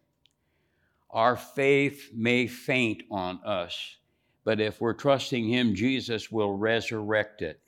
Our 1.11 1.35
faith 1.35 2.11
may 2.13 2.45
faint 2.45 3.03
on 3.09 3.39
us, 3.43 3.97
but 4.43 4.61
if 4.61 4.79
we're 4.79 4.93
trusting 4.93 5.47
Him, 5.47 5.73
Jesus 5.73 6.31
will 6.31 6.53
resurrect 6.53 7.41
it. 7.41 7.59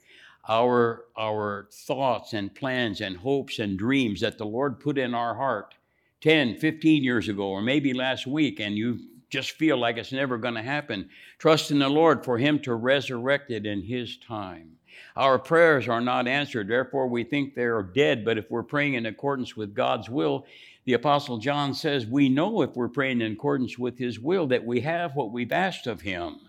Our, 0.47 1.05
our 1.17 1.67
thoughts 1.71 2.33
and 2.33 2.53
plans 2.53 3.01
and 3.01 3.17
hopes 3.17 3.59
and 3.59 3.77
dreams 3.77 4.21
that 4.21 4.37
the 4.37 4.45
Lord 4.45 4.79
put 4.79 4.97
in 4.97 5.13
our 5.13 5.35
heart 5.35 5.75
10, 6.21 6.57
15 6.57 7.03
years 7.03 7.29
ago, 7.29 7.47
or 7.47 7.61
maybe 7.61 7.93
last 7.93 8.27
week, 8.27 8.59
and 8.59 8.75
you 8.75 8.99
just 9.29 9.51
feel 9.51 9.77
like 9.77 9.97
it's 9.97 10.11
never 10.11 10.37
going 10.37 10.53
to 10.53 10.61
happen, 10.61 11.09
trust 11.39 11.71
in 11.71 11.79
the 11.79 11.89
Lord 11.89 12.23
for 12.23 12.37
Him 12.37 12.59
to 12.59 12.75
resurrect 12.75 13.49
it 13.49 13.65
in 13.65 13.81
His 13.81 14.17
time. 14.17 14.77
Our 15.15 15.39
prayers 15.39 15.87
are 15.87 16.01
not 16.01 16.27
answered, 16.27 16.67
therefore 16.67 17.07
we 17.07 17.23
think 17.23 17.55
they're 17.55 17.81
dead, 17.81 18.23
but 18.23 18.37
if 18.37 18.51
we're 18.51 18.63
praying 18.63 18.95
in 18.95 19.05
accordance 19.05 19.55
with 19.55 19.73
God's 19.73 20.09
will, 20.09 20.45
the 20.85 20.93
Apostle 20.93 21.37
John 21.37 21.73
says, 21.73 22.07
We 22.07 22.29
know 22.29 22.61
if 22.61 22.75
we're 22.75 22.89
praying 22.89 23.21
in 23.21 23.33
accordance 23.33 23.77
with 23.77 23.97
His 23.97 24.19
will 24.19 24.47
that 24.47 24.65
we 24.65 24.81
have 24.81 25.15
what 25.15 25.31
we've 25.31 25.51
asked 25.51 25.87
of 25.87 26.01
Him 26.01 26.39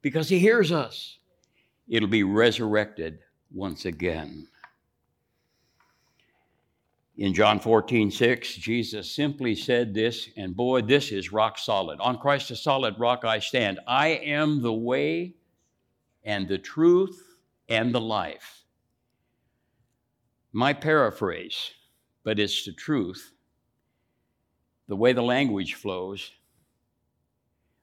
because 0.00 0.28
He 0.28 0.38
hears 0.38 0.72
us. 0.72 1.18
It'll 1.88 2.08
be 2.08 2.22
resurrected 2.22 3.18
once 3.52 3.84
again. 3.84 4.48
In 7.18 7.34
John 7.34 7.60
14, 7.60 8.10
6, 8.10 8.54
Jesus 8.54 9.14
simply 9.14 9.54
said 9.54 9.92
this, 9.92 10.30
and 10.36 10.56
boy, 10.56 10.80
this 10.80 11.12
is 11.12 11.30
rock 11.30 11.58
solid. 11.58 12.00
On 12.00 12.18
Christ, 12.18 12.50
a 12.50 12.56
solid 12.56 12.98
rock 12.98 13.24
I 13.24 13.38
stand. 13.38 13.80
I 13.86 14.08
am 14.08 14.62
the 14.62 14.72
way 14.72 15.34
and 16.24 16.48
the 16.48 16.56
truth 16.56 17.22
and 17.68 17.94
the 17.94 18.00
life. 18.00 18.64
My 20.52 20.72
paraphrase, 20.72 21.72
but 22.24 22.38
it's 22.38 22.64
the 22.64 22.72
truth 22.72 23.31
the 24.88 24.96
way 24.96 25.12
the 25.12 25.22
language 25.22 25.74
flows, 25.74 26.30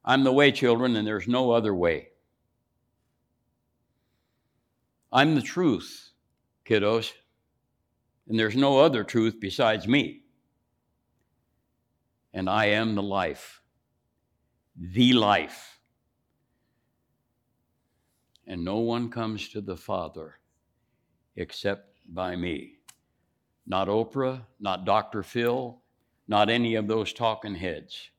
I'm 0.03 0.23
the 0.23 0.31
way, 0.31 0.51
children, 0.51 0.95
and 0.95 1.07
there's 1.07 1.27
no 1.27 1.51
other 1.51 1.73
way. 1.73 2.09
I'm 5.11 5.35
the 5.35 5.41
truth, 5.41 6.11
kiddos, 6.65 7.11
and 8.27 8.39
there's 8.39 8.55
no 8.55 8.79
other 8.79 9.03
truth 9.03 9.37
besides 9.39 9.87
me. 9.87 10.23
And 12.33 12.49
I 12.49 12.65
am 12.65 12.95
the 12.95 13.03
life, 13.03 13.61
the 14.75 15.13
life. 15.13 15.79
And 18.45 18.63
no 18.63 18.77
one 18.77 19.09
comes 19.09 19.49
to 19.49 19.61
the 19.61 19.77
Father 19.77 20.35
except 21.35 21.97
by 22.07 22.35
me. 22.35 22.77
Not 23.65 23.87
Oprah, 23.87 24.41
not 24.59 24.85
Dr. 24.85 25.23
Phil, 25.23 25.81
not 26.29 26.49
any 26.49 26.75
of 26.75 26.87
those 26.87 27.11
talking 27.11 27.55
heads. 27.55 28.11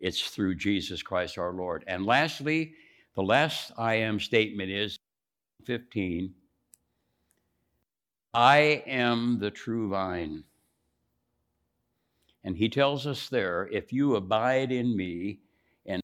It's 0.00 0.22
through 0.22 0.56
Jesus 0.56 1.02
Christ 1.02 1.38
our 1.38 1.52
Lord. 1.52 1.84
And 1.86 2.06
lastly, 2.06 2.72
the 3.14 3.22
last 3.22 3.70
I 3.78 3.96
am 3.96 4.18
statement 4.18 4.70
is 4.70 4.98
15 5.66 6.34
I 8.32 8.82
am 8.86 9.38
the 9.38 9.50
true 9.50 9.90
vine. 9.90 10.42
And 12.42 12.56
he 12.56 12.68
tells 12.68 13.06
us 13.06 13.28
there 13.28 13.68
if 13.70 13.92
you 13.92 14.16
abide 14.16 14.72
in 14.72 14.96
me 14.96 15.38
and 15.86 16.02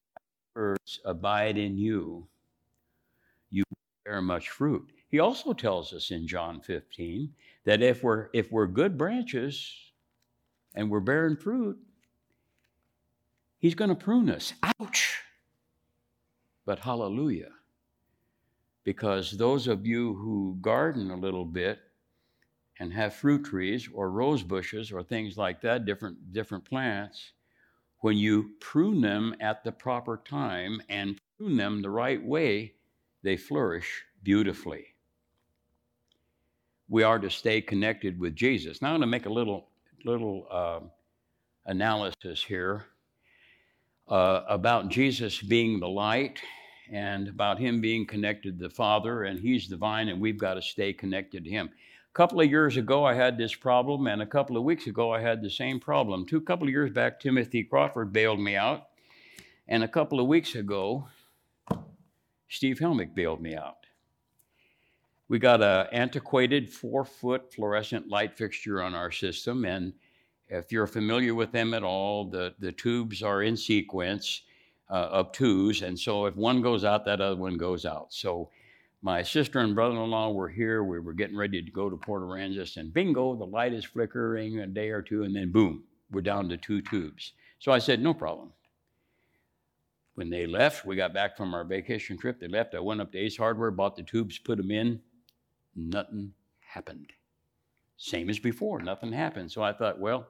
words 0.54 1.00
abide 1.04 1.58
in 1.58 1.76
you, 1.76 2.28
you 3.50 3.64
bear 4.04 4.22
much 4.22 4.50
fruit. 4.50 4.92
He 5.08 5.18
also 5.18 5.52
tells 5.52 5.92
us 5.92 6.12
in 6.12 6.28
John 6.28 6.60
15 6.60 7.32
that 7.64 7.82
if 7.82 8.04
we're 8.04 8.28
if 8.32 8.52
we're 8.52 8.68
good 8.68 8.96
branches 8.96 9.89
and 10.74 10.90
we're 10.90 11.00
bearing 11.00 11.36
fruit, 11.36 11.78
he's 13.58 13.74
going 13.74 13.90
to 13.90 13.94
prune 13.94 14.30
us. 14.30 14.52
Ouch. 14.80 15.22
But 16.64 16.78
hallelujah. 16.78 17.50
Because 18.84 19.32
those 19.32 19.66
of 19.66 19.86
you 19.86 20.14
who 20.14 20.56
garden 20.60 21.10
a 21.10 21.16
little 21.16 21.44
bit 21.44 21.80
and 22.78 22.92
have 22.92 23.14
fruit 23.14 23.44
trees 23.44 23.88
or 23.92 24.10
rose 24.10 24.42
bushes 24.42 24.90
or 24.90 25.02
things 25.02 25.36
like 25.36 25.60
that, 25.60 25.84
different 25.84 26.32
different 26.32 26.64
plants, 26.64 27.32
when 27.98 28.16
you 28.16 28.52
prune 28.60 29.00
them 29.00 29.34
at 29.40 29.62
the 29.62 29.72
proper 29.72 30.22
time 30.24 30.80
and 30.88 31.20
prune 31.36 31.56
them 31.56 31.82
the 31.82 31.90
right 31.90 32.24
way, 32.24 32.72
they 33.22 33.36
flourish 33.36 34.02
beautifully 34.22 34.86
we 36.90 37.04
are 37.04 37.20
to 37.20 37.30
stay 37.30 37.60
connected 37.60 38.18
with 38.18 38.34
Jesus. 38.34 38.82
Now 38.82 38.88
I'm 38.88 38.94
going 38.94 39.02
to 39.02 39.06
make 39.06 39.26
a 39.26 39.32
little 39.32 39.68
little 40.04 40.46
uh, 40.50 40.80
analysis 41.66 42.42
here 42.42 42.84
uh, 44.08 44.42
about 44.48 44.88
Jesus 44.88 45.40
being 45.40 45.80
the 45.80 45.88
light 45.88 46.40
and 46.92 47.28
about 47.28 47.58
him 47.58 47.80
being 47.80 48.06
connected 48.06 48.58
to 48.58 48.68
the 48.68 48.74
Father, 48.74 49.24
and 49.24 49.38
he's 49.38 49.68
the 49.68 49.76
vine, 49.76 50.08
and 50.08 50.20
we've 50.20 50.38
got 50.38 50.54
to 50.54 50.62
stay 50.62 50.92
connected 50.92 51.44
to 51.44 51.50
him. 51.50 51.68
A 51.68 52.12
couple 52.14 52.40
of 52.40 52.50
years 52.50 52.76
ago, 52.76 53.04
I 53.04 53.14
had 53.14 53.38
this 53.38 53.54
problem, 53.54 54.08
and 54.08 54.20
a 54.20 54.26
couple 54.26 54.56
of 54.56 54.64
weeks 54.64 54.88
ago, 54.88 55.12
I 55.12 55.20
had 55.20 55.42
the 55.42 55.50
same 55.50 55.78
problem. 55.78 56.26
Two 56.26 56.40
couple 56.40 56.66
of 56.66 56.72
years 56.72 56.90
back, 56.90 57.20
Timothy 57.20 57.62
Crawford 57.62 58.12
bailed 58.12 58.40
me 58.40 58.56
out, 58.56 58.88
and 59.68 59.84
a 59.84 59.88
couple 59.88 60.18
of 60.18 60.26
weeks 60.26 60.56
ago, 60.56 61.06
Steve 62.48 62.80
Helmick 62.80 63.14
bailed 63.14 63.40
me 63.40 63.54
out. 63.54 63.79
We 65.30 65.38
got 65.38 65.62
an 65.62 65.86
antiquated 65.92 66.68
four 66.68 67.04
foot 67.04 67.54
fluorescent 67.54 68.08
light 68.08 68.36
fixture 68.36 68.82
on 68.82 68.96
our 68.96 69.12
system. 69.12 69.64
And 69.64 69.92
if 70.48 70.72
you're 70.72 70.88
familiar 70.88 71.36
with 71.36 71.52
them 71.52 71.72
at 71.72 71.84
all, 71.84 72.24
the, 72.24 72.52
the 72.58 72.72
tubes 72.72 73.22
are 73.22 73.44
in 73.44 73.56
sequence 73.56 74.42
uh, 74.90 75.06
of 75.12 75.30
twos. 75.30 75.82
And 75.82 75.96
so 75.96 76.26
if 76.26 76.34
one 76.34 76.60
goes 76.60 76.82
out, 76.84 77.04
that 77.04 77.20
other 77.20 77.36
one 77.36 77.56
goes 77.56 77.86
out. 77.86 78.12
So 78.12 78.50
my 79.02 79.22
sister 79.22 79.60
and 79.60 79.72
brother 79.72 79.94
in 79.94 80.10
law 80.10 80.32
were 80.32 80.48
here. 80.48 80.82
We 80.82 80.98
were 80.98 81.12
getting 81.12 81.36
ready 81.36 81.62
to 81.62 81.70
go 81.70 81.88
to 81.88 81.96
Port 81.96 82.22
Aransas, 82.22 82.76
and 82.76 82.92
bingo, 82.92 83.36
the 83.36 83.46
light 83.46 83.72
is 83.72 83.84
flickering 83.84 84.58
a 84.58 84.66
day 84.66 84.90
or 84.90 85.00
two, 85.00 85.22
and 85.22 85.34
then 85.34 85.52
boom, 85.52 85.84
we're 86.10 86.22
down 86.22 86.48
to 86.48 86.56
two 86.56 86.82
tubes. 86.82 87.34
So 87.60 87.70
I 87.70 87.78
said, 87.78 88.02
no 88.02 88.12
problem. 88.12 88.52
When 90.16 90.28
they 90.28 90.48
left, 90.48 90.84
we 90.84 90.96
got 90.96 91.14
back 91.14 91.36
from 91.36 91.54
our 91.54 91.62
vacation 91.62 92.18
trip. 92.18 92.40
They 92.40 92.48
left. 92.48 92.74
I 92.74 92.80
went 92.80 93.00
up 93.00 93.12
to 93.12 93.18
Ace 93.18 93.36
Hardware, 93.36 93.70
bought 93.70 93.94
the 93.94 94.02
tubes, 94.02 94.36
put 94.36 94.58
them 94.58 94.72
in 94.72 95.00
nothing 95.74 96.32
happened. 96.60 97.12
Same 97.96 98.30
as 98.30 98.38
before, 98.38 98.80
nothing 98.80 99.12
happened. 99.12 99.52
So 99.52 99.62
I 99.62 99.72
thought, 99.72 99.98
well, 99.98 100.28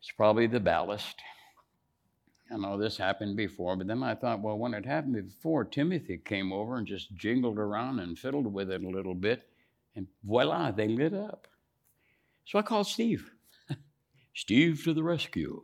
it's 0.00 0.10
probably 0.12 0.46
the 0.46 0.60
ballast. 0.60 1.20
I 2.50 2.56
know 2.56 2.78
this 2.78 2.96
happened 2.96 3.36
before, 3.36 3.76
but 3.76 3.88
then 3.88 4.02
I 4.02 4.14
thought, 4.14 4.40
well, 4.40 4.56
when 4.56 4.72
it 4.72 4.86
happened 4.86 5.14
before, 5.14 5.64
Timothy 5.64 6.18
came 6.18 6.52
over 6.52 6.76
and 6.76 6.86
just 6.86 7.14
jingled 7.14 7.58
around 7.58 7.98
and 7.98 8.18
fiddled 8.18 8.52
with 8.52 8.70
it 8.70 8.84
a 8.84 8.88
little 8.88 9.14
bit, 9.14 9.48
and 9.96 10.06
voila, 10.22 10.70
they 10.70 10.88
lit 10.88 11.12
up. 11.12 11.48
So 12.44 12.58
I 12.58 12.62
called 12.62 12.86
Steve. 12.86 13.32
Steve 14.34 14.82
to 14.84 14.94
the 14.94 15.02
rescue. 15.02 15.62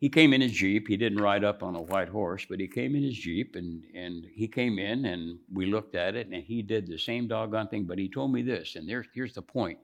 He 0.00 0.08
came 0.08 0.32
in 0.32 0.40
his 0.40 0.52
Jeep. 0.52 0.88
He 0.88 0.96
didn't 0.96 1.20
ride 1.20 1.44
up 1.44 1.62
on 1.62 1.76
a 1.76 1.82
white 1.82 2.08
horse, 2.08 2.46
but 2.48 2.58
he 2.58 2.66
came 2.66 2.96
in 2.96 3.02
his 3.02 3.18
Jeep 3.18 3.54
and, 3.54 3.84
and 3.94 4.26
he 4.32 4.48
came 4.48 4.78
in 4.78 5.04
and 5.04 5.38
we 5.52 5.66
looked 5.66 5.94
at 5.94 6.16
it 6.16 6.26
and 6.28 6.42
he 6.42 6.62
did 6.62 6.86
the 6.86 6.98
same 6.98 7.28
doggone 7.28 7.68
thing, 7.68 7.84
but 7.84 7.98
he 7.98 8.08
told 8.08 8.32
me 8.32 8.40
this, 8.40 8.76
and 8.76 8.88
there's, 8.88 9.06
here's 9.12 9.34
the 9.34 9.42
point. 9.42 9.78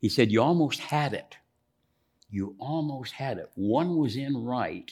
He 0.00 0.08
said, 0.08 0.32
You 0.32 0.40
almost 0.40 0.80
had 0.80 1.12
it. 1.12 1.36
You 2.30 2.56
almost 2.58 3.12
had 3.12 3.36
it. 3.36 3.50
One 3.54 3.98
was 3.98 4.16
in 4.16 4.34
right, 4.44 4.90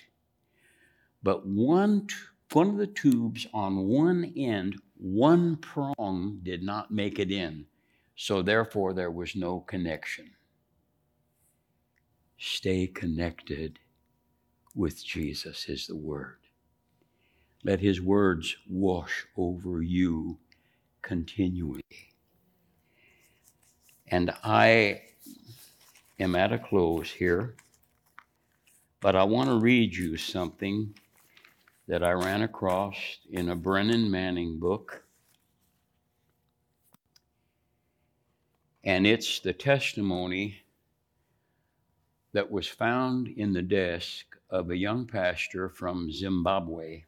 but 1.22 1.46
one, 1.46 2.06
one 2.52 2.68
of 2.68 2.76
the 2.76 2.86
tubes 2.88 3.46
on 3.54 3.88
one 3.88 4.34
end, 4.36 4.76
one 4.98 5.56
prong 5.56 6.40
did 6.42 6.62
not 6.62 6.90
make 6.90 7.18
it 7.18 7.30
in. 7.30 7.64
So 8.16 8.42
therefore, 8.42 8.92
there 8.92 9.10
was 9.10 9.34
no 9.34 9.60
connection. 9.60 10.30
Stay 12.38 12.86
connected 12.86 13.78
with 14.76 15.04
Jesus 15.04 15.68
is 15.68 15.86
the 15.86 15.96
Word. 15.96 16.36
Let 17.64 17.80
His 17.80 18.00
words 18.00 18.56
wash 18.68 19.26
over 19.36 19.82
you 19.82 20.38
continually. 21.02 21.82
And 24.08 24.30
I 24.44 25.02
am 26.20 26.36
at 26.36 26.52
a 26.52 26.58
close 26.58 27.10
here, 27.10 27.56
but 29.00 29.16
I 29.16 29.24
want 29.24 29.48
to 29.48 29.58
read 29.58 29.96
you 29.96 30.16
something 30.16 30.94
that 31.88 32.04
I 32.04 32.12
ran 32.12 32.42
across 32.42 32.96
in 33.30 33.48
a 33.48 33.56
Brennan 33.56 34.10
Manning 34.10 34.58
book. 34.58 35.02
And 38.84 39.06
it's 39.06 39.40
the 39.40 39.52
testimony 39.52 40.62
that 42.32 42.50
was 42.50 42.68
found 42.68 43.28
in 43.28 43.52
the 43.52 43.62
desk 43.62 44.35
of 44.50 44.70
a 44.70 44.76
young 44.76 45.06
pastor 45.06 45.68
from 45.68 46.12
Zimbabwe 46.12 47.04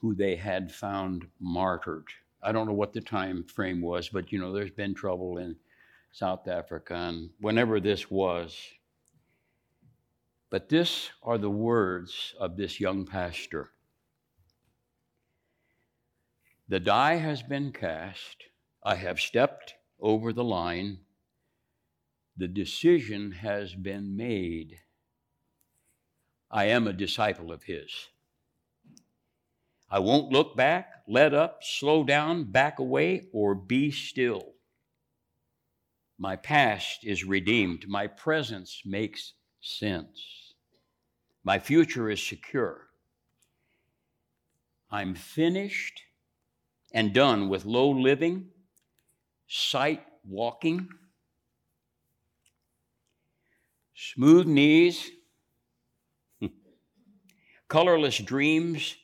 who 0.00 0.14
they 0.14 0.36
had 0.36 0.70
found 0.72 1.26
martyred. 1.40 2.06
I 2.42 2.52
don't 2.52 2.66
know 2.66 2.74
what 2.74 2.92
the 2.92 3.00
time 3.00 3.44
frame 3.44 3.80
was, 3.80 4.08
but 4.08 4.32
you 4.32 4.38
know, 4.38 4.52
there's 4.52 4.70
been 4.70 4.94
trouble 4.94 5.38
in 5.38 5.56
South 6.12 6.46
Africa 6.46 6.94
and 6.94 7.30
whenever 7.40 7.80
this 7.80 8.10
was. 8.10 8.56
But 10.50 10.68
this 10.68 11.10
are 11.22 11.38
the 11.38 11.50
words 11.50 12.34
of 12.38 12.56
this 12.56 12.78
young 12.78 13.06
pastor. 13.06 13.70
The 16.68 16.80
die 16.80 17.16
has 17.16 17.42
been 17.42 17.72
cast. 17.72 18.44
I 18.82 18.94
have 18.96 19.18
stepped 19.18 19.74
over 19.98 20.32
the 20.32 20.44
line. 20.44 20.98
The 22.36 22.48
decision 22.48 23.32
has 23.32 23.74
been 23.74 24.16
made. 24.16 24.78
I 26.54 26.66
am 26.66 26.86
a 26.86 26.92
disciple 26.92 27.50
of 27.50 27.64
His. 27.64 27.90
I 29.90 29.98
won't 29.98 30.30
look 30.30 30.56
back, 30.56 31.02
let 31.08 31.34
up, 31.34 31.64
slow 31.64 32.04
down, 32.04 32.44
back 32.44 32.78
away, 32.78 33.26
or 33.32 33.56
be 33.56 33.90
still. 33.90 34.52
My 36.16 36.36
past 36.36 37.00
is 37.02 37.24
redeemed. 37.24 37.88
My 37.88 38.06
presence 38.06 38.82
makes 38.86 39.32
sense. 39.60 40.54
My 41.42 41.58
future 41.58 42.08
is 42.08 42.22
secure. 42.22 42.86
I'm 44.92 45.16
finished 45.16 46.02
and 46.92 47.12
done 47.12 47.48
with 47.48 47.64
low 47.64 47.90
living, 47.90 48.46
sight 49.48 50.04
walking, 50.24 50.88
smooth 53.96 54.46
knees, 54.46 55.10
colorless 57.74 58.18
dreams, 58.18 58.96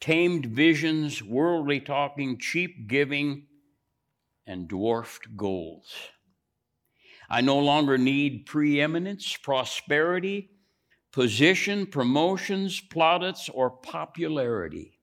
tamed 0.00 0.44
visions, 0.44 1.22
worldly 1.22 1.80
talking, 1.80 2.36
cheap 2.38 2.86
giving, 2.86 3.46
and 4.46 4.68
dwarfed 4.68 5.34
goals. 5.34 5.94
I 7.30 7.40
no 7.40 7.58
longer 7.58 7.96
need 7.96 8.44
preeminence, 8.44 9.34
prosperity, 9.34 10.50
position, 11.10 11.86
promotions, 11.86 12.82
plaudits, 12.82 13.48
or 13.48 13.70
popularity. 13.70 15.00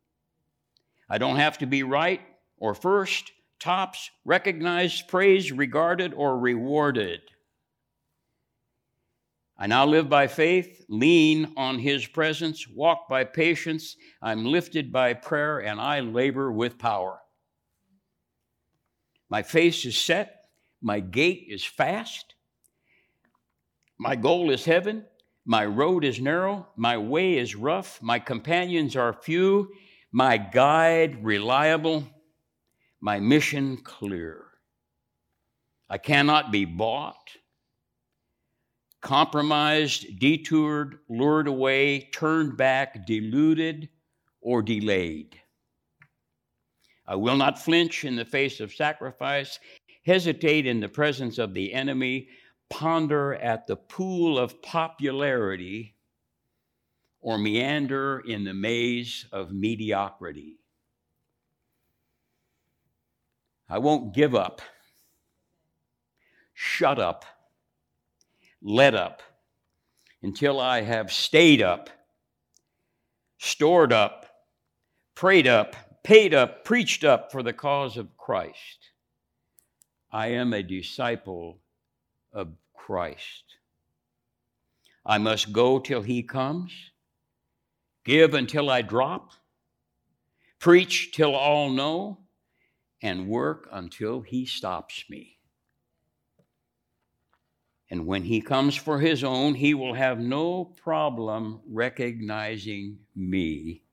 I 1.09 1.17
don't 1.17 1.37
have 1.37 1.57
to 1.57 1.65
be 1.65 1.81
right 1.81 2.21
or 2.59 2.75
first, 2.75 3.31
tops, 3.59 4.11
recognized, 4.23 5.07
praised, 5.07 5.49
regarded, 5.49 6.13
or 6.13 6.37
rewarded. 6.37 7.21
I 9.57 9.67
now 9.67 9.85
live 9.85 10.09
by 10.09 10.27
faith, 10.27 10.83
lean 10.89 11.53
on 11.55 11.79
His 11.79 12.05
presence, 12.05 12.67
walk 12.67 13.07
by 13.07 13.23
patience. 13.23 13.95
I'm 14.21 14.43
lifted 14.45 14.91
by 14.91 15.13
prayer, 15.13 15.59
and 15.59 15.79
I 15.79 16.01
labor 16.01 16.51
with 16.51 16.77
power. 16.77 17.19
My 19.29 19.43
face 19.43 19.85
is 19.85 19.97
set, 19.97 20.49
my 20.81 20.99
gait 20.99 21.47
is 21.49 21.63
fast, 21.63 22.35
my 23.97 24.15
goal 24.15 24.51
is 24.51 24.65
heaven, 24.65 25.05
my 25.45 25.65
road 25.65 26.03
is 26.03 26.19
narrow, 26.19 26.67
my 26.75 26.97
way 26.97 27.37
is 27.37 27.55
rough, 27.55 28.01
my 28.01 28.19
companions 28.19 28.95
are 28.95 29.13
few, 29.13 29.71
my 30.11 30.37
guide 30.37 31.23
reliable, 31.23 32.03
my 32.99 33.19
mission 33.19 33.77
clear. 33.77 34.45
I 35.89 35.97
cannot 35.97 36.51
be 36.51 36.65
bought 36.65 37.29
compromised, 39.05 40.17
detoured, 40.17 40.97
lured 41.09 41.47
away, 41.47 41.99
turned 42.11 42.57
back, 42.57 43.05
deluded, 43.05 43.87
or 44.41 44.63
delayed. 44.63 45.39
I 47.05 47.15
will 47.15 47.37
not 47.37 47.61
flinch 47.61 48.03
in 48.03 48.15
the 48.15 48.25
face 48.25 48.59
of 48.59 48.73
sacrifice, 48.73 49.59
hesitate 50.07 50.65
in 50.65 50.79
the 50.79 50.89
presence 50.89 51.37
of 51.37 51.53
the 51.53 51.71
enemy, 51.71 52.29
ponder 52.71 53.35
at 53.35 53.67
the 53.67 53.75
pool 53.75 54.39
of 54.39 54.59
popularity, 54.63 55.95
or 57.21 57.37
meander 57.37 58.23
in 58.27 58.43
the 58.43 58.55
maze 58.55 59.27
of 59.31 59.51
mediocrity. 59.51 60.57
I 63.69 63.77
won't 63.77 64.15
give 64.15 64.33
up, 64.33 64.61
shut 66.55 66.97
up, 66.97 67.23
let 68.67 68.95
up 68.95 69.21
until 70.23 70.59
I 70.59 70.81
have 70.81 71.11
stayed 71.11 71.61
up, 71.61 71.91
stored 73.37 73.93
up, 73.93 74.25
prayed 75.13 75.45
up, 75.45 75.75
paid 76.03 76.33
up, 76.33 76.65
preached 76.65 77.03
up 77.03 77.31
for 77.31 77.43
the 77.43 77.53
cause 77.53 77.95
of 77.95 78.17
Christ. 78.17 78.89
I 80.11 80.27
am 80.29 80.51
a 80.51 80.63
disciple 80.63 81.59
of 82.33 82.53
Christ. 82.73 83.43
I 85.05 85.19
must 85.19 85.53
go 85.53 85.77
till 85.77 86.01
he 86.01 86.23
comes, 86.23 86.71
give 88.03 88.33
until 88.33 88.71
I 88.71 88.81
drop, 88.81 89.33
preach 90.57 91.11
till 91.11 91.35
all 91.35 91.69
know, 91.69 92.17
and 93.03 93.27
work 93.27 93.69
until 93.71 94.21
he 94.21 94.47
stops 94.47 95.03
me. 95.07 95.34
And 97.91 98.07
when 98.07 98.23
he 98.23 98.41
comes 98.41 98.75
for 98.75 98.99
his 98.99 99.23
own, 99.23 99.53
he 99.53 99.73
will 99.73 99.93
have 99.93 100.19
no 100.19 100.65
problem 100.65 101.61
recognizing 101.67 102.97
me. 103.15 103.83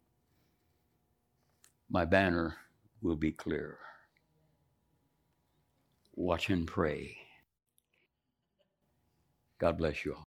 My 1.91 2.05
banner 2.07 2.57
will 3.03 3.17
be 3.17 3.33
clear. 3.33 3.79
Watch 6.15 6.49
and 6.49 6.67
pray. 6.67 7.17
God 9.59 9.77
bless 9.79 10.05
you 10.05 10.15
all. 10.15 10.32